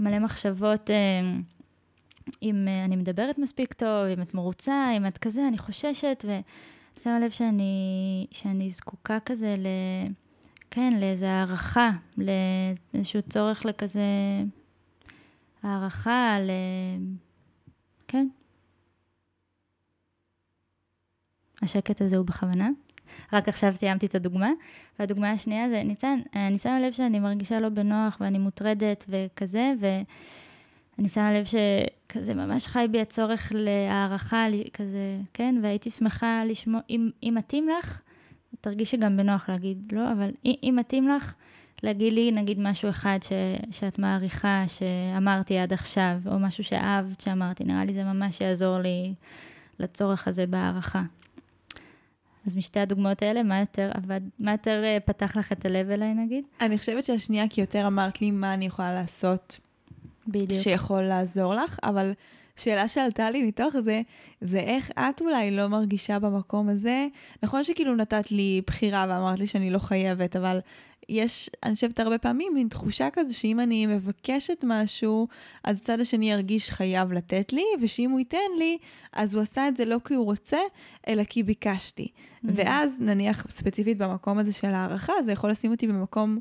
מלא 0.00 0.18
מחשבות 0.18 0.90
אה, 0.90 0.96
אם 2.42 2.68
אני 2.84 2.96
מדברת 2.96 3.38
מספיק 3.38 3.72
טוב, 3.72 4.06
אם 4.16 4.22
את 4.22 4.34
מרוצה, 4.34 4.88
אם 4.96 5.06
את 5.06 5.18
כזה, 5.18 5.48
אני 5.48 5.58
חוששת, 5.58 6.24
ואני 6.28 6.42
שמה 7.02 7.20
לב 7.20 7.30
שאני, 7.30 8.26
שאני 8.30 8.70
זקוקה 8.70 9.18
כזה 9.20 9.54
ל... 9.58 9.66
כן, 10.70 10.92
לאיזה 11.00 11.30
הערכה, 11.30 11.90
לאיזשהו 12.18 13.22
צורך 13.22 13.64
לכזה 13.64 14.00
הערכה, 15.62 16.36
ל... 16.40 16.50
כן. 18.08 18.28
השקט 21.62 22.00
הזה 22.00 22.16
הוא 22.16 22.26
בכוונה. 22.26 22.68
רק 23.32 23.48
עכשיו 23.48 23.74
סיימתי 23.74 24.06
את 24.06 24.14
הדוגמה. 24.14 24.50
והדוגמה 24.98 25.30
השנייה 25.30 25.68
זה, 25.68 25.82
ניצן, 25.82 26.20
אני 26.34 26.58
שמה 26.58 26.80
לב 26.80 26.92
שאני 26.92 27.18
מרגישה 27.18 27.60
לא 27.60 27.68
בנוח 27.68 28.18
ואני 28.20 28.38
מוטרדת 28.38 29.04
וכזה, 29.08 29.72
אני 30.98 31.08
שמה 31.08 31.32
לב 31.32 31.44
שכזה 31.44 32.34
ממש 32.34 32.66
חי 32.66 32.86
בי 32.90 33.00
הצורך 33.00 33.52
להערכה, 33.54 34.46
כזה, 34.72 35.18
כן, 35.34 35.54
והייתי 35.62 35.90
שמחה 35.90 36.42
לשמוע, 36.46 36.80
אם, 36.90 37.10
אם 37.22 37.34
מתאים 37.36 37.68
לך, 37.68 38.02
תרגישי 38.60 38.96
גם 38.96 39.16
בנוח 39.16 39.48
להגיד 39.48 39.92
לא, 39.92 40.12
אבל 40.12 40.30
אם 40.44 40.74
מתאים 40.78 41.08
לך, 41.08 41.34
להגיד 41.82 42.12
לי 42.12 42.32
נגיד 42.32 42.58
משהו 42.60 42.90
אחד 42.90 43.18
ש, 43.22 43.32
שאת 43.70 43.98
מעריכה, 43.98 44.64
שאמרתי 44.66 45.58
עד 45.58 45.72
עכשיו, 45.72 46.16
או 46.26 46.38
משהו 46.38 46.64
שאהבת 46.64 47.20
שאמרתי, 47.20 47.64
נראה 47.64 47.84
לי 47.84 47.94
זה 47.94 48.04
ממש 48.04 48.40
יעזור 48.40 48.78
לי 48.78 49.14
לצורך 49.78 50.28
הזה 50.28 50.46
בהערכה. 50.46 51.02
אז 52.46 52.56
משתי 52.56 52.80
הדוגמאות 52.80 53.22
האלה, 53.22 53.42
מה 53.42 53.60
יותר 53.60 53.90
עבד, 53.94 54.20
מה 54.38 54.52
יותר 54.52 54.82
אה, 54.84 54.98
פתח 55.04 55.36
לך 55.36 55.52
את 55.52 55.64
הלב 55.64 55.90
אליי 55.90 56.14
נגיד? 56.14 56.44
אני 56.60 56.78
חושבת 56.78 57.04
שהשנייה, 57.04 57.48
כי 57.48 57.60
יותר 57.60 57.86
אמרת 57.86 58.20
לי 58.20 58.30
מה 58.30 58.54
אני 58.54 58.66
יכולה 58.66 58.94
לעשות 58.94 59.60
בדיוק. 60.28 60.62
שיכול 60.62 61.02
לעזור 61.02 61.54
לך, 61.54 61.78
אבל 61.82 62.12
שאלה 62.56 62.88
שעלתה 62.88 63.30
לי 63.30 63.42
מתוך 63.42 63.76
זה, 63.80 64.00
זה 64.40 64.58
איך 64.58 64.90
את 64.90 65.20
אולי 65.20 65.50
לא 65.50 65.68
מרגישה 65.68 66.18
במקום 66.18 66.68
הזה. 66.68 67.06
נכון 67.42 67.64
שכאילו 67.64 67.96
נתת 67.96 68.30
לי 68.30 68.62
בחירה 68.66 69.06
ואמרת 69.08 69.38
לי 69.38 69.46
שאני 69.46 69.70
לא 69.70 69.78
חייבת, 69.78 70.36
אבל 70.36 70.58
יש, 71.08 71.50
אני 71.62 71.74
חושבת 71.74 72.00
הרבה 72.00 72.18
פעמים, 72.18 72.54
מין 72.54 72.68
תחושה 72.68 73.08
כזו 73.12 73.38
שאם 73.38 73.60
אני 73.60 73.86
מבקשת 73.86 74.64
משהו, 74.66 75.28
אז 75.64 75.80
הצד 75.80 76.00
השני 76.00 76.30
ירגיש 76.30 76.70
חייב 76.70 77.12
לתת 77.12 77.52
לי, 77.52 77.64
ושאם 77.80 78.10
הוא 78.10 78.18
ייתן 78.18 78.38
לי, 78.58 78.78
אז 79.12 79.34
הוא 79.34 79.42
עשה 79.42 79.68
את 79.68 79.76
זה 79.76 79.84
לא 79.84 79.96
כי 80.04 80.14
הוא 80.14 80.24
רוצה, 80.24 80.58
אלא 81.08 81.24
כי 81.24 81.42
ביקשתי. 81.42 82.08
Mm-hmm. 82.08 82.48
ואז 82.54 82.96
נניח 83.00 83.46
ספציפית 83.50 83.98
במקום 83.98 84.38
הזה 84.38 84.52
של 84.52 84.74
הערכה, 84.74 85.12
זה 85.24 85.32
יכול 85.32 85.50
לשים 85.50 85.70
אותי 85.70 85.86
במקום 85.86 86.38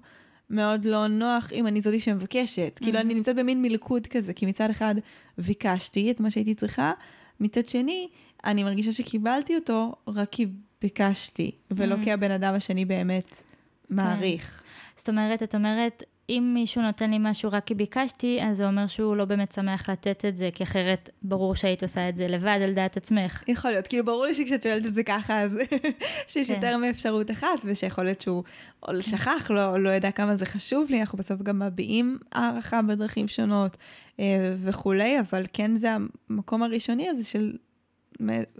מאוד 0.49 0.86
לא 0.86 1.07
נוח 1.07 1.53
אם 1.53 1.68
אני 1.68 1.82
זאתי 1.82 1.99
שמבקשת. 1.99 2.80
Mm-hmm. 2.80 2.84
כאילו 2.84 2.99
אני 2.99 3.13
נמצאת 3.13 3.36
במין 3.36 3.61
מלכוד 3.61 4.07
כזה, 4.07 4.34
כי 4.34 4.45
מצד 4.45 4.70
אחד 4.70 4.95
ביקשתי 5.38 6.11
את 6.11 6.20
מה 6.20 6.32
שהייתי 6.32 6.55
צריכה, 6.55 6.91
מצד 7.39 7.66
שני, 7.66 8.07
אני 8.45 8.63
מרגישה 8.63 8.91
שקיבלתי 8.91 9.55
אותו 9.55 9.95
רק 10.07 10.30
כי 10.32 10.47
ביקשתי, 10.82 11.51
ולא 11.72 11.95
mm-hmm. 11.95 12.03
כי 12.03 12.11
הבן 12.11 12.32
אדם 12.32 12.53
השני 12.53 12.86
באמת 12.86 13.41
מעריך. 13.89 14.43
כן. 14.43 14.65
זאת 14.97 15.09
אומרת, 15.09 15.43
את 15.43 15.55
אומרת, 15.55 16.03
אם 16.29 16.51
מישהו 16.53 16.81
נותן 16.81 17.11
לי 17.11 17.17
משהו 17.19 17.49
רק 17.53 17.65
כי 17.65 17.75
ביקשתי, 17.75 18.39
אז 18.41 18.57
זה 18.57 18.67
אומר 18.67 18.88
שהוא 18.88 19.15
לא 19.15 19.25
באמת 19.25 19.51
שמח 19.51 19.89
לתת 19.89 20.25
את 20.25 20.38
זה, 20.38 20.49
כי 20.53 20.63
אחרת 20.63 21.09
ברור 21.21 21.55
שהיית 21.55 21.83
עושה 21.83 22.09
את 22.09 22.15
זה 22.15 22.27
לבד 22.27 22.59
על 22.63 22.73
דעת 22.73 22.97
עצמך. 22.97 23.43
יכול 23.47 23.71
להיות, 23.71 23.88
כאילו 23.88 24.05
ברור 24.05 24.25
לי 24.25 24.33
שכשאת 24.33 24.63
שואלת 24.63 24.86
את 24.86 24.93
זה 24.93 25.03
ככה, 25.03 25.41
אז 25.41 25.57
שיש 26.27 26.47
כן. 26.47 26.53
יותר 26.53 26.77
מאפשרות 26.77 27.31
אחת, 27.31 27.47
ושיכול 27.65 28.03
להיות 28.03 28.21
שהוא 28.21 28.43
כן. 28.86 29.01
שכח, 29.01 29.51
לא, 29.51 29.83
לא 29.83 29.89
ידע 29.89 30.11
כמה 30.11 30.36
זה 30.36 30.45
חשוב 30.45 30.86
לי, 30.89 30.99
אנחנו 30.99 31.17
בסוף 31.17 31.41
גם 31.41 31.59
מביעים 31.59 32.17
הערכה 32.31 32.81
בדרכים 32.81 33.27
שונות 33.27 33.77
אה, 34.19 34.55
וכולי, 34.63 35.19
אבל 35.19 35.45
כן 35.53 35.75
זה 35.75 35.95
המקום 36.29 36.63
הראשוני 36.63 37.09
הזה 37.09 37.23
של 37.23 37.53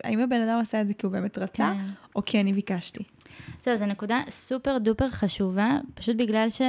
האם 0.04 0.20
הבן 0.20 0.42
אדם 0.42 0.60
עשה 0.60 0.82
את 0.82 0.88
זה 0.88 0.94
כי 0.94 1.06
הוא 1.06 1.14
באמת 1.14 1.38
רצה, 1.38 1.74
כן. 1.74 1.94
או 2.16 2.26
כי 2.26 2.40
אני 2.40 2.54
ביקשתי. 2.54 3.04
זהו, 3.64 3.78
זו 3.78 3.86
נקודה 3.86 4.22
סופר 4.30 4.78
דופר 4.78 5.10
חשובה, 5.10 5.78
פשוט 5.94 6.16
בגלל 6.16 6.50
ש... 6.50 6.62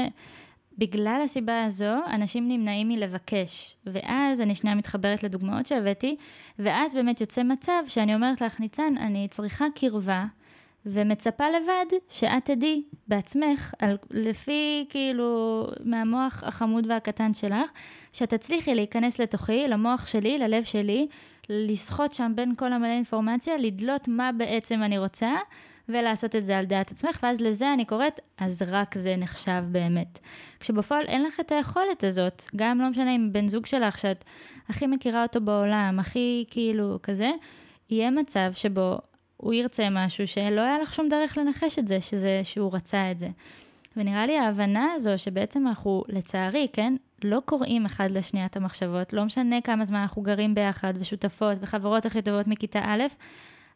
בגלל 0.78 1.20
הסיבה 1.24 1.64
הזו, 1.64 1.94
אנשים 2.14 2.48
נמנעים 2.48 2.88
מלבקש. 2.88 3.76
ואז 3.86 4.40
אני 4.40 4.54
שנייה 4.54 4.76
מתחברת 4.76 5.22
לדוגמאות 5.22 5.66
שהבאתי, 5.66 6.16
ואז 6.58 6.94
באמת 6.94 7.20
יוצא 7.20 7.42
מצב 7.42 7.82
שאני 7.88 8.14
אומרת 8.14 8.40
לך, 8.40 8.60
ניצן, 8.60 8.94
אני 8.98 9.28
צריכה 9.30 9.66
קרבה, 9.74 10.24
ומצפה 10.86 11.44
לבד 11.50 11.96
שאת 12.08 12.44
תדעי 12.44 12.82
בעצמך, 13.08 13.74
על, 13.78 13.98
לפי 14.10 14.86
כאילו 14.88 15.66
מהמוח 15.84 16.44
החמוד 16.46 16.86
והקטן 16.86 17.34
שלך, 17.34 17.70
שאת 18.12 18.34
תצליחי 18.34 18.74
להיכנס 18.74 19.18
לתוכי, 19.18 19.68
למוח 19.68 20.06
שלי, 20.06 20.38
ללב 20.38 20.64
שלי, 20.64 21.06
לסחוט 21.48 22.12
שם 22.12 22.32
בין 22.34 22.54
כל 22.54 22.72
המלא 22.72 22.92
אינפורמציה, 22.92 23.56
לדלות 23.56 24.08
מה 24.08 24.32
בעצם 24.32 24.82
אני 24.82 24.98
רוצה, 24.98 25.32
ולעשות 25.88 26.36
את 26.36 26.44
זה 26.44 26.58
על 26.58 26.64
דעת 26.64 26.90
עצמך, 26.90 27.18
ואז 27.22 27.40
לזה 27.40 27.72
אני 27.72 27.84
קוראת, 27.84 28.20
אז 28.38 28.62
רק 28.66 28.98
זה 28.98 29.16
נחשב 29.18 29.64
באמת. 29.68 30.18
כשבפועל 30.60 31.04
אין 31.06 31.22
לך 31.22 31.40
את 31.40 31.52
היכולת 31.52 32.04
הזאת, 32.04 32.44
גם 32.56 32.80
לא 32.80 32.90
משנה 32.90 33.16
אם 33.16 33.28
בן 33.32 33.48
זוג 33.48 33.66
שלך, 33.66 33.98
שאת 33.98 34.24
הכי 34.68 34.86
מכירה 34.86 35.22
אותו 35.22 35.40
בעולם, 35.40 35.96
הכי 36.00 36.44
כאילו 36.50 36.98
כזה, 37.02 37.30
יהיה 37.90 38.10
מצב 38.10 38.52
שבו 38.52 38.98
הוא 39.36 39.54
ירצה 39.54 39.88
משהו 39.90 40.28
שלא 40.28 40.60
היה 40.60 40.78
לך 40.78 40.92
שום 40.94 41.08
דרך 41.08 41.38
לנחש 41.38 41.78
את 41.78 41.88
זה, 41.88 42.00
שזה, 42.00 42.40
שהוא 42.42 42.74
רצה 42.74 43.10
את 43.10 43.18
זה. 43.18 43.28
ונראה 43.96 44.26
לי 44.26 44.38
ההבנה 44.38 44.92
הזו 44.94 45.10
שבעצם 45.16 45.68
אנחנו, 45.68 46.02
לצערי, 46.08 46.68
כן, 46.72 46.94
לא 47.24 47.42
קוראים 47.44 47.86
אחד 47.86 48.10
לשנייה 48.10 48.46
את 48.46 48.56
המחשבות, 48.56 49.12
לא 49.12 49.24
משנה 49.24 49.60
כמה 49.60 49.84
זמן 49.84 49.98
אנחנו 49.98 50.22
גרים 50.22 50.54
ביחד 50.54 50.94
ושותפות 50.96 51.58
וחברות 51.60 52.06
הכי 52.06 52.22
טובות 52.22 52.46
מכיתה 52.46 52.80
א', 52.84 53.02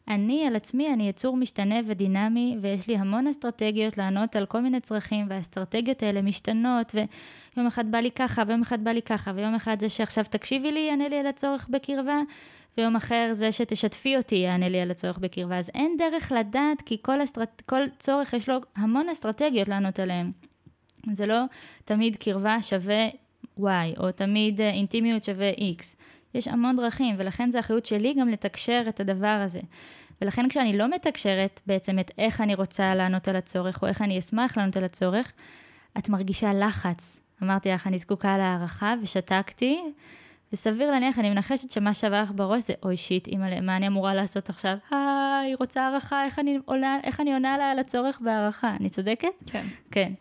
אני 0.07 0.47
על 0.47 0.55
עצמי, 0.55 0.93
אני 0.93 1.09
יצור 1.09 1.37
משתנה 1.37 1.75
ודינמי, 1.87 2.57
ויש 2.61 2.87
לי 2.87 2.97
המון 2.97 3.27
אסטרטגיות 3.27 3.97
לענות 3.97 4.35
על 4.35 4.45
כל 4.45 4.61
מיני 4.61 4.79
צרכים, 4.79 5.25
והאסטרטגיות 5.29 6.03
האלה 6.03 6.21
משתנות, 6.21 6.95
ויום 7.55 7.67
אחד 7.67 7.91
בא 7.91 7.97
לי 7.97 8.11
ככה, 8.11 8.43
ויום 8.47 8.61
אחד 8.61 8.83
בא 8.83 8.91
לי 8.91 9.01
ככה, 9.01 9.31
ויום 9.35 9.55
אחד 9.55 9.79
זה 9.79 9.89
שעכשיו 9.89 10.23
תקשיבי 10.29 10.71
לי, 10.71 10.79
יענה 10.79 11.07
לי 11.07 11.19
על 11.19 11.27
הצורך 11.27 11.67
בקרבה, 11.69 12.21
ויום 12.77 12.95
אחר 12.95 13.31
זה 13.33 13.51
שתשתפי 13.51 14.17
אותי, 14.17 14.35
יענה 14.35 14.69
לי 14.69 14.79
על 14.79 14.91
הצורך 14.91 15.17
בקרבה. 15.17 15.57
אז 15.57 15.69
אין 15.73 15.95
דרך 15.97 16.31
לדעת, 16.31 16.81
כי 16.81 16.97
כל, 17.01 17.23
אסטרט... 17.23 17.61
כל 17.65 17.81
צורך 17.99 18.33
יש 18.33 18.49
לו 18.49 18.57
המון 18.75 19.09
אסטרטגיות 19.09 19.67
לענות 19.67 19.99
עליהן. 19.99 20.31
זה 21.13 21.25
לא 21.25 21.43
תמיד 21.85 22.15
קרבה 22.15 22.61
שווה 22.61 23.07
Y, 23.59 23.63
או 23.97 24.11
תמיד 24.11 24.61
אה, 24.61 24.69
אינטימיות 24.69 25.23
שווה 25.23 25.51
X. 25.51 25.83
יש 26.33 26.47
המון 26.47 26.75
דרכים, 26.75 27.15
ולכן 27.17 27.51
זו 27.51 27.59
אחריות 27.59 27.85
שלי 27.85 28.13
גם 28.13 28.29
לתקשר 28.29 28.83
את 28.89 28.99
הדבר 28.99 29.41
הזה. 29.45 29.59
ולכן 30.21 30.49
כשאני 30.49 30.77
לא 30.77 30.89
מתקשרת 30.89 31.61
בעצם 31.67 31.99
את 31.99 32.11
איך 32.17 32.41
אני 32.41 32.55
רוצה 32.55 32.95
לענות 32.95 33.27
על 33.27 33.35
הצורך, 33.35 33.81
או 33.81 33.87
איך 33.87 34.01
אני 34.01 34.19
אשמח 34.19 34.57
לענות 34.57 34.77
על 34.77 34.83
הצורך, 34.83 35.33
את 35.97 36.09
מרגישה 36.09 36.53
לחץ. 36.53 37.19
אמרתי 37.43 37.69
לך, 37.69 37.87
אני 37.87 37.99
זקוקה 37.99 38.37
להערכה, 38.37 38.93
ושתקתי, 39.01 39.81
וסביר 40.53 40.91
להניח, 40.91 41.19
אני 41.19 41.29
מנחשת 41.29 41.71
שמה 41.71 41.93
שעבר 41.93 42.21
לך 42.21 42.31
בראש 42.35 42.61
זה, 42.61 42.73
אוי 42.83 42.97
שיט, 42.97 43.27
אימא'לה, 43.27 43.61
מה 43.61 43.77
אני 43.77 43.87
אמורה 43.87 44.13
לעשות 44.13 44.49
עכשיו? 44.49 44.77
אה, 44.93 45.39
היא 45.39 45.55
רוצה 45.59 45.81
הערכה, 45.81 46.25
איך 46.25 46.39
אני 46.39 46.59
עולה, 46.65 46.97
איך 47.03 47.19
אני 47.19 47.33
עונה 47.33 47.57
לה 47.57 47.71
על 47.71 47.79
הצורך 47.79 48.19
בהערכה? 48.21 48.75
אני 48.79 48.89
צודקת? 48.89 49.27
כן. 49.45 49.65
כן. 49.91 50.13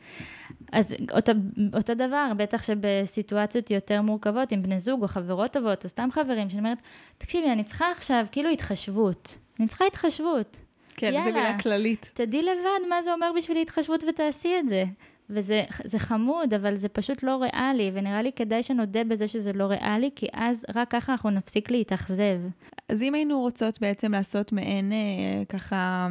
אז 0.73 0.95
אותו, 1.13 1.33
אותו 1.75 1.95
דבר, 1.95 2.33
בטח 2.37 2.63
שבסיטואציות 2.63 3.71
יותר 3.71 4.03
מורכבות, 4.03 4.53
עם 4.53 4.63
בני 4.63 4.81
זוג 4.81 5.03
או 5.03 5.09
חברות 5.09 5.53
טובות, 5.53 5.85
או 5.85 5.89
סתם 5.89 6.09
חברים, 6.13 6.51
שאני 6.51 6.59
אומרת, 6.59 6.79
תקשיבי, 7.19 7.53
אני 7.53 7.65
צריכה 7.65 7.91
עכשיו 7.91 8.27
כאילו 8.33 8.51
התחשבות. 8.51 9.39
אני 9.61 9.69
צריכה 9.69 9.85
התחשבות. 9.87 10.61
כן, 10.97 11.13
זו 11.13 11.33
מילה 11.33 11.59
כללית. 11.59 12.11
תדעי 12.15 12.43
לבד 12.43 12.89
מה 12.89 13.03
זה 13.03 13.13
אומר 13.13 13.31
בשבילי 13.37 13.63
התחשבות 13.63 14.05
ותעשי 14.09 14.53
את 14.59 14.69
זה. 14.69 14.85
וזה 15.31 15.99
חמוד, 15.99 16.55
אבל 16.55 16.77
זה 16.77 16.89
פשוט 16.89 17.23
לא 17.23 17.43
ריאלי, 17.43 17.91
ונראה 17.95 18.23
לי 18.23 18.33
כדאי 18.33 18.63
שנודה 18.63 19.05
בזה 19.05 19.29
שזה 19.29 19.53
לא 19.53 19.65
ריאלי, 19.65 20.11
כי 20.17 20.27
אז 20.33 20.65
רק 20.75 20.91
ככה 20.91 21.13
אנחנו 21.13 21.31
נפסיק 21.31 21.71
להתאכזב. 21.71 22.41
אז 22.89 23.03
אם 23.03 23.15
היינו 23.15 23.41
רוצות 23.41 23.81
בעצם 23.81 24.13
לעשות 24.13 24.53
מעין 24.53 24.93
אה, 24.93 25.45
ככה 25.49 26.09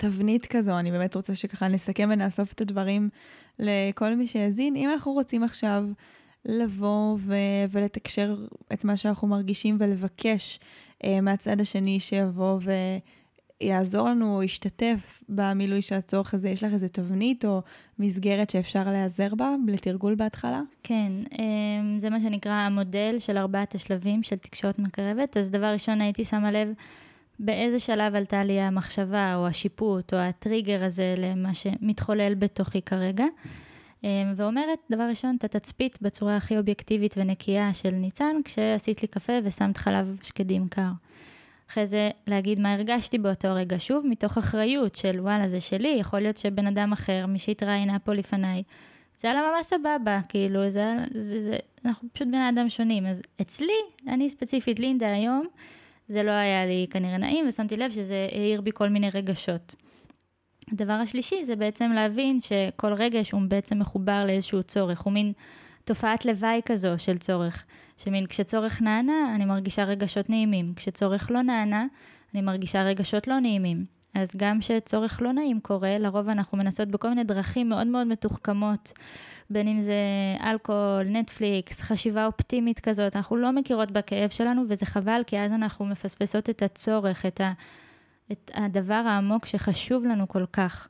תבנית 0.00 0.46
כזו, 0.46 0.78
אני 0.78 0.90
באמת 0.90 1.14
רוצה 1.14 1.34
שככה 1.34 1.68
נסכם 1.68 2.08
ונאסוף 2.12 2.52
את 2.52 2.60
הדברים 2.60 3.08
לכל 3.58 4.14
מי 4.14 4.26
שהאזין. 4.26 4.76
אם 4.76 4.90
אנחנו 4.90 5.12
רוצים 5.12 5.42
עכשיו 5.42 5.84
לבוא 6.44 7.16
ו- 7.18 7.64
ולתקשר 7.70 8.34
את 8.72 8.84
מה 8.84 8.96
שאנחנו 8.96 9.28
מרגישים 9.28 9.76
ולבקש 9.80 10.60
אה, 11.04 11.20
מהצד 11.20 11.60
השני 11.60 12.00
שיבוא 12.00 12.58
ו... 12.62 12.72
יעזור 13.60 14.08
לנו 14.08 14.36
או 14.36 14.42
ישתתף 14.42 15.22
במילוי 15.28 15.82
של 15.82 15.94
הצורך 15.94 16.34
הזה? 16.34 16.48
יש 16.48 16.64
לך 16.64 16.72
איזה 16.72 16.88
תבנית 16.88 17.44
או 17.44 17.62
מסגרת 17.98 18.50
שאפשר 18.50 18.84
להיעזר 18.90 19.34
בה 19.34 19.54
לתרגול 19.66 20.14
בהתחלה? 20.14 20.60
כן, 20.82 21.12
אמ, 21.38 21.98
זה 21.98 22.10
מה 22.10 22.20
שנקרא 22.20 22.52
המודל 22.52 23.16
של 23.18 23.38
ארבעת 23.38 23.74
השלבים 23.74 24.22
של 24.22 24.36
תקשורת 24.36 24.78
מקרבת. 24.78 25.36
אז 25.36 25.50
דבר 25.50 25.66
ראשון 25.66 26.00
הייתי 26.00 26.24
שמה 26.24 26.50
לב 26.50 26.68
באיזה 27.42 27.78
שלב 27.78 28.14
עלתה 28.14 28.44
לי 28.44 28.60
המחשבה 28.60 29.34
או 29.34 29.46
השיפוט 29.46 30.14
או 30.14 30.18
הטריגר 30.18 30.84
הזה 30.84 31.14
למה 31.18 31.54
שמתחולל 31.54 32.34
בתוכי 32.34 32.82
כרגע. 32.82 33.24
אמ, 34.04 34.32
ואומרת, 34.36 34.78
דבר 34.90 35.02
ראשון, 35.02 35.36
את 35.38 35.44
התצפית 35.44 35.98
בצורה 36.02 36.36
הכי 36.36 36.58
אובייקטיבית 36.58 37.14
ונקייה 37.16 37.74
של 37.74 37.90
ניצן, 37.90 38.36
כשעשית 38.44 39.02
לי 39.02 39.08
קפה 39.08 39.32
ושמת 39.44 39.76
חלב 39.76 40.18
שקדים 40.22 40.68
קר. 40.68 40.90
אחרי 41.70 41.86
זה 41.86 42.10
להגיד 42.26 42.60
מה 42.60 42.72
הרגשתי 42.72 43.18
באותו 43.18 43.48
רגע, 43.54 43.76
שוב 43.78 44.06
מתוך 44.06 44.38
אחריות 44.38 44.94
של 44.94 45.20
וואלה 45.20 45.48
זה 45.48 45.60
שלי, 45.60 45.96
יכול 46.00 46.20
להיות 46.20 46.36
שבן 46.36 46.66
אדם 46.66 46.92
אחר, 46.92 47.26
מי 47.26 47.38
שהתראיינה 47.38 47.98
פה 47.98 48.14
לפניי, 48.14 48.62
זה 49.20 49.30
היה 49.30 49.40
ממש 49.40 49.66
סבבה, 49.66 50.20
כאילו, 50.28 50.70
זה, 50.70 50.96
זה, 51.14 51.42
זה, 51.42 51.56
אנחנו 51.84 52.08
פשוט 52.12 52.28
בני 52.28 52.48
אדם 52.48 52.68
שונים, 52.68 53.06
אז 53.06 53.22
אצלי, 53.40 53.72
אני 54.08 54.30
ספציפית 54.30 54.80
לינדה 54.80 55.12
היום, 55.12 55.46
זה 56.10 56.22
לא 56.22 56.30
היה 56.30 56.66
לי 56.66 56.86
כנראה 56.90 57.18
נעים, 57.18 57.48
ושמתי 57.48 57.76
לב 57.76 57.90
שזה 57.90 58.28
העיר 58.32 58.60
בי 58.60 58.70
כל 58.74 58.88
מיני 58.88 59.10
רגשות. 59.14 59.74
הדבר 60.72 60.92
השלישי 60.92 61.44
זה 61.44 61.56
בעצם 61.56 61.92
להבין 61.94 62.40
שכל 62.40 62.92
רגש 62.92 63.30
הוא 63.30 63.42
בעצם 63.48 63.78
מחובר 63.78 64.24
לאיזשהו 64.26 64.62
צורך, 64.62 65.00
הוא 65.00 65.12
מין 65.12 65.32
תופעת 65.84 66.24
לוואי 66.24 66.60
כזו 66.64 66.88
של 66.98 67.18
צורך. 67.18 67.64
שמין 67.96 68.26
כשצורך 68.26 68.82
נענה, 68.82 69.34
אני 69.34 69.44
מרגישה 69.44 69.84
רגשות 69.84 70.30
נעימים. 70.30 70.72
כשצורך 70.76 71.30
לא 71.30 71.42
נענה, 71.42 71.86
אני 72.34 72.42
מרגישה 72.42 72.82
רגשות 72.82 73.28
לא 73.28 73.40
נעימים. 73.40 73.84
אז 74.14 74.30
גם 74.36 74.60
כשצורך 74.60 75.22
לא 75.22 75.32
נעים 75.32 75.60
קורה, 75.60 75.98
לרוב 75.98 76.28
אנחנו 76.28 76.58
מנסות 76.58 76.88
בכל 76.88 77.08
מיני 77.08 77.24
דרכים 77.24 77.68
מאוד 77.68 77.86
מאוד 77.86 78.06
מתוחכמות, 78.06 78.92
בין 79.50 79.68
אם 79.68 79.82
זה 79.82 79.94
אלכוהול, 80.44 81.04
נטפליקס, 81.04 81.80
חשיבה 81.80 82.26
אופטימית 82.26 82.80
כזאת, 82.80 83.16
אנחנו 83.16 83.36
לא 83.36 83.52
מכירות 83.52 83.90
בכאב 83.90 84.30
שלנו, 84.30 84.62
וזה 84.68 84.86
חבל, 84.86 85.22
כי 85.26 85.38
אז 85.38 85.52
אנחנו 85.52 85.84
מפספסות 85.84 86.50
את 86.50 86.62
הצורך, 86.62 87.26
את, 87.26 87.40
ה, 87.40 87.52
את 88.32 88.50
הדבר 88.54 89.02
העמוק 89.06 89.46
שחשוב 89.46 90.04
לנו 90.04 90.28
כל 90.28 90.46
כך. 90.52 90.88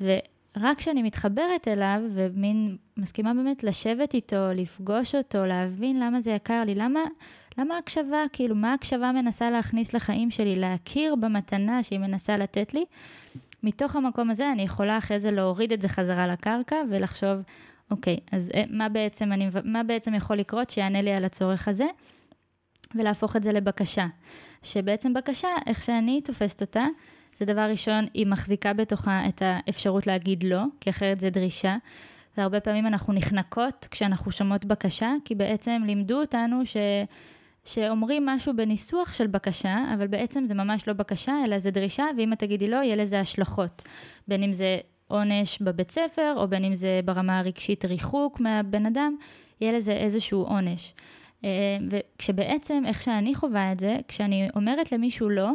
ורק 0.00 0.76
כשאני 0.76 1.02
מתחברת 1.02 1.68
אליו, 1.68 2.00
ומין 2.14 2.76
מסכימה 2.96 3.34
באמת 3.34 3.64
לשבת 3.64 4.14
איתו, 4.14 4.48
לפגוש 4.54 5.14
אותו, 5.14 5.46
להבין 5.46 6.00
למה 6.00 6.20
זה 6.20 6.30
יקר 6.30 6.62
לי, 6.66 6.74
למה... 6.74 7.00
למה 7.58 7.78
הקשבה, 7.78 8.24
כאילו, 8.32 8.54
מה 8.54 8.74
הקשבה 8.74 9.12
מנסה 9.12 9.50
להכניס 9.50 9.94
לחיים 9.94 10.30
שלי? 10.30 10.56
להכיר 10.56 11.14
במתנה 11.14 11.82
שהיא 11.82 11.98
מנסה 11.98 12.36
לתת 12.36 12.74
לי. 12.74 12.84
מתוך 13.62 13.96
המקום 13.96 14.30
הזה 14.30 14.52
אני 14.52 14.62
יכולה 14.62 14.98
אחרי 14.98 15.20
זה 15.20 15.30
להוריד 15.30 15.72
את 15.72 15.82
זה 15.82 15.88
חזרה 15.88 16.26
לקרקע 16.26 16.76
ולחשוב, 16.90 17.38
אוקיי, 17.90 18.16
אז 18.32 18.50
אה, 18.54 18.64
מה 18.70 18.88
בעצם, 18.88 19.32
אני, 19.32 19.50
מה 19.64 19.82
בעצם 19.82 20.14
יכול 20.14 20.36
לקרות 20.36 20.70
שיענה 20.70 21.02
לי 21.02 21.12
על 21.12 21.24
הצורך 21.24 21.68
הזה? 21.68 21.86
ולהפוך 22.94 23.36
את 23.36 23.42
זה 23.42 23.52
לבקשה. 23.52 24.06
שבעצם 24.62 25.14
בקשה, 25.14 25.48
איך 25.66 25.82
שאני 25.82 26.20
תופסת 26.20 26.60
אותה, 26.60 26.84
זה 27.38 27.44
דבר 27.44 27.70
ראשון, 27.70 28.06
היא 28.14 28.26
מחזיקה 28.26 28.72
בתוכה 28.72 29.22
את 29.28 29.42
האפשרות 29.44 30.06
להגיד 30.06 30.44
לא, 30.44 30.62
כי 30.80 30.90
אחרת 30.90 31.20
זה 31.20 31.30
דרישה. 31.30 31.76
והרבה 32.36 32.60
פעמים 32.60 32.86
אנחנו 32.86 33.12
נחנקות 33.12 33.88
כשאנחנו 33.90 34.32
שומעות 34.32 34.64
בקשה, 34.64 35.12
כי 35.24 35.34
בעצם 35.34 35.82
לימדו 35.86 36.20
אותנו 36.20 36.66
ש... 36.66 36.76
שאומרים 37.68 38.26
משהו 38.26 38.56
בניסוח 38.56 39.12
של 39.12 39.26
בקשה, 39.26 39.76
אבל 39.94 40.06
בעצם 40.06 40.46
זה 40.46 40.54
ממש 40.54 40.88
לא 40.88 40.92
בקשה, 40.92 41.32
אלא 41.44 41.58
זה 41.58 41.70
דרישה, 41.70 42.04
ואם 42.16 42.32
את 42.32 42.38
תגידי 42.38 42.66
לא, 42.66 42.76
יהיה 42.76 42.96
לזה 42.96 43.20
השלכות. 43.20 43.82
בין 44.28 44.42
אם 44.42 44.52
זה 44.52 44.78
עונש 45.08 45.62
בבית 45.62 45.90
ספר, 45.90 46.34
או 46.36 46.48
בין 46.48 46.64
אם 46.64 46.74
זה 46.74 47.00
ברמה 47.04 47.38
הרגשית 47.38 47.84
ריחוק 47.84 48.40
מהבן 48.40 48.86
אדם, 48.86 49.16
יהיה 49.60 49.72
לזה 49.72 49.92
איזשהו 49.92 50.42
עונש. 50.42 50.94
אה, 51.44 51.48
וכשבעצם, 51.90 52.82
איך 52.86 53.02
שאני 53.02 53.34
חווה 53.34 53.72
את 53.72 53.80
זה, 53.80 53.96
כשאני 54.08 54.48
אומרת 54.56 54.92
למישהו 54.92 55.28
לא, 55.28 55.52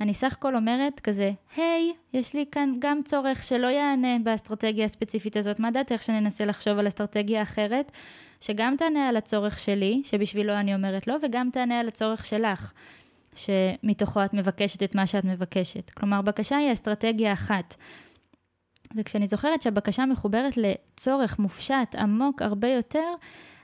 אני 0.00 0.14
סך 0.14 0.32
הכל 0.32 0.56
אומרת 0.56 1.00
כזה, 1.00 1.30
היי, 1.56 1.92
יש 2.12 2.34
לי 2.34 2.44
כאן 2.52 2.72
גם 2.78 3.00
צורך 3.04 3.42
שלא 3.42 3.66
יענה 3.66 4.16
באסטרטגיה 4.22 4.84
הספציפית 4.84 5.36
הזאת, 5.36 5.60
מה 5.60 5.70
דעתך 5.70 6.02
שננסה 6.02 6.44
לחשוב 6.44 6.78
על 6.78 6.88
אסטרטגיה 6.88 7.42
אחרת, 7.42 7.92
שגם 8.40 8.74
תענה 8.78 9.08
על 9.08 9.16
הצורך 9.16 9.58
שלי, 9.58 10.02
שבשבילו 10.04 10.52
אני 10.52 10.74
אומרת 10.74 11.06
לא, 11.06 11.16
וגם 11.22 11.50
תענה 11.52 11.80
על 11.80 11.88
הצורך 11.88 12.24
שלך, 12.24 12.72
שמתוכו 13.34 14.24
את 14.24 14.34
מבקשת 14.34 14.82
את 14.82 14.94
מה 14.94 15.06
שאת 15.06 15.24
מבקשת. 15.24 15.90
כלומר, 15.90 16.22
בקשה 16.22 16.56
היא 16.56 16.72
אסטרטגיה 16.72 17.32
אחת. 17.32 17.74
וכשאני 18.96 19.26
זוכרת 19.26 19.62
שהבקשה 19.62 20.06
מחוברת 20.06 20.54
לצורך 20.56 21.38
מופשט, 21.38 21.94
עמוק 21.98 22.42
הרבה 22.42 22.68
יותר, 22.68 23.08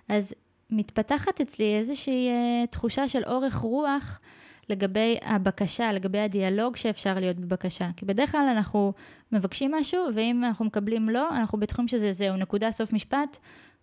אז 0.09 0.35
מתפתחת 0.71 1.41
אצלי 1.41 1.79
איזושהי 1.79 2.29
אה, 2.29 2.67
תחושה 2.67 3.09
של 3.09 3.23
אורך 3.27 3.55
רוח 3.55 4.21
לגבי 4.69 5.19
הבקשה, 5.23 5.93
לגבי 5.93 6.19
הדיאלוג 6.19 6.77
שאפשר 6.77 7.15
להיות 7.15 7.37
בבקשה. 7.37 7.89
כי 7.97 8.05
בדרך 8.05 8.33
כלל 8.33 8.49
אנחנו 8.57 8.93
מבקשים 9.33 9.75
משהו, 9.75 10.05
ואם 10.15 10.45
אנחנו 10.45 10.65
מקבלים 10.65 11.09
לא, 11.09 11.29
אנחנו 11.31 11.61
בטוחים 11.61 11.89
שזה 11.89 12.13
זהו, 12.13 12.37
נקודה 12.37 12.71
סוף 12.71 12.93
משפט, 12.93 13.37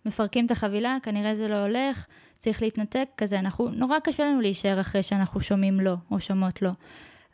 מפרקים 0.04 0.46
את 0.46 0.50
החבילה, 0.50 0.96
כנראה 1.02 1.36
זה 1.36 1.48
לא 1.48 1.62
הולך, 1.62 2.06
צריך 2.38 2.62
להתנתק, 2.62 3.08
כזה, 3.16 3.38
אנחנו, 3.38 3.68
נורא 3.68 3.98
קשה 3.98 4.24
לנו 4.24 4.40
להישאר 4.40 4.80
אחרי 4.80 5.02
שאנחנו 5.02 5.40
שומעים 5.40 5.80
לא, 5.80 5.94
או 6.10 6.20
שומעות 6.20 6.62
לא. 6.62 6.70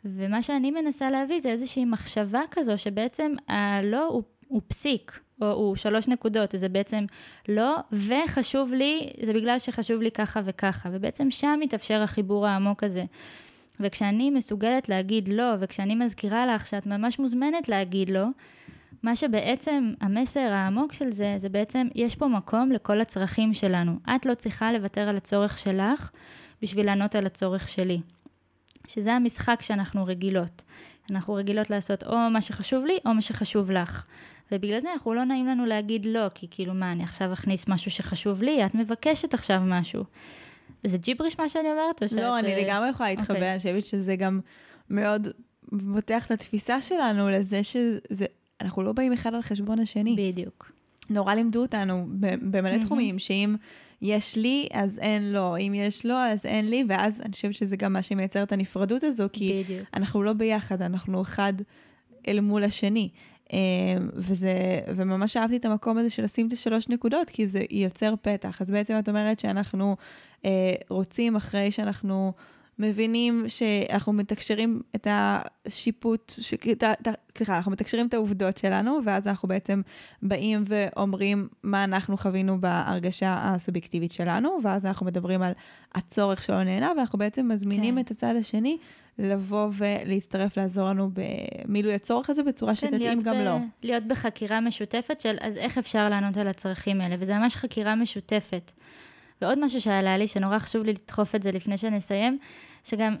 ומה 0.05 0.41
שאני 0.41 0.71
מנסה 0.71 1.09
להביא 1.09 1.41
זה 1.41 1.49
איזושהי 1.49 1.85
מחשבה 1.85 2.41
כזו, 2.51 2.77
שבעצם 2.77 3.33
הלא 3.47 4.07
הוא, 4.07 4.23
הוא 4.47 4.61
פסיק, 4.67 5.19
הוא 5.39 5.75
שלוש 5.75 6.07
נקודות, 6.07 6.53
זה 6.57 6.69
בעצם 6.69 7.05
לא, 7.47 7.75
וחשוב 7.91 8.73
לי, 8.73 9.09
זה 9.25 9.33
בגלל 9.33 9.59
שחשוב 9.59 10.01
לי 10.01 10.11
ככה 10.11 10.41
וככה, 10.45 10.89
ובעצם 10.91 11.31
שם 11.31 11.59
מתאפשר 11.61 12.01
החיבור 12.01 12.47
העמוק 12.47 12.83
הזה. 12.83 13.03
וכשאני 13.79 14.29
מסוגלת 14.29 14.89
להגיד 14.89 15.29
לא, 15.29 15.53
וכשאני 15.59 15.95
מזכירה 15.95 16.55
לך 16.55 16.67
שאת 16.67 16.85
ממש 16.85 17.19
מוזמנת 17.19 17.69
להגיד 17.69 18.09
לא, 18.09 18.25
מה 19.03 19.15
שבעצם 19.15 19.93
המסר 20.01 20.39
העמוק 20.39 20.93
של 20.93 21.11
זה, 21.11 21.35
זה 21.37 21.49
בעצם, 21.49 21.87
יש 21.95 22.15
פה 22.15 22.27
מקום 22.27 22.71
לכל 22.71 23.01
הצרכים 23.01 23.53
שלנו. 23.53 23.99
את 24.15 24.25
לא 24.25 24.33
צריכה 24.33 24.71
לוותר 24.71 25.09
על 25.09 25.17
הצורך 25.17 25.57
שלך 25.57 26.11
בשביל 26.61 26.85
לענות 26.85 27.15
על 27.15 27.25
הצורך 27.25 27.67
שלי. 27.67 28.01
שזה 28.87 29.13
המשחק 29.13 29.61
שאנחנו 29.61 30.05
רגילות. 30.05 30.63
אנחנו 31.11 31.33
רגילות 31.33 31.69
לעשות 31.69 32.03
או 32.03 32.15
מה 32.31 32.41
שחשוב 32.41 32.85
לי, 32.85 32.97
או 33.05 33.13
מה 33.13 33.21
שחשוב 33.21 33.71
לך. 33.71 34.05
ובגלל 34.51 34.81
זה 34.81 34.93
אנחנו 34.93 35.13
לא 35.13 35.23
נעים 35.23 35.45
לנו 35.45 35.65
להגיד 35.65 36.05
לא, 36.05 36.29
כי 36.33 36.47
כאילו 36.51 36.73
מה, 36.73 36.91
אני 36.91 37.03
עכשיו 37.03 37.33
אכניס 37.33 37.67
משהו 37.67 37.91
שחשוב 37.91 38.43
לי, 38.43 38.65
את 38.65 38.75
מבקשת 38.75 39.33
עכשיו 39.33 39.61
משהו. 39.65 40.03
זה 40.83 40.97
ג'יבריש 40.97 41.39
מה 41.39 41.49
שאני 41.49 41.71
אומרת? 41.71 42.01
לא, 42.01 42.07
שאת... 42.07 42.19
אני 42.19 42.53
אה, 42.53 42.63
לגמרי 42.63 42.89
יכולה 42.89 43.09
להתחבר, 43.09 43.33
okay. 43.33 43.37
אוקיי. 43.37 43.51
אני 43.51 43.57
חושבת 43.57 43.85
שזה 43.85 44.15
גם 44.15 44.39
מאוד 44.89 45.27
פותח 45.93 46.25
את 46.25 46.31
התפיסה 46.31 46.81
שלנו 46.81 47.29
לזה 47.29 47.63
שזה, 47.63 48.25
אנחנו 48.61 48.83
לא 48.83 48.91
באים 48.91 49.13
אחד 49.13 49.33
על 49.33 49.41
חשבון 49.41 49.79
השני. 49.79 50.15
בדיוק. 50.31 50.71
נורא 51.09 51.33
לימדו 51.33 51.61
אותנו 51.61 52.05
במלא 52.41 52.75
mm-hmm. 52.75 52.85
תחומים, 52.85 53.19
שאם 53.19 53.55
יש 54.01 54.35
לי, 54.35 54.67
אז 54.73 54.99
אין 54.99 55.33
לו, 55.33 55.57
אם 55.57 55.73
יש 55.75 56.05
לו, 56.05 56.15
אז 56.15 56.45
אין 56.45 56.69
לי, 56.69 56.83
ואז 56.87 57.21
אני 57.21 57.31
חושבת 57.31 57.55
שזה 57.55 57.75
גם 57.75 57.93
מה 57.93 58.01
שמייצר 58.01 58.43
את 58.43 58.51
הנפרדות 58.51 59.03
הזו, 59.03 59.27
כי 59.33 59.63
בדיוק. 59.63 59.87
אנחנו 59.93 60.23
לא 60.23 60.33
ביחד, 60.33 60.81
אנחנו 60.81 61.21
אחד 61.21 61.53
אל 62.27 62.39
מול 62.39 62.63
השני. 62.63 63.09
אמ, 63.53 64.09
וזה, 64.13 64.79
וממש 64.95 65.37
אהבתי 65.37 65.57
את 65.57 65.65
המקום 65.65 65.97
הזה 65.97 66.09
של 66.09 66.23
לשים 66.23 66.47
את 66.47 66.53
השלוש 66.53 66.89
נקודות, 66.89 67.29
כי 67.29 67.47
זה 67.47 67.59
יוצר 67.69 68.13
פתח. 68.21 68.61
אז 68.61 68.71
בעצם 68.71 68.99
את 68.99 69.09
אומרת 69.09 69.39
שאנחנו 69.39 69.95
אה, 70.45 70.73
רוצים, 70.89 71.35
אחרי 71.35 71.71
שאנחנו 71.71 72.33
מבינים 72.79 73.45
שאנחנו 73.47 74.13
מתקשרים 74.13 74.81
את 74.95 75.07
השיפוט, 75.09 76.33
ש... 76.41 76.53
סליחה, 77.37 77.57
אנחנו 77.57 77.71
מתקשרים 77.71 78.07
את 78.07 78.13
העובדות 78.13 78.57
שלנו, 78.57 78.99
ואז 79.05 79.27
אנחנו 79.27 79.47
בעצם 79.47 79.81
באים 80.21 80.63
ואומרים 80.67 81.47
מה 81.63 81.83
אנחנו 81.83 82.17
חווינו 82.17 82.61
בהרגשה 82.61 83.35
הסובייקטיבית 83.39 84.11
שלנו, 84.11 84.59
ואז 84.63 84.85
אנחנו 84.85 85.05
מדברים 85.05 85.41
על 85.41 85.51
הצורך 85.95 86.43
שלא 86.43 86.63
נהנה, 86.63 86.91
ואנחנו 86.97 87.19
בעצם 87.19 87.47
מזמינים 87.47 87.95
כן. 87.95 88.01
את 88.01 88.11
הצד 88.11 88.35
השני 88.39 88.77
לבוא 89.19 89.69
ולהצטרף 89.77 90.57
לעזור 90.57 90.89
לנו 90.89 91.09
במילוי 91.13 91.93
הצורך 91.93 92.29
הזה 92.29 92.43
בצורה 92.43 92.75
כן, 92.75 92.87
שתתאים 92.87 93.21
גם 93.21 93.33
ב... 93.33 93.37
לו. 93.37 93.57
להיות 93.83 94.03
בחקירה 94.03 94.61
משותפת 94.61 95.21
של 95.21 95.35
אז 95.41 95.57
איך 95.57 95.77
אפשר 95.77 96.09
לענות 96.09 96.37
על 96.37 96.47
הצרכים 96.47 97.01
האלה, 97.01 97.15
וזה 97.19 97.37
ממש 97.37 97.55
חקירה 97.55 97.95
משותפת. 97.95 98.71
ועוד 99.41 99.65
משהו 99.65 99.81
שעלה 99.81 100.17
לי, 100.17 100.27
שנורא 100.27 100.59
חשוב 100.59 100.83
לי 100.83 100.93
לדחוף 100.93 101.35
את 101.35 101.43
זה 101.43 101.51
לפני 101.51 101.77
שנסיים, 101.77 102.37
שגם 102.83 103.15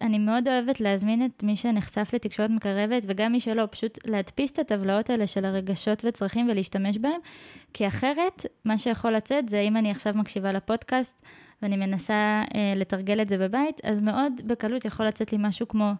אני 0.00 0.18
מאוד 0.18 0.48
אוהבת 0.48 0.80
להזמין 0.80 1.26
את 1.26 1.42
מי 1.42 1.56
שנחשף 1.56 2.10
לתקשורת 2.12 2.50
מקרבת, 2.50 3.02
וגם 3.06 3.32
מי 3.32 3.40
שלא, 3.40 3.64
פשוט 3.70 3.98
להדפיס 4.06 4.50
את 4.50 4.58
הטבלאות 4.58 5.10
האלה 5.10 5.26
של 5.26 5.44
הרגשות 5.44 6.04
וצרכים 6.04 6.48
ולהשתמש 6.48 6.98
בהם, 6.98 7.20
כי 7.74 7.86
אחרת, 7.86 8.46
מה 8.64 8.78
שיכול 8.78 9.12
לצאת 9.12 9.48
זה 9.48 9.60
אם 9.60 9.76
אני 9.76 9.90
עכשיו 9.90 10.14
מקשיבה 10.16 10.52
לפודקאסט, 10.52 11.22
ואני 11.62 11.76
מנסה 11.76 12.42
אה, 12.54 12.72
לתרגל 12.76 13.22
את 13.22 13.28
זה 13.28 13.38
בבית, 13.38 13.80
אז 13.82 14.00
מאוד 14.00 14.32
בקלות 14.46 14.84
יכול 14.84 15.06
לצאת 15.06 15.32
לי 15.32 15.38
משהו 15.40 15.68
כמו, 15.68 15.92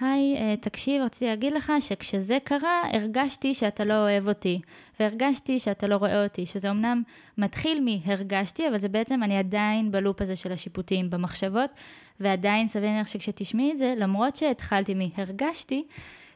היי, 0.00 0.36
אה, 0.36 0.54
תקשיב, 0.60 1.02
רציתי 1.02 1.26
להגיד 1.26 1.52
לך 1.52 1.72
שכשזה 1.80 2.38
קרה, 2.44 2.82
הרגשתי 2.92 3.54
שאתה 3.54 3.84
לא 3.84 3.94
אוהב 3.94 4.28
אותי, 4.28 4.60
והרגשתי 5.00 5.58
שאתה 5.58 5.86
לא 5.86 5.96
רואה 5.96 6.24
אותי, 6.24 6.46
שזה 6.46 6.70
אמנם 6.70 7.02
מתחיל 7.38 7.84
מהרגשתי, 7.84 8.68
אבל 8.68 8.78
זה 8.78 8.88
בעצם, 8.88 9.22
אני 9.22 9.38
עדיין 9.38 9.90
בלופ 9.90 10.22
הזה 10.22 10.36
של 10.36 10.52
השיפוטים, 10.52 11.10
במחשבות, 11.10 11.70
ועדיין 12.20 12.68
סביר 12.68 12.90
להניח 12.90 13.08
שכשתשמעי 13.08 13.72
את 13.72 13.78
זה, 13.78 13.94
למרות 13.96 14.36
שהתחלתי 14.36 14.94
מהרגשתי, 14.94 15.84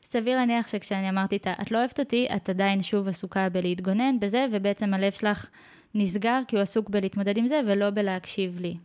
סביר 0.05 0.37
להניח 0.37 0.69
שכשאני 0.69 1.09
אמרתי 1.09 1.37
את 1.37 1.47
את 1.63 1.71
לא 1.71 1.79
אוהבת 1.79 2.01
אותי, 2.01 2.27
את 2.37 2.49
עדיין 2.49 2.83
שוב 2.83 3.09
עסוקה 3.09 3.49
בלהתגונן 3.49 4.21
בזה, 4.21 4.47
ובעצם 4.53 4.95
הלב 4.95 5.13
שלך 5.13 5.49
נסגר 5.95 6.41
כי 6.49 6.57
הוא 6.57 6.63
עסוק 6.63 6.91
בלהתמודד 6.91 7.37
עם 7.37 7.47
זה 7.47 7.61
ולא 7.67 7.91
בלהקשיב 7.91 8.61
לי. 8.61 8.77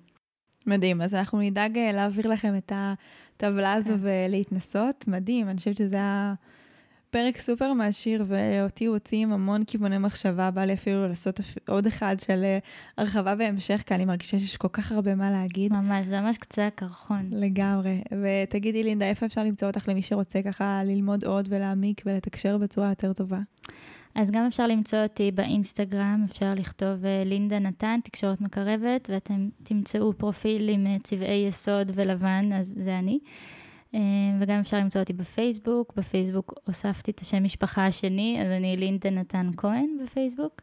מדהים, 0.65 1.01
אז 1.01 1.15
אנחנו 1.15 1.41
נדאג 1.41 1.77
אה, 1.77 1.91
להעביר 1.91 2.27
לכם 2.27 2.57
את 2.57 2.71
הטבלה 2.75 3.73
הזו 3.73 3.93
כן. 3.93 3.99
ולהתנסות, 4.01 5.07
מדהים, 5.07 5.49
אני 5.49 5.57
חושבת 5.57 5.77
שזה 5.77 5.95
היה 5.95 6.33
פרק 7.09 7.37
סופר 7.37 7.73
מעשיר, 7.73 8.25
ואותי 8.27 8.85
הוא 8.85 8.95
הוציא 8.95 9.17
עם 9.17 9.31
המון 9.31 9.63
כיווני 9.63 9.97
מחשבה, 9.97 10.51
בא 10.51 10.63
לי 10.63 10.73
אפילו 10.73 11.07
לעשות 11.07 11.39
עוד 11.67 11.87
אחד 11.87 12.15
של 12.19 12.43
אה, 12.43 12.57
הרחבה 12.97 13.33
והמשך, 13.39 13.83
כי 13.85 13.95
אני 13.95 14.05
מרגישה 14.05 14.39
שיש 14.39 14.57
כל 14.57 14.67
כך 14.67 14.91
הרבה 14.91 15.15
מה 15.15 15.31
להגיד. 15.31 15.73
ממש, 15.73 16.05
זה 16.05 16.21
ממש 16.21 16.37
קצה 16.37 16.67
הקרחון. 16.67 17.29
לגמרי, 17.31 18.01
ותגידי 18.23 18.83
לינדה, 18.83 19.05
איפה 19.05 19.25
אפשר 19.25 19.43
למצוא 19.43 19.67
אותך 19.67 19.87
למי 19.87 20.01
שרוצה 20.01 20.41
ככה 20.41 20.81
ללמוד 20.85 21.25
עוד 21.25 21.47
ולהעמיק 21.49 22.01
ולתקשר 22.05 22.57
בצורה 22.57 22.89
יותר 22.89 23.13
טובה? 23.13 23.39
אז 24.15 24.31
גם 24.31 24.45
אפשר 24.45 24.67
למצוא 24.67 25.03
אותי 25.03 25.31
באינסטגרם, 25.31 26.25
אפשר 26.31 26.53
לכתוב 26.55 27.05
אה, 27.05 27.23
לינדה 27.25 27.59
נתן, 27.59 27.99
תקשורת 28.03 28.41
מקרבת, 28.41 29.09
ואתם 29.13 29.49
תמצאו 29.63 30.13
פרופיל 30.13 30.69
עם 30.69 30.87
אה, 30.87 30.97
צבעי 31.03 31.45
יסוד 31.47 31.91
ולבן, 31.95 32.49
אז 32.53 32.75
זה 32.77 32.99
אני. 32.99 33.19
אה, 33.95 33.99
וגם 34.39 34.59
אפשר 34.59 34.77
למצוא 34.77 35.01
אותי 35.01 35.13
בפייסבוק, 35.13 35.93
בפייסבוק 35.95 36.53
הוספתי 36.65 37.11
את 37.11 37.19
השם 37.19 37.43
משפחה 37.43 37.85
השני, 37.85 38.39
אז 38.41 38.47
אני 38.47 38.77
לינדה 38.77 39.09
נתן 39.09 39.49
כהן 39.57 39.97
בפייסבוק. 40.03 40.61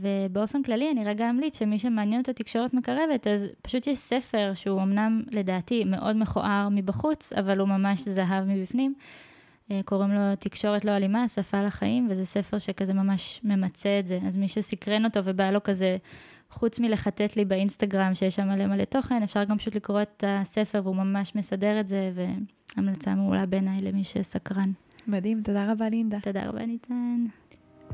ובאופן 0.00 0.62
כללי 0.62 0.90
אני 0.90 1.04
רגע 1.04 1.30
אמליץ 1.30 1.58
שמי 1.58 1.78
שמעניין 1.78 2.20
אותו 2.20 2.32
תקשורת 2.32 2.74
מקרבת, 2.74 3.26
אז 3.26 3.48
פשוט 3.62 3.86
יש 3.86 3.98
ספר 3.98 4.52
שהוא 4.54 4.82
אמנם 4.82 5.22
לדעתי 5.30 5.84
מאוד 5.84 6.16
מכוער 6.16 6.68
מבחוץ, 6.70 7.32
אבל 7.32 7.58
הוא 7.58 7.68
ממש 7.68 8.00
זהב 8.00 8.44
מבפנים. 8.44 8.94
אה, 9.72 9.80
קוראים 9.84 10.10
לו 10.10 10.36
תקשורת 10.38 10.84
לא 10.84 10.90
אלימה, 10.90 11.28
שפה 11.28 11.62
לחיים, 11.62 12.08
וזה 12.10 12.26
ספר 12.26 12.58
שכזה 12.58 12.94
ממש 12.94 13.40
ממצה 13.44 13.98
את 13.98 14.06
זה. 14.06 14.18
אז 14.26 14.36
מי 14.36 14.48
שסקרן 14.48 15.04
אותו 15.04 15.20
ובא 15.24 15.50
לו 15.50 15.62
כזה, 15.62 15.96
חוץ 16.50 16.80
מלחטט 16.80 17.36
לי 17.36 17.44
באינסטגרם 17.44 18.14
שיש 18.14 18.36
שם 18.36 18.48
מלא 18.48 18.66
מלא 18.66 18.84
תוכן, 18.84 19.22
אפשר 19.22 19.44
גם 19.44 19.58
פשוט 19.58 19.74
לקרוא 19.74 20.02
את 20.02 20.24
הספר 20.26 20.80
והוא 20.84 20.96
ממש 20.96 21.34
מסדר 21.34 21.80
את 21.80 21.88
זה, 21.88 22.12
והמלצה 22.76 23.14
מעולה 23.14 23.46
בעיניי 23.46 23.82
למי 23.82 24.04
שסקרן. 24.04 24.72
מדהים, 25.06 25.42
תודה 25.42 25.72
רבה 25.72 25.88
לינדה. 25.88 26.20
תודה 26.20 26.48
רבה 26.48 26.66
ניתן. 26.66 27.26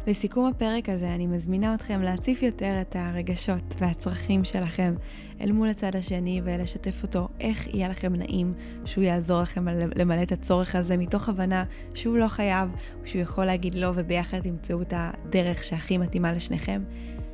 לסיכום 0.07 0.46
הפרק 0.46 0.88
הזה, 0.88 1.14
אני 1.14 1.26
מזמינה 1.26 1.74
אתכם 1.74 2.03
להציף 2.03 2.42
יותר 2.42 2.80
את 2.80 2.96
הרגשות 2.99 3.76
והצרכים 3.78 4.44
שלכם 4.44 4.94
אל 5.40 5.53
מול 5.53 5.68
הצד 5.68 5.96
השני 5.96 6.40
ולשתף 6.44 7.03
אותו 7.03 7.28
איך 7.40 7.66
יהיה 7.66 7.88
לכם 7.88 8.14
נעים, 8.14 8.55
שהוא 8.84 9.05
יעזור 9.05 9.42
לכם 9.42 9.68
למלא 9.68 10.22
את 10.22 10.32
הצורך 10.32 10.74
הזה 10.74 10.96
מתוך 10.96 11.28
הבנה 11.28 11.64
שהוא 11.94 12.18
לא 12.18 12.28
חייב, 12.28 12.70
שהוא 13.05 13.22
יכול 13.22 13.44
להגיד 13.44 13.74
לא 13.74 13.92
וביחד 13.94 14.40
תמצאו 14.40 14.82
את 14.82 14.94
הדרך 14.96 15.64
שהכי 15.64 15.99
מתאימה 15.99 16.32
לשניכם. 16.32 16.82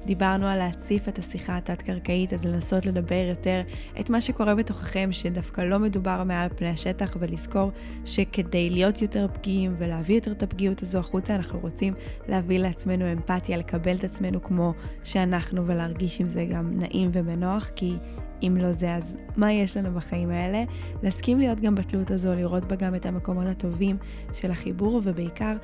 דיברנו 0.07 0.47
על 0.47 0.59
להציף 0.59 1.09
את 1.09 1.19
השיחה 1.19 1.57
התת-קרקעית, 1.57 2.33
אז 2.33 2.47
לנסות 2.47 2.87
לדבר 2.87 3.27
יותר 3.29 3.61
את 4.01 4.11
מה 4.11 4.21
שקורה 4.21 4.55
בתוככם, 4.55 5.09
שדווקא 5.13 5.61
לא 5.61 5.79
מדובר 5.79 6.25
מעל 6.25 6.49
פני 6.57 6.69
השטח, 6.69 7.17
ולזכור 7.21 7.71
שכדי 8.05 8.71
להיות 8.71 9.03
יותר 9.03 9.27
פגיעים 9.35 9.75
ולהביא 9.79 10.15
יותר 10.15 10.33
את 10.33 10.43
הפגיעות 10.43 10.83
הזו 10.83 10.99
החוצה, 10.99 11.37
אנחנו 11.37 11.59
רוצים 11.59 11.95
להביא 12.29 12.59
לעצמנו 12.59 13.13
אמפתיה, 13.13 13.57
לקבל 13.57 13.97
את 13.97 14.05
עצמנו 14.05 14.43
כמו 14.43 14.75
שאנחנו, 15.05 15.67
ולהרגיש 15.67 16.21
עם 16.21 16.29
זה 16.29 16.45
גם 16.45 16.79
נעים 16.79 17.11
ובנוח, 17.13 17.71
כי 17.77 17.95
אם 18.43 18.57
לא 18.61 18.73
זה, 18.73 18.95
אז 18.95 19.15
מה 19.37 19.53
יש 19.53 19.77
לנו 19.77 19.95
בחיים 19.95 20.31
האלה? 20.31 20.65
להסכים 21.03 21.39
להיות 21.39 21.61
גם 21.61 21.75
בתלות 21.75 22.11
הזו, 22.11 22.35
לראות 22.35 22.65
בה 22.65 22.77
גם 22.77 22.95
את 22.95 23.07
המקומות 23.07 23.47
הטובים 23.47 23.97
של 24.33 24.51
החיבור, 24.51 25.01
ובעיקר 25.05 25.57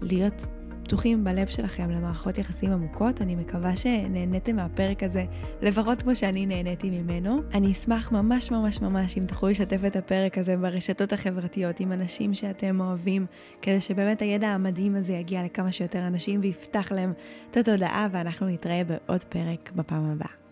להיות 0.00 0.46
פתוחים 0.86 1.24
בלב 1.24 1.46
שלכם 1.46 1.90
למערכות 1.90 2.38
יחסים 2.38 2.72
עמוקות. 2.72 3.22
אני 3.22 3.36
מקווה 3.36 3.76
שנהניתם 3.76 4.56
מהפרק 4.56 5.02
הזה, 5.02 5.24
לפחות 5.62 6.02
כמו 6.02 6.14
שאני 6.16 6.46
נהניתי 6.46 6.90
ממנו. 6.90 7.42
אני 7.54 7.72
אשמח 7.72 8.12
ממש 8.12 8.50
ממש 8.50 8.80
ממש 8.80 9.18
אם 9.18 9.26
תוכלו 9.26 9.48
לשתף 9.48 9.80
את 9.86 9.96
הפרק 9.96 10.38
הזה 10.38 10.56
ברשתות 10.56 11.12
החברתיות 11.12 11.80
עם 11.80 11.92
אנשים 11.92 12.34
שאתם 12.34 12.80
אוהבים, 12.80 13.26
כדי 13.62 13.80
שבאמת 13.80 14.22
הידע 14.22 14.48
המדהים 14.48 14.94
הזה 14.94 15.12
יגיע 15.12 15.44
לכמה 15.44 15.72
שיותר 15.72 16.06
אנשים 16.06 16.40
ויפתח 16.42 16.92
להם 16.92 17.12
את 17.50 17.56
התודעה, 17.56 18.08
ואנחנו 18.12 18.48
נתראה 18.48 18.82
בעוד 18.84 19.24
פרק 19.24 19.72
בפעם 19.76 20.10
הבאה. 20.10 20.45